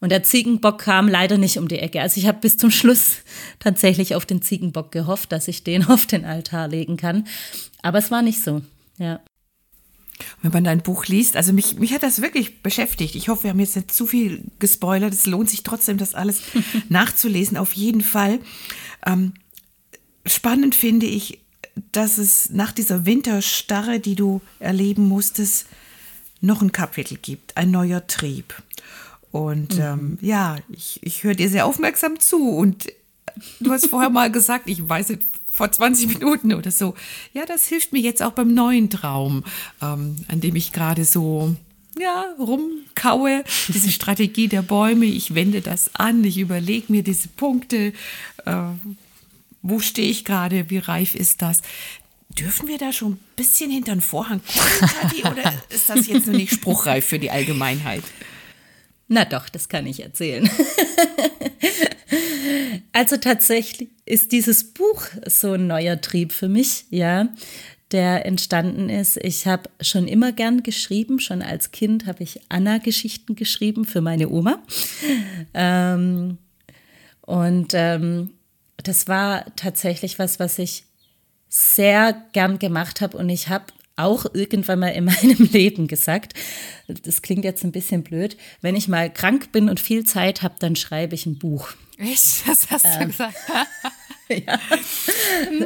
Und 0.00 0.10
der 0.12 0.22
Ziegenbock 0.22 0.78
kam 0.78 1.08
leider 1.08 1.36
nicht 1.36 1.58
um 1.58 1.68
die 1.68 1.78
Ecke. 1.78 2.00
Also 2.00 2.18
ich 2.20 2.26
habe 2.26 2.38
bis 2.40 2.56
zum 2.56 2.70
Schluss 2.70 3.18
tatsächlich 3.58 4.14
auf 4.14 4.24
den 4.24 4.40
Ziegenbock 4.40 4.92
gehofft, 4.92 5.30
dass 5.32 5.48
ich 5.48 5.62
den 5.62 5.84
auf 5.88 6.06
den 6.06 6.24
Altar 6.24 6.68
legen 6.68 6.96
kann. 6.96 7.26
Aber 7.82 7.98
es 7.98 8.10
war 8.10 8.22
nicht 8.22 8.42
so. 8.42 8.62
Ja. 8.98 9.20
Wenn 10.42 10.52
man 10.52 10.64
dein 10.64 10.82
Buch 10.82 11.06
liest, 11.06 11.36
also 11.36 11.52
mich, 11.52 11.76
mich 11.76 11.92
hat 11.92 12.02
das 12.02 12.22
wirklich 12.22 12.62
beschäftigt. 12.62 13.14
Ich 13.14 13.28
hoffe, 13.28 13.44
wir 13.44 13.50
haben 13.50 13.60
jetzt 13.60 13.76
nicht 13.76 13.92
zu 13.92 14.06
viel 14.06 14.44
gespoilert. 14.58 15.12
Es 15.12 15.26
lohnt 15.26 15.50
sich 15.50 15.62
trotzdem, 15.62 15.98
das 15.98 16.14
alles 16.14 16.42
nachzulesen, 16.88 17.56
auf 17.56 17.72
jeden 17.72 18.02
Fall. 18.02 18.40
Ähm, 19.06 19.34
spannend 20.26 20.74
finde 20.74 21.06
ich, 21.06 21.40
dass 21.92 22.18
es 22.18 22.50
nach 22.50 22.72
dieser 22.72 23.06
Winterstarre, 23.06 24.00
die 24.00 24.14
du 24.14 24.40
erleben 24.58 25.08
musstest, 25.08 25.66
noch 26.40 26.62
ein 26.62 26.72
Kapitel 26.72 27.18
gibt, 27.20 27.56
ein 27.56 27.70
neuer 27.70 28.06
Trieb. 28.06 28.54
Und 29.30 29.76
mhm. 29.76 29.82
ähm, 29.82 30.18
ja, 30.20 30.56
ich, 30.68 31.00
ich 31.02 31.22
höre 31.24 31.34
dir 31.34 31.48
sehr 31.48 31.66
aufmerksam 31.66 32.18
zu. 32.18 32.50
Und 32.50 32.88
du 33.60 33.70
hast 33.70 33.86
vorher 33.88 34.10
mal 34.10 34.30
gesagt, 34.30 34.68
ich 34.68 34.86
weiß 34.88 35.10
nicht, 35.10 35.22
vor 35.50 35.70
20 35.70 36.18
Minuten 36.18 36.54
oder 36.54 36.70
so. 36.70 36.94
Ja, 37.32 37.44
das 37.44 37.66
hilft 37.66 37.92
mir 37.92 38.00
jetzt 38.00 38.22
auch 38.22 38.32
beim 38.32 38.54
neuen 38.54 38.88
Traum, 38.88 39.44
ähm, 39.82 40.16
an 40.28 40.40
dem 40.40 40.56
ich 40.56 40.72
gerade 40.72 41.04
so 41.04 41.54
ja, 41.98 42.34
rumkaue, 42.38 43.44
diese 43.68 43.90
Strategie 43.90 44.48
der 44.48 44.62
Bäume, 44.62 45.06
ich 45.06 45.34
wende 45.34 45.60
das 45.60 45.94
an, 45.94 46.22
ich 46.24 46.38
überlege 46.38 46.90
mir 46.92 47.02
diese 47.02 47.28
Punkte, 47.28 47.92
äh, 48.46 48.62
wo 49.62 49.80
stehe 49.80 50.08
ich 50.08 50.24
gerade, 50.24 50.70
wie 50.70 50.78
reif 50.78 51.14
ist 51.14 51.42
das? 51.42 51.60
Dürfen 52.30 52.68
wir 52.68 52.78
da 52.78 52.92
schon 52.92 53.12
ein 53.12 53.20
bisschen 53.36 53.70
hinter 53.70 53.92
den 53.92 54.00
Vorhang 54.00 54.40
gucken, 54.40 55.32
oder 55.32 55.52
ist 55.68 55.90
das 55.90 56.06
jetzt 56.06 56.26
nur 56.26 56.36
nicht 56.36 56.52
spruchreif 56.52 57.04
für 57.04 57.18
die 57.18 57.30
Allgemeinheit? 57.30 58.04
Na 59.08 59.24
doch, 59.24 59.48
das 59.48 59.68
kann 59.68 59.86
ich 59.86 60.02
erzählen. 60.02 60.48
also 62.92 63.16
tatsächlich 63.16 63.90
ist 64.04 64.32
dieses 64.32 64.72
Buch 64.72 65.06
so 65.26 65.52
ein 65.52 65.66
neuer 65.66 66.00
Trieb 66.00 66.32
für 66.32 66.48
mich, 66.48 66.84
ja, 66.90 67.28
der 67.92 68.24
entstanden 68.26 68.88
ist. 68.88 69.16
Ich 69.16 69.46
habe 69.46 69.68
schon 69.80 70.06
immer 70.06 70.32
gern 70.32 70.62
geschrieben. 70.62 71.18
Schon 71.18 71.42
als 71.42 71.72
Kind 71.72 72.06
habe 72.06 72.22
ich 72.22 72.40
Anna-Geschichten 72.48 73.34
geschrieben 73.34 73.84
für 73.84 74.00
meine 74.00 74.28
Oma. 74.28 74.62
Ähm, 75.54 76.38
und 77.22 77.72
ähm, 77.74 78.30
das 78.76 79.08
war 79.08 79.44
tatsächlich 79.56 80.18
was, 80.18 80.38
was 80.38 80.58
ich 80.58 80.84
sehr 81.48 82.12
gern 82.32 82.58
gemacht 82.58 83.00
habe. 83.00 83.16
Und 83.16 83.28
ich 83.28 83.48
habe 83.48 83.64
auch 84.02 84.26
irgendwann 84.34 84.80
mal 84.80 84.88
in 84.88 85.04
meinem 85.06 85.48
Leben 85.52 85.86
gesagt, 85.86 86.34
das 86.88 87.22
klingt 87.22 87.44
jetzt 87.44 87.64
ein 87.64 87.72
bisschen 87.72 88.02
blöd, 88.02 88.36
wenn 88.60 88.76
ich 88.76 88.88
mal 88.88 89.12
krank 89.12 89.52
bin 89.52 89.68
und 89.68 89.80
viel 89.80 90.04
Zeit 90.04 90.42
habe, 90.42 90.54
dann 90.58 90.76
schreibe 90.76 91.14
ich 91.14 91.26
ein 91.26 91.38
Buch. 91.38 91.68
Echt? 91.98 92.46
Das 92.46 92.70
hast 92.70 92.84
ähm, 92.84 93.00
du 93.00 93.06
gesagt. 93.08 93.36
ja. 94.28 94.58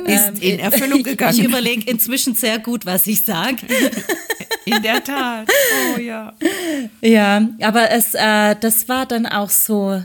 Ist 0.05 0.43
in 0.43 0.59
Erfüllung 0.59 1.03
gegangen. 1.03 1.39
Ich 1.39 1.45
überlege 1.45 1.89
inzwischen 1.91 2.35
sehr 2.35 2.59
gut, 2.59 2.87
was 2.87 3.07
ich 3.07 3.25
sage. 3.25 3.57
In 4.67 4.83
der 4.83 5.05
Tat. 5.05 5.47
Oh 5.95 6.01
ja. 6.01 6.33
Ja, 7.03 7.49
aber 7.61 7.91
es, 7.91 8.15
äh, 8.15 8.57
das 8.59 8.89
war 8.89 9.05
dann 9.05 9.27
auch 9.27 9.51
so 9.51 10.03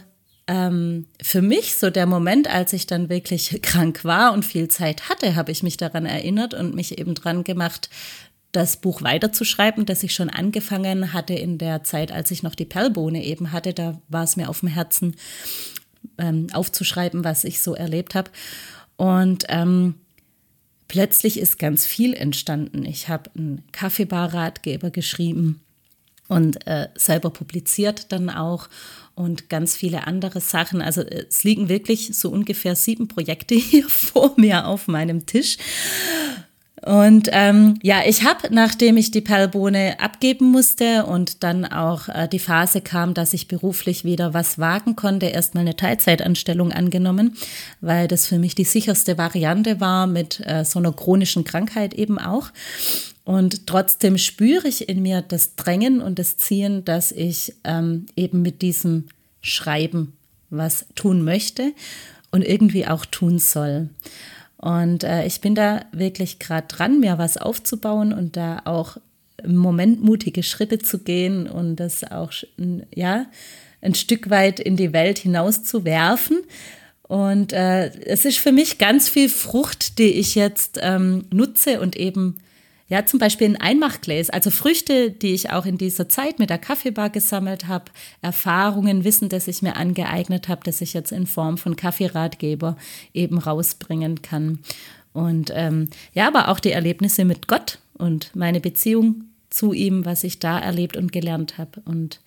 ähm, 0.50 1.06
für 1.22 1.44
mich 1.44 1.76
so 1.76 1.92
der 1.92 2.08
Moment, 2.08 2.50
als 2.50 2.74
ich 2.74 2.88
dann 2.88 3.08
wirklich 3.08 3.60
krank 3.62 4.04
war 4.04 4.34
und 4.34 4.44
viel 4.44 4.68
Zeit 4.68 5.08
hatte, 5.08 5.36
habe 5.36 5.52
ich 5.52 5.62
mich 5.62 5.78
daran 5.78 6.08
erinnert 6.08 6.56
und 6.56 6.74
mich 6.74 6.98
eben 6.98 7.14
dran 7.14 7.44
gemacht, 7.44 7.90
das 8.52 8.78
Buch 8.78 9.04
weiterzuschreiben, 9.04 9.86
das 9.86 10.02
ich 10.02 10.16
schon 10.16 10.32
angefangen 10.32 11.14
hatte 11.14 11.36
in 11.36 11.60
der 11.60 11.84
Zeit, 11.84 12.12
als 12.12 12.32
ich 12.32 12.42
noch 12.42 12.56
die 12.56 12.66
Perlbohne 12.66 13.24
eben 13.24 13.52
hatte. 13.52 13.76
Da 13.76 14.02
war 14.08 14.24
es 14.24 14.38
mir 14.38 14.50
auf 14.50 14.62
dem 14.62 14.70
Herzen, 14.70 15.16
ähm, 16.18 16.48
aufzuschreiben, 16.52 17.24
was 17.24 17.44
ich 17.44 17.62
so 17.62 17.76
erlebt 17.76 18.16
habe. 18.16 18.32
Und 18.98 19.46
ähm, 19.50 19.96
plötzlich 20.88 21.40
ist 21.40 21.60
ganz 21.60 21.86
viel 21.86 22.16
entstanden. 22.16 22.86
Ich 22.86 23.08
habe 23.08 23.30
einen 23.38 23.64
Kaffeebar-Ratgeber 23.72 24.90
geschrieben 24.90 25.62
und 26.28 26.66
äh, 26.66 26.88
selber 26.96 27.30
publiziert 27.30 28.12
dann 28.12 28.32
auch 28.32 28.68
und 29.20 29.50
ganz 29.50 29.76
viele 29.76 30.08
andere 30.08 30.40
Sachen. 30.40 30.82
Also 30.82 31.02
es 31.02 31.44
liegen 31.44 31.68
wirklich 31.68 32.12
so 32.14 32.30
ungefähr 32.30 32.76
sieben 32.76 33.08
Projekte 33.08 33.56
hier 33.56 33.88
vor 33.90 34.34
mir 34.38 34.66
auf 34.66 34.88
meinem 34.88 35.26
Tisch. 35.26 35.58
Und 36.86 37.30
ähm, 37.34 37.78
ja, 37.84 38.04
ich 38.06 38.24
habe, 38.24 38.48
nachdem 38.52 38.96
ich 38.96 39.12
die 39.12 39.20
Perlbohne 39.20 40.00
abgeben 40.00 40.50
musste 40.50 41.06
und 41.06 41.44
dann 41.44 41.66
auch 41.66 42.08
äh, 42.08 42.30
die 42.30 42.40
Phase 42.40 42.80
kam, 42.80 43.14
dass 43.14 43.34
ich 43.34 43.50
beruflich 43.50 44.06
wieder 44.06 44.34
was 44.34 44.60
wagen 44.60 44.96
konnte, 44.96 45.26
erstmal 45.26 45.64
eine 45.64 45.76
Teilzeitanstellung 45.76 46.72
angenommen, 46.72 47.36
weil 47.82 48.08
das 48.08 48.28
für 48.28 48.40
mich 48.40 48.56
die 48.56 48.64
sicherste 48.64 49.18
Variante 49.18 49.82
war 49.82 50.08
mit 50.08 50.42
äh, 50.46 50.64
so 50.64 50.80
einer 50.80 50.94
chronischen 50.94 51.44
Krankheit 51.44 51.94
eben 51.94 52.18
auch. 52.18 52.52
Und 53.30 53.68
trotzdem 53.68 54.18
spüre 54.18 54.68
ich 54.68 54.90
in 54.90 55.04
mir 55.04 55.22
das 55.22 55.56
Drängen 55.56 56.02
und 56.02 56.18
das 56.18 56.38
Ziehen, 56.38 56.84
dass 56.84 57.12
ich 57.12 57.54
ähm, 57.64 58.08
eben 58.16 58.42
mit 58.42 58.64
diesem 58.64 59.06
Schreiben 59.40 60.14
was 60.50 60.88
tun 60.96 61.24
möchte 61.24 61.74
und 62.32 62.44
irgendwie 62.44 62.88
auch 62.88 63.06
tun 63.06 63.38
soll. 63.38 63.90
Und 64.58 65.04
äh, 65.04 65.28
ich 65.28 65.42
bin 65.42 65.54
da 65.54 65.86
wirklich 65.92 66.40
gerade 66.40 66.66
dran, 66.66 67.02
mir 67.02 67.20
was 67.20 67.38
aufzubauen 67.38 68.14
und 68.14 68.36
da 68.36 68.64
auch 68.66 68.98
im 69.44 69.58
Moment 69.58 70.04
mutige 70.04 70.42
Schritte 70.42 70.80
zu 70.80 70.98
gehen 70.98 71.48
und 71.48 71.76
das 71.76 72.04
auch 72.04 72.32
ja 72.96 73.28
ein 73.80 73.94
Stück 73.94 74.32
weit 74.32 74.60
in 74.60 74.76
die 74.76 74.92
Welt 74.92 75.20
hinaus 75.20 75.64
zu 75.64 75.86
werfen. 75.86 76.40
Und 77.04 77.54
äh, 77.54 77.90
es 78.06 78.26
ist 78.26 78.40
für 78.40 78.52
mich 78.52 78.80
ganz 78.80 79.08
viel 79.08 79.30
Frucht, 79.30 80.00
die 80.00 80.14
ich 80.14 80.34
jetzt 80.34 80.80
ähm, 80.82 81.26
nutze 81.30 81.80
und 81.80 81.96
eben 81.96 82.38
ja, 82.90 83.06
zum 83.06 83.20
Beispiel 83.20 83.48
ein 83.48 83.62
Einmachgläs, 83.62 84.30
also 84.30 84.50
Früchte, 84.50 85.12
die 85.12 85.34
ich 85.34 85.52
auch 85.52 85.66
in 85.66 85.78
dieser 85.78 86.10
Zeit 86.10 86.40
mit 86.40 86.50
der 86.50 86.58
Kaffeebar 86.58 87.12
gesammelt 87.12 87.68
habe, 87.68 87.86
Erfahrungen, 88.22 89.04
Wissen, 89.04 89.30
das 89.30 89.48
ich 89.48 89.62
mir 89.62 89.76
angeeignet 89.76 90.50
habe, 90.50 90.62
das 90.64 90.82
ich 90.82 90.94
jetzt 90.94 91.12
in 91.12 91.28
Form 91.28 91.58
von 91.58 91.76
Kaffeeratgeber 91.76 92.78
eben 93.14 93.38
rausbringen 93.38 94.24
kann. 94.24 94.60
Und 95.14 95.52
ähm, 95.54 95.90
ja, 96.14 96.28
aber 96.28 96.50
auch 96.50 96.60
die 96.60 96.72
Erlebnisse 96.72 97.26
mit 97.26 97.48
Gott 97.48 97.80
und 97.94 98.36
meine 98.36 98.60
Beziehung 98.60 99.26
zu 99.50 99.74
ihm, 99.74 100.06
was 100.06 100.24
ich 100.24 100.40
da 100.40 100.60
erlebt 100.60 100.98
und 100.98 101.12
gelernt 101.12 101.58
habe. 101.58 101.82
Und 101.86 102.22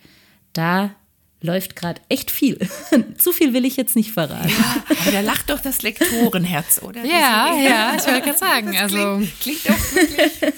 da 0.53 0.95
läuft 1.43 1.76
gerade 1.76 2.01
echt 2.09 2.30
viel. 2.30 2.59
Zu 3.18 3.32
viel 3.32 3.53
will 3.53 3.64
ich 3.64 3.76
jetzt 3.76 3.97
nicht 3.97 4.12
verraten. 4.12 4.49
Ja, 4.49 4.82
aber 5.01 5.11
da 5.11 5.20
lacht 5.20 5.51
doch 5.51 5.61
das 5.61 5.82
Lektorenherz, 5.82 6.80
oder? 6.82 7.05
Ja, 7.12 7.55
ja, 7.57 7.95
ich 7.97 8.07
wollte 8.07 8.22
gerade 8.22 8.38
sagen. 8.38 8.72
Das 8.72 8.82
also 8.82 9.16
klingt, 9.16 9.40
klingt 9.40 9.68
doch 9.68 9.95
wirklich. 9.95 10.55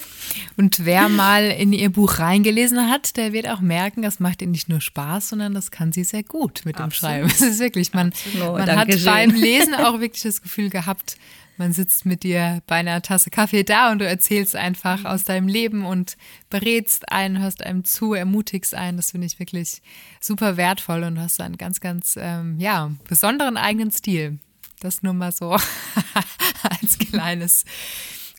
Und 0.57 0.85
wer 0.85 1.09
mal 1.09 1.51
in 1.51 1.73
ihr 1.73 1.91
Buch 1.91 2.19
reingelesen 2.19 2.89
hat, 2.89 3.17
der 3.17 3.33
wird 3.33 3.49
auch 3.49 3.61
merken, 3.61 4.03
das 4.03 4.21
macht 4.21 4.41
ihr 4.41 4.49
nicht 4.49 4.69
nur 4.69 4.81
Spaß, 4.81 5.31
sondern 5.31 5.53
das 5.53 5.71
kann 5.71 5.93
sie 5.93 6.05
sehr 6.05 6.23
gut 6.23 6.63
mit 6.65 6.79
dem 6.79 6.85
Absolut. 6.85 7.15
Schreiben. 7.15 7.27
Es 7.27 7.41
ist 7.41 7.59
wirklich, 7.59 7.93
man, 7.93 8.13
man 8.39 8.77
hat 8.77 8.89
beim 9.05 9.31
Lesen 9.31 9.75
auch 9.75 9.99
wirklich 10.01 10.23
das 10.23 10.43
Gefühl 10.43 10.71
gehabt, 10.71 11.17
man 11.57 11.73
sitzt 11.73 12.05
mit 12.05 12.23
dir 12.23 12.63
bei 12.67 12.77
einer 12.77 13.03
Tasse 13.03 13.31
Kaffee 13.31 13.65
da 13.65 13.93
und 13.93 14.01
du 14.01 14.07
erzählst 14.07 14.57
einfach 14.57 15.01
mhm. 15.01 15.07
aus 15.07 15.25
deinem 15.25 15.49
Leben 15.49 15.85
und 15.85 16.17
berätst 16.51 17.11
einen, 17.13 17.41
hörst 17.41 17.65
einem 17.65 17.85
zu, 17.85 18.15
ermutigst 18.15 18.75
einen. 18.75 18.97
Das 18.97 19.13
finde 19.13 19.27
ich 19.27 19.39
wirklich 19.39 19.83
super 20.21 20.57
wertvoll 20.57 21.05
und 21.05 21.21
hast 21.21 21.41
einen 21.41 21.57
ganz, 21.57 21.81
ganz, 21.81 22.19
ähm, 22.21 22.59
ja, 22.59 22.93
besonderen 23.09 23.57
eigenen 23.57 23.91
Stil. 23.91 24.39
Das 24.81 25.03
nur 25.03 25.15
mal 25.15 25.33
so 25.33 25.53
als 26.63 26.99
kleines 26.99 27.65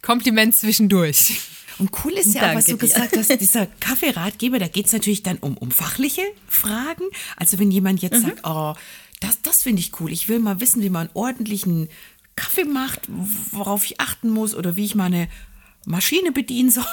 Kompliment 0.01 0.55
zwischendurch. 0.55 1.39
Und 1.78 1.91
cool 2.03 2.13
ist 2.13 2.34
ja 2.34 2.51
auch, 2.51 2.55
was 2.55 2.66
du 2.66 2.78
gesagt 2.78 3.18
hast, 3.18 3.41
dieser 3.41 3.66
Kaffeeratgeber, 3.66 4.59
da 4.59 4.68
geht 4.68 4.86
es 4.86 4.93
natürlich 4.93 5.24
dann 5.24 5.38
um, 5.38 5.57
um 5.57 5.72
fachliche 5.72 6.22
Fragen. 6.47 7.03
Also 7.36 7.59
wenn 7.59 7.72
jemand 7.72 8.01
jetzt 8.01 8.24
mhm. 8.24 8.28
sagt, 8.28 8.41
oh, 8.43 8.76
das, 9.20 9.41
das 9.41 9.63
finde 9.63 9.82
ich 9.82 9.99
cool, 9.99 10.11
ich 10.11 10.30
will 10.30 10.39
mal 10.39 10.59
wissen, 10.59 10.82
wie 10.82 10.89
man 10.89 11.09
ordentlichen 11.13 11.89
Kaffee 12.36 12.65
macht, 12.65 13.01
worauf 13.51 13.86
ich 13.86 13.99
achten 13.99 14.29
muss 14.29 14.55
oder 14.55 14.75
wie 14.75 14.86
ich 14.86 14.95
meine 14.95 15.27
Maschine 15.86 16.31
bedienen 16.31 16.71
soll, 16.71 16.83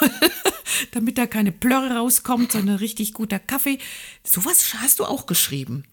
damit 0.91 1.17
da 1.17 1.25
keine 1.25 1.51
Plörre 1.51 1.95
rauskommt, 1.95 2.51
sondern 2.51 2.77
richtig 2.77 3.13
guter 3.13 3.39
Kaffee. 3.39 3.79
Sowas 4.23 4.75
hast 4.79 4.99
du 4.99 5.05
auch 5.05 5.25
geschrieben. 5.25 5.83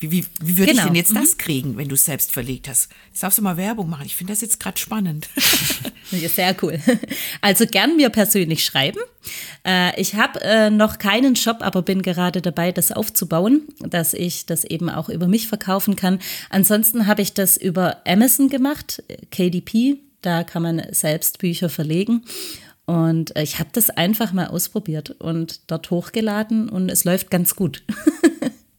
Wie, 0.00 0.12
wie, 0.12 0.24
wie 0.40 0.58
würde 0.58 0.72
genau. 0.72 0.82
ich 0.82 0.86
denn 0.86 0.94
jetzt 0.94 1.16
das 1.16 1.32
mhm. 1.32 1.38
kriegen, 1.38 1.76
wenn 1.76 1.88
du 1.88 1.94
es 1.94 2.04
selbst 2.04 2.30
verlegt 2.30 2.68
hast? 2.68 2.88
Jetzt 3.08 3.22
darfst 3.22 3.38
du 3.38 3.42
mal 3.42 3.56
Werbung 3.56 3.90
machen. 3.90 4.06
Ich 4.06 4.14
finde 4.14 4.32
das 4.32 4.40
jetzt 4.40 4.60
gerade 4.60 4.78
spannend. 4.78 5.28
Sehr 6.10 6.54
cool. 6.62 6.78
Also 7.40 7.66
gern 7.66 7.96
mir 7.96 8.08
persönlich 8.10 8.64
schreiben. 8.64 9.00
Äh, 9.66 10.00
ich 10.00 10.14
habe 10.14 10.40
äh, 10.40 10.70
noch 10.70 10.98
keinen 10.98 11.34
Shop, 11.34 11.58
aber 11.60 11.82
bin 11.82 12.02
gerade 12.02 12.40
dabei, 12.40 12.70
das 12.70 12.92
aufzubauen, 12.92 13.62
dass 13.80 14.14
ich 14.14 14.46
das 14.46 14.62
eben 14.62 14.88
auch 14.88 15.08
über 15.08 15.26
mich 15.26 15.48
verkaufen 15.48 15.96
kann. 15.96 16.20
Ansonsten 16.48 17.08
habe 17.08 17.22
ich 17.22 17.34
das 17.34 17.56
über 17.56 17.96
Amazon 18.06 18.48
gemacht, 18.48 19.02
KDP. 19.32 19.98
Da 20.22 20.44
kann 20.44 20.62
man 20.62 20.82
selbst 20.92 21.38
Bücher 21.38 21.68
verlegen. 21.68 22.24
Und 22.86 23.36
äh, 23.36 23.42
ich 23.42 23.58
habe 23.58 23.70
das 23.72 23.90
einfach 23.90 24.32
mal 24.32 24.46
ausprobiert 24.46 25.10
und 25.18 25.60
dort 25.66 25.90
hochgeladen 25.90 26.68
und 26.68 26.88
es 26.88 27.04
läuft 27.04 27.30
ganz 27.30 27.56
gut. 27.56 27.82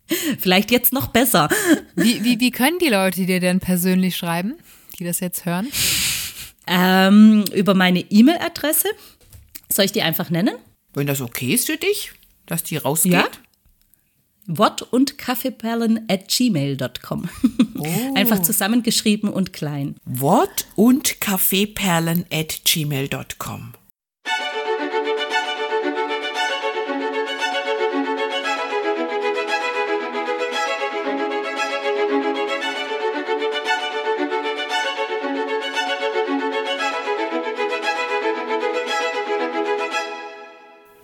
Vielleicht 0.40 0.72
jetzt 0.72 0.94
noch 0.94 1.08
besser. 1.08 1.50
Wie, 1.96 2.24
wie, 2.24 2.40
wie 2.40 2.52
können 2.52 2.80
die 2.80 2.90
Leute 2.90 3.26
dir 3.26 3.40
denn 3.40 3.60
persönlich 3.60 4.16
schreiben, 4.16 4.56
die 4.98 5.04
das 5.04 5.20
jetzt 5.20 5.46
hören? 5.46 5.68
Ähm, 6.68 7.44
über 7.54 7.74
meine 7.74 8.00
E-Mail-Adresse. 8.00 8.90
Soll 9.72 9.86
ich 9.86 9.92
die 9.92 10.02
einfach 10.02 10.30
nennen? 10.30 10.56
Wenn 10.94 11.08
das 11.08 11.22
okay 11.22 11.54
ist 11.54 11.68
für 11.68 11.78
dich, 11.78 12.12
dass 12.46 12.64
die 12.64 12.78
rausgeht. 12.78 13.14
Ja. 13.14 13.28
Wort 14.48 14.82
und 14.82 15.18
Kaffeeperlen 15.18 16.06
at 16.10 16.28
gmail.com. 16.28 17.30
Oh. 17.82 18.14
Einfach 18.14 18.42
zusammengeschrieben 18.42 19.30
und 19.30 19.54
klein. 19.54 19.96
Wort 20.04 20.68
und 20.76 21.22
Kaffeeperlen 21.22 22.26
at 22.30 22.66
gmail.com. 22.66 23.72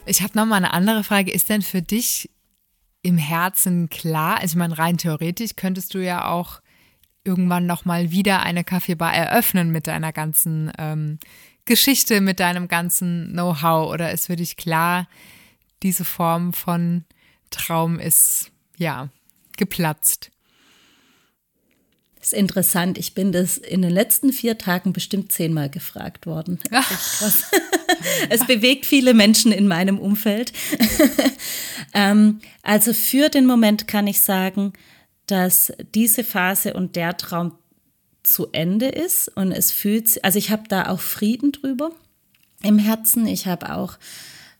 Ich 0.05 0.21
habe 0.21 0.37
noch 0.37 0.45
mal 0.45 0.57
eine 0.57 0.73
andere 0.73 1.03
Frage. 1.03 1.31
Ist 1.31 1.49
denn 1.49 1.61
für 1.61 1.81
dich 1.81 2.29
im 3.01 3.17
Herzen 3.17 3.89
klar, 3.89 4.37
also 4.37 4.53
ich 4.53 4.57
meine, 4.57 4.77
rein 4.77 4.97
theoretisch 4.97 5.55
könntest 5.55 5.93
du 5.93 6.03
ja 6.03 6.27
auch 6.27 6.61
irgendwann 7.23 7.65
noch 7.65 7.85
mal 7.85 8.11
wieder 8.11 8.43
eine 8.43 8.63
Kaffeebar 8.63 9.13
eröffnen 9.13 9.71
mit 9.71 9.87
deiner 9.87 10.11
ganzen 10.11 10.71
ähm, 10.77 11.19
Geschichte, 11.65 12.21
mit 12.21 12.39
deinem 12.39 12.67
ganzen 12.67 13.31
Know-how 13.31 13.91
oder 13.91 14.11
ist 14.11 14.27
für 14.27 14.35
dich 14.35 14.57
klar, 14.57 15.07
diese 15.83 16.05
Form 16.05 16.53
von 16.53 17.05
Traum 17.49 17.99
ist 17.99 18.51
ja 18.77 19.09
geplatzt? 19.57 20.31
Ist 22.25 22.33
interessant. 22.33 22.97
Ich 22.97 23.13
bin 23.13 23.31
das 23.31 23.57
in 23.57 23.81
den 23.81 23.91
letzten 23.91 24.33
vier 24.33 24.57
Tagen 24.57 24.93
bestimmt 24.93 25.31
zehnmal 25.31 25.69
gefragt 25.69 26.25
worden. 26.25 26.59
es 28.29 28.45
bewegt 28.47 28.85
viele 28.85 29.13
Menschen 29.13 29.51
in 29.51 29.67
meinem 29.67 29.99
Umfeld. 29.99 30.51
ähm, 31.93 32.39
also 32.63 32.93
für 32.93 33.29
den 33.29 33.45
Moment 33.45 33.87
kann 33.87 34.07
ich 34.07 34.21
sagen, 34.21 34.73
dass 35.27 35.71
diese 35.93 36.23
Phase 36.23 36.73
und 36.73 36.95
der 36.95 37.17
Traum 37.17 37.57
zu 38.23 38.47
Ende 38.51 38.87
ist 38.87 39.27
und 39.35 39.51
es 39.51 39.71
fühlt, 39.71 40.23
also 40.23 40.39
ich 40.39 40.49
habe 40.49 40.63
da 40.67 40.89
auch 40.89 40.99
Frieden 40.99 41.51
drüber 41.51 41.91
im 42.63 42.79
Herzen. 42.79 43.27
Ich 43.27 43.45
habe 43.45 43.75
auch 43.75 43.97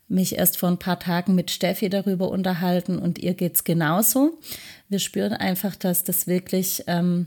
mich 0.07 0.37
erst 0.37 0.57
vor 0.57 0.69
ein 0.69 0.77
paar 0.77 0.99
Tagen 0.99 1.33
mit 1.33 1.49
Steffi 1.49 1.89
darüber 1.89 2.29
unterhalten 2.29 2.99
und 2.99 3.17
ihr 3.17 3.33
geht 3.33 3.55
es 3.55 3.63
genauso. 3.63 4.39
Wir 4.87 4.99
spüren 4.99 5.33
einfach, 5.33 5.75
dass 5.75 6.03
das 6.03 6.27
wirklich 6.27 6.83
ähm, 6.85 7.25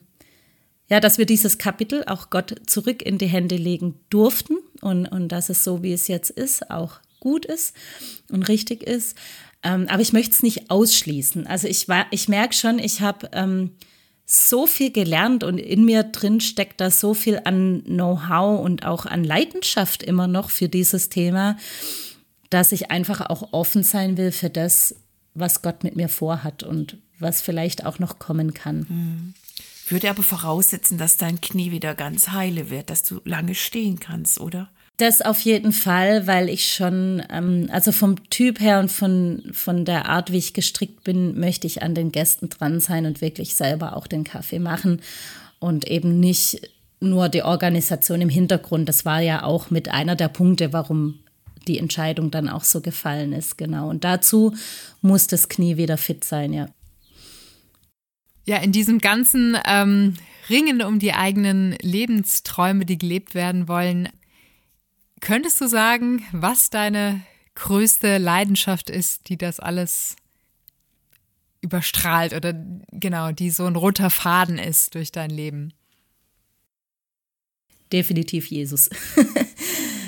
ja, 0.89 1.01
dass 1.01 1.19
wir 1.19 1.27
dieses 1.27 1.59
Kapitel 1.59 2.05
auch 2.07 2.31
Gott 2.31 2.55
zurück 2.67 3.03
in 3.03 3.19
die 3.19 3.27
Hände 3.27 3.57
legen 3.57 3.95
durften 4.11 4.57
und, 4.81 5.07
und 5.07 5.29
dass 5.29 5.49
es 5.49 5.65
so, 5.65 5.83
wie 5.83 5.93
es 5.93 6.09
jetzt 6.09 6.31
ist, 6.31 6.71
auch 6.71 7.01
gut 7.21 7.45
ist 7.45 7.75
und 8.31 8.49
richtig 8.49 8.83
ist. 8.83 9.17
Ähm, 9.63 9.87
aber 9.89 10.03
ich 10.03 10.13
möchte 10.13 10.33
es 10.33 10.43
nicht 10.43 10.71
ausschließen. 10.71 11.47
Also 11.47 11.69
ich, 11.69 11.87
ich 12.11 12.29
merke 12.29 12.55
schon, 12.55 12.79
ich 12.79 13.01
habe 13.01 13.29
ähm, 13.33 13.73
so 14.25 14.67
viel 14.67 14.93
gelernt 14.93 15.43
und 15.43 15.59
in 15.59 15.85
mir 15.85 16.05
drin 16.05 16.41
steckt 16.41 16.81
da 16.81 16.91
so 16.91 17.15
viel 17.15 17.41
an 17.45 17.83
Know-how 17.85 18.61
und 18.65 18.87
auch 18.87 19.05
an 19.05 19.25
Leidenschaft 19.25 20.03
immer 20.03 20.27
noch 20.27 20.51
für 20.51 20.69
dieses 20.69 21.09
Thema, 21.09 21.57
dass 22.51 22.73
ich 22.73 22.91
einfach 22.91 23.29
auch 23.29 23.53
offen 23.53 23.83
sein 23.83 24.17
will 24.17 24.33
für 24.33 24.51
das, 24.51 24.95
was 25.35 25.63
Gott 25.63 25.83
mit 25.83 25.97
mir 25.97 26.09
vorhat 26.09 26.63
und 26.63 26.99
was 27.19 27.43
vielleicht 27.43 27.85
auch 27.85 27.99
noch 27.99 28.19
kommen 28.19 28.55
kann. 28.55 28.87
Mhm. 28.89 29.35
Würde 29.89 30.11
aber 30.11 30.23
voraussetzen, 30.23 30.99
dass 30.99 31.17
dein 31.17 31.41
Knie 31.41 31.71
wieder 31.71 31.95
ganz 31.95 32.29
heile 32.29 32.71
wird, 32.71 32.91
dass 32.91 33.03
du 33.03 33.21
lange 33.25 33.55
stehen 33.55 33.99
kannst, 34.01 34.41
oder? 34.41 34.69
Das 34.99 35.23
auf 35.23 35.41
jeden 35.43 35.73
Fall, 35.73 36.27
weil 36.27 36.49
ich 36.49 36.75
schon, 36.75 37.23
ähm, 37.31 37.69
also 37.71 37.93
vom 37.93 38.29
Typ 38.31 38.61
her 38.61 38.81
und 38.81 38.91
von, 38.91 39.45
von 39.53 39.85
der 39.85 40.07
Art, 40.07 40.33
wie 40.33 40.39
ich 40.39 40.55
gestrickt 40.55 41.05
bin, 41.05 41.39
möchte 41.39 41.69
ich 41.69 41.83
an 41.83 41.95
den 41.95 42.11
Gästen 42.11 42.49
dran 42.49 42.81
sein 42.81 43.07
und 43.07 43.21
wirklich 43.21 43.55
selber 43.55 43.97
auch 43.97 44.09
den 44.09 44.25
Kaffee 44.25 44.59
machen 44.59 45.01
und 45.61 45.87
eben 45.87 46.19
nicht 46.19 46.69
nur 47.01 47.29
die 47.29 47.45
Organisation 47.45 48.21
im 48.21 48.29
Hintergrund. 48.29 48.89
Das 48.89 49.05
war 49.05 49.21
ja 49.21 49.45
auch 49.45 49.71
mit 49.71 49.89
einer 49.89 50.17
der 50.17 50.29
Punkte, 50.29 50.73
warum 50.73 51.21
die 51.69 51.79
Entscheidung 51.79 52.33
dann 52.33 52.49
auch 52.49 52.65
so 52.65 52.81
gefallen 52.81 53.33
ist, 53.33 53.57
genau. 53.57 53.89
Und 53.89 54.03
dazu 54.03 54.55
muss 55.01 55.29
das 55.29 55.49
Knie 55.49 55.77
wieder 55.77 55.97
fit 55.97 56.25
sein, 56.25 56.53
ja. 56.53 56.67
Ja, 58.49 58.57
in 58.59 58.73
diesem 58.73 58.99
ganzen 58.99 59.57
ähm, 59.67 60.15
Ringen 60.49 60.83
um 60.83 60.99
die 60.99 61.13
eigenen 61.13 61.73
Lebensträume, 61.83 62.87
die 62.87 62.99
gelebt 62.99 63.35
werden 63.35 63.69
wollen, 63.69 64.09
Könntest 65.21 65.61
du 65.61 65.67
sagen, 65.67 66.25
was 66.33 66.71
deine 66.71 67.23
größte 67.55 68.19
Leidenschaft 68.19 68.89
ist, 68.89 69.29
die 69.29 69.37
das 69.37 69.59
alles 69.59 70.17
überstrahlt 71.61 72.35
oder 72.35 72.55
genau, 72.93 73.33
die 73.33 73.51
so 73.51 73.67
ein 73.67 73.75
roter 73.75 74.11
Faden 74.11 74.59
ist 74.59 74.95
durch 74.95 75.11
dein 75.11 75.31
Leben? 75.31 75.73
Definitiv 77.93 78.47
Jesus. 78.49 78.91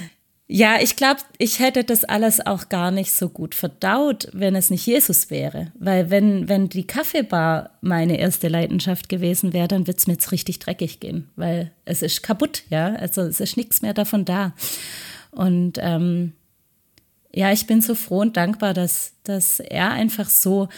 ja, 0.53 0.79
ich 0.81 0.97
glaube, 0.97 1.21
ich 1.39 1.61
hätte 1.61 1.85
das 1.85 2.03
alles 2.03 2.45
auch 2.45 2.69
gar 2.69 2.91
nicht 2.91 3.13
so 3.13 3.29
gut 3.29 3.55
verdaut, 3.55 4.27
wenn 4.33 4.57
es 4.57 4.69
nicht 4.69 4.85
Jesus 4.85 5.31
wäre. 5.31 5.71
Weil 5.79 6.11
wenn, 6.11 6.49
wenn 6.49 6.69
die 6.69 6.89
Kaffeebar 6.89 7.79
meine 7.83 8.19
erste 8.19 8.49
Leidenschaft 8.49 9.09
gewesen 9.09 9.53
wäre, 9.53 9.69
dann 9.69 9.87
wird 9.87 9.99
es 9.99 10.09
mir 10.09 10.15
jetzt 10.15 10.33
richtig 10.33 10.59
dreckig 10.59 10.99
gehen, 10.99 11.31
weil 11.37 11.71
es 11.85 12.03
ist 12.03 12.25
kaputt, 12.25 12.65
ja. 12.69 12.97
Also 12.97 13.21
es 13.21 13.39
ist 13.39 13.57
nichts 13.57 13.81
mehr 13.81 13.95
davon 13.95 14.25
da. 14.25 14.53
Und 15.31 15.79
ähm, 15.81 16.33
ja, 17.33 17.53
ich 17.53 17.69
bin 17.69 17.81
so 17.81 17.95
froh 17.95 18.23
und 18.23 18.37
dankbar, 18.37 18.75
dass, 18.75 19.13
dass 19.23 19.61
er 19.61 19.93
einfach 19.93 20.29
so 20.29 20.69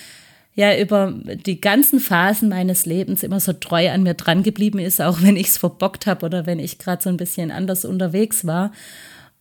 ja 0.54 0.78
über 0.78 1.14
die 1.46 1.62
ganzen 1.62 1.98
Phasen 1.98 2.50
meines 2.50 2.84
Lebens 2.84 3.22
immer 3.22 3.40
so 3.40 3.54
treu 3.54 3.90
an 3.90 4.02
mir 4.02 4.12
dran 4.12 4.42
geblieben 4.42 4.80
ist, 4.80 5.00
auch 5.00 5.22
wenn 5.22 5.38
ich 5.38 5.46
es 5.46 5.56
verbockt 5.56 6.06
habe 6.06 6.26
oder 6.26 6.44
wenn 6.44 6.58
ich 6.58 6.76
gerade 6.76 7.02
so 7.02 7.08
ein 7.08 7.16
bisschen 7.16 7.50
anders 7.50 7.86
unterwegs 7.86 8.46
war. 8.46 8.70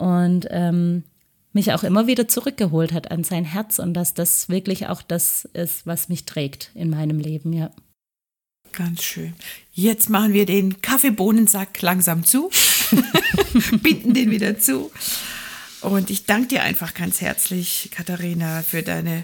Und 0.01 0.47
ähm, 0.49 1.03
mich 1.53 1.73
auch 1.73 1.83
immer 1.83 2.07
wieder 2.07 2.27
zurückgeholt 2.27 2.91
hat 2.91 3.11
an 3.11 3.23
sein 3.23 3.45
Herz 3.45 3.77
und 3.77 3.93
dass 3.93 4.15
das 4.15 4.49
wirklich 4.49 4.87
auch 4.87 5.03
das 5.03 5.45
ist, 5.53 5.85
was 5.85 6.09
mich 6.09 6.25
trägt 6.25 6.71
in 6.73 6.89
meinem 6.89 7.19
Leben, 7.19 7.53
ja. 7.53 7.69
Ganz 8.71 9.03
schön. 9.03 9.33
Jetzt 9.73 10.09
machen 10.09 10.33
wir 10.33 10.47
den 10.47 10.81
Kaffeebohnensack 10.81 11.81
langsam 11.83 12.25
zu, 12.25 12.49
binden 13.83 14.15
den 14.15 14.31
wieder 14.31 14.57
zu. 14.57 14.91
Und 15.81 16.09
ich 16.09 16.25
danke 16.25 16.47
dir 16.47 16.63
einfach 16.63 16.95
ganz 16.95 17.21
herzlich, 17.21 17.89
Katharina, 17.93 18.63
für 18.63 18.81
deine 18.81 19.23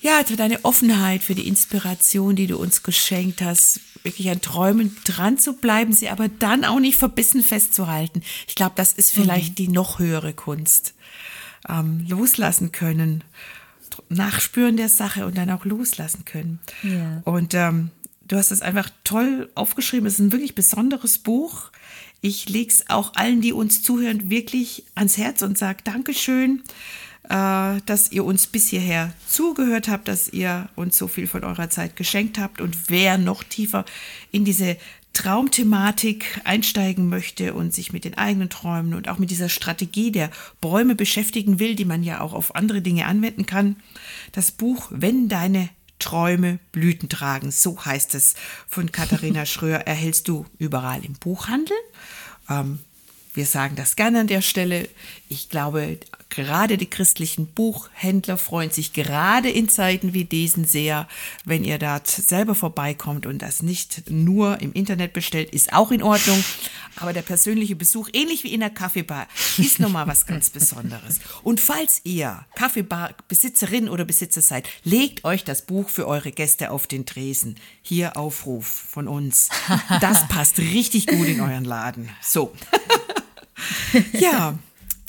ja, 0.00 0.22
für 0.24 0.36
deine 0.36 0.64
Offenheit, 0.64 1.22
für 1.22 1.34
die 1.34 1.46
Inspiration, 1.46 2.34
die 2.34 2.46
du 2.46 2.56
uns 2.56 2.82
geschenkt 2.82 3.42
hast, 3.42 3.80
wirklich 4.02 4.30
an 4.30 4.40
Träumen 4.40 4.96
dran 5.04 5.38
zu 5.38 5.54
bleiben, 5.54 5.92
sie 5.92 6.08
aber 6.08 6.28
dann 6.28 6.64
auch 6.64 6.80
nicht 6.80 6.96
verbissen 6.96 7.42
festzuhalten. 7.42 8.22
Ich 8.48 8.54
glaube, 8.54 8.72
das 8.76 8.92
ist 8.92 9.12
vielleicht 9.12 9.50
mhm. 9.50 9.54
die 9.56 9.68
noch 9.68 9.98
höhere 9.98 10.32
Kunst. 10.32 10.94
Ähm, 11.68 12.06
loslassen 12.08 12.72
können, 12.72 13.22
nachspüren 14.08 14.78
der 14.78 14.88
Sache 14.88 15.26
und 15.26 15.36
dann 15.36 15.50
auch 15.50 15.66
loslassen 15.66 16.24
können. 16.24 16.58
Ja. 16.82 17.20
Und 17.24 17.52
ähm, 17.52 17.90
du 18.26 18.36
hast 18.36 18.50
es 18.50 18.62
einfach 18.62 18.88
toll 19.04 19.50
aufgeschrieben. 19.54 20.06
Es 20.06 20.14
ist 20.14 20.20
ein 20.20 20.32
wirklich 20.32 20.54
besonderes 20.54 21.18
Buch. 21.18 21.70
Ich 22.22 22.48
lege 22.48 22.70
es 22.70 22.88
auch 22.88 23.14
allen, 23.14 23.42
die 23.42 23.52
uns 23.52 23.82
zuhören, 23.82 24.30
wirklich 24.30 24.84
ans 24.94 25.18
Herz 25.18 25.42
und 25.42 25.58
sage 25.58 25.80
Dankeschön 25.84 26.62
dass 27.28 28.10
ihr 28.10 28.24
uns 28.24 28.48
bis 28.48 28.68
hierher 28.68 29.12
zugehört 29.28 29.88
habt, 29.88 30.08
dass 30.08 30.28
ihr 30.28 30.68
uns 30.74 30.98
so 30.98 31.06
viel 31.06 31.28
von 31.28 31.44
eurer 31.44 31.70
Zeit 31.70 31.94
geschenkt 31.94 32.38
habt. 32.38 32.60
Und 32.60 32.90
wer 32.90 33.18
noch 33.18 33.44
tiefer 33.44 33.84
in 34.32 34.44
diese 34.44 34.76
Traumthematik 35.12 36.40
einsteigen 36.44 37.08
möchte 37.08 37.54
und 37.54 37.74
sich 37.74 37.92
mit 37.92 38.04
den 38.04 38.16
eigenen 38.16 38.48
Träumen 38.48 38.94
und 38.94 39.08
auch 39.08 39.18
mit 39.18 39.30
dieser 39.30 39.48
Strategie 39.48 40.12
der 40.12 40.30
Bäume 40.60 40.94
beschäftigen 40.94 41.58
will, 41.58 41.74
die 41.74 41.84
man 41.84 42.02
ja 42.02 42.20
auch 42.20 42.32
auf 42.32 42.54
andere 42.54 42.80
Dinge 42.80 43.06
anwenden 43.06 43.44
kann, 43.46 43.76
das 44.32 44.52
Buch 44.52 44.88
Wenn 44.90 45.28
deine 45.28 45.68
Träume 45.98 46.58
Blüten 46.72 47.08
tragen, 47.08 47.50
so 47.50 47.84
heißt 47.84 48.14
es 48.14 48.34
von 48.68 48.92
Katharina 48.92 49.44
Schröer, 49.46 49.80
erhältst 49.80 50.28
du 50.28 50.46
überall 50.58 51.04
im 51.04 51.14
Buchhandel. 51.14 51.76
Ähm, 52.48 52.78
wir 53.34 53.46
sagen 53.46 53.76
das 53.76 53.96
gerne 53.96 54.20
an 54.20 54.26
der 54.26 54.42
Stelle. 54.42 54.88
Ich 55.28 55.50
glaube, 55.50 55.98
gerade 56.30 56.78
die 56.78 56.88
christlichen 56.88 57.46
Buchhändler 57.48 58.38
freuen 58.38 58.70
sich 58.70 58.92
gerade 58.92 59.50
in 59.50 59.68
Zeiten 59.68 60.14
wie 60.14 60.24
diesen 60.24 60.64
sehr, 60.64 61.08
wenn 61.44 61.64
ihr 61.64 61.78
dort 61.78 62.08
selber 62.08 62.54
vorbeikommt 62.54 63.26
und 63.26 63.40
das 63.42 63.62
nicht 63.62 64.10
nur 64.10 64.60
im 64.60 64.72
Internet 64.72 65.12
bestellt, 65.12 65.50
ist 65.50 65.72
auch 65.72 65.90
in 65.90 66.02
Ordnung. 66.02 66.42
Aber 66.96 67.12
der 67.12 67.22
persönliche 67.22 67.76
Besuch, 67.76 68.08
ähnlich 68.12 68.44
wie 68.44 68.52
in 68.52 68.60
der 68.60 68.70
Kaffeebar, 68.70 69.26
ist 69.58 69.80
nochmal 69.80 70.06
was 70.06 70.26
ganz 70.26 70.50
Besonderes. 70.50 71.20
Und 71.42 71.60
falls 71.60 72.00
ihr 72.04 72.44
Kaffeebar-Besitzerin 72.54 73.88
oder 73.88 74.04
Besitzer 74.04 74.40
seid, 74.40 74.68
legt 74.84 75.24
euch 75.24 75.44
das 75.44 75.62
Buch 75.62 75.88
für 75.88 76.06
eure 76.06 76.32
Gäste 76.32 76.70
auf 76.70 76.86
den 76.86 77.06
Tresen. 77.06 77.56
Hier 77.82 78.16
Aufruf 78.16 78.66
von 78.66 79.08
uns. 79.08 79.48
Das 80.00 80.28
passt 80.28 80.58
richtig 80.58 81.06
gut 81.06 81.26
in 81.26 81.40
euren 81.40 81.64
Laden. 81.64 82.08
So. 82.22 82.52
ja, 84.12 84.58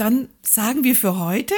dann 0.01 0.29
sagen 0.41 0.83
wir 0.83 0.95
für 0.95 1.19
heute 1.19 1.53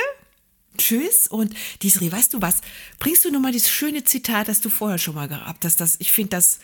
Tschüss 0.77 1.27
und 1.27 1.55
Disri, 1.81 2.11
weißt 2.11 2.33
du 2.33 2.41
was? 2.41 2.57
Bringst 2.99 3.23
du 3.23 3.31
nochmal 3.31 3.53
dieses 3.53 3.69
schöne 3.69 4.03
Zitat, 4.03 4.49
das 4.49 4.59
du 4.59 4.69
vorher 4.69 4.97
schon 4.97 5.15
mal 5.15 5.29
gehabt 5.29 5.63
hast? 5.63 5.79
Das, 5.79 5.95
ich 5.99 6.11
finde 6.11 6.31
das, 6.31 6.59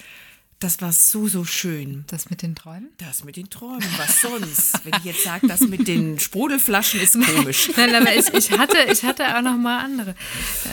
das 0.59 0.81
war 0.81 0.91
so, 0.91 1.27
so 1.29 1.45
schön. 1.45 2.03
Das 2.07 2.29
mit 2.29 2.41
den 2.41 2.53
Träumen? 2.53 2.89
Das 2.97 3.23
mit 3.23 3.37
den 3.37 3.49
Träumen, 3.49 3.87
was 3.97 4.21
sonst? 4.21 4.73
Wenn 4.83 4.93
ich 4.99 5.05
jetzt 5.05 5.23
sage, 5.23 5.47
das 5.47 5.61
mit 5.61 5.87
den 5.87 6.19
Sprudelflaschen 6.19 6.99
ist 6.99 7.13
komisch. 7.13 7.71
Nein, 7.77 7.95
aber 7.95 8.13
ich, 8.13 8.27
ich, 8.33 8.51
hatte, 8.51 8.77
ich 8.91 9.03
hatte 9.03 9.37
auch 9.37 9.41
noch 9.41 9.57
mal 9.57 9.83
andere. 9.83 10.15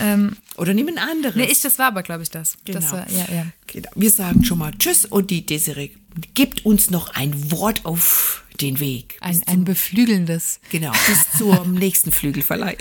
Ähm, 0.00 0.36
Oder 0.56 0.74
nimm 0.74 0.88
ein 0.88 0.98
anderes. 0.98 1.36
Nee, 1.36 1.44
ich, 1.44 1.60
das 1.60 1.78
war 1.78 1.86
aber, 1.86 2.02
glaube 2.02 2.24
ich, 2.24 2.30
das. 2.30 2.56
Genau. 2.64 2.80
das 2.80 2.92
war, 2.92 3.10
ja, 3.10 3.26
ja. 3.32 3.46
Genau. 3.68 3.88
Wir 3.94 4.10
sagen 4.10 4.44
schon 4.44 4.58
mal 4.58 4.72
Tschüss 4.76 5.04
und 5.04 5.30
die 5.30 5.46
Desiree 5.46 5.92
gibt 6.34 6.66
uns 6.66 6.90
noch 6.90 7.14
ein 7.14 7.52
Wort 7.52 7.84
auf 7.84 8.44
den 8.60 8.80
Weg. 8.80 9.18
Ein, 9.20 9.40
ein 9.46 9.64
beflügelndes. 9.64 10.60
Genau, 10.70 10.92
bis 11.06 11.38
zum 11.38 11.74
nächsten 11.74 12.10
Flügelverleih. 12.10 12.76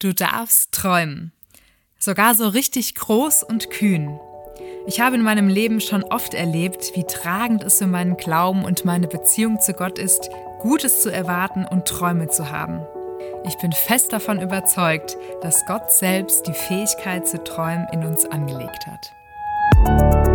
Du 0.00 0.12
darfst 0.12 0.72
träumen. 0.72 1.32
Sogar 1.98 2.34
so 2.34 2.48
richtig 2.48 2.94
groß 2.94 3.42
und 3.42 3.70
kühn. 3.70 4.18
Ich 4.86 5.00
habe 5.00 5.16
in 5.16 5.22
meinem 5.22 5.48
Leben 5.48 5.80
schon 5.80 6.04
oft 6.04 6.34
erlebt, 6.34 6.92
wie 6.94 7.04
tragend 7.04 7.64
es 7.64 7.78
für 7.78 7.86
meinen 7.86 8.16
Glauben 8.16 8.64
und 8.64 8.84
meine 8.84 9.08
Beziehung 9.08 9.60
zu 9.60 9.72
Gott 9.72 9.98
ist, 9.98 10.30
Gutes 10.60 11.02
zu 11.02 11.12
erwarten 11.12 11.64
und 11.64 11.86
Träume 11.86 12.28
zu 12.28 12.50
haben. 12.50 12.80
Ich 13.44 13.56
bin 13.58 13.72
fest 13.72 14.12
davon 14.12 14.40
überzeugt, 14.40 15.16
dass 15.40 15.64
Gott 15.66 15.92
selbst 15.92 16.46
die 16.46 16.52
Fähigkeit 16.52 17.26
zu 17.26 17.42
träumen 17.42 17.86
in 17.92 18.04
uns 18.04 18.24
angelegt 18.24 18.86
hat. 18.86 20.25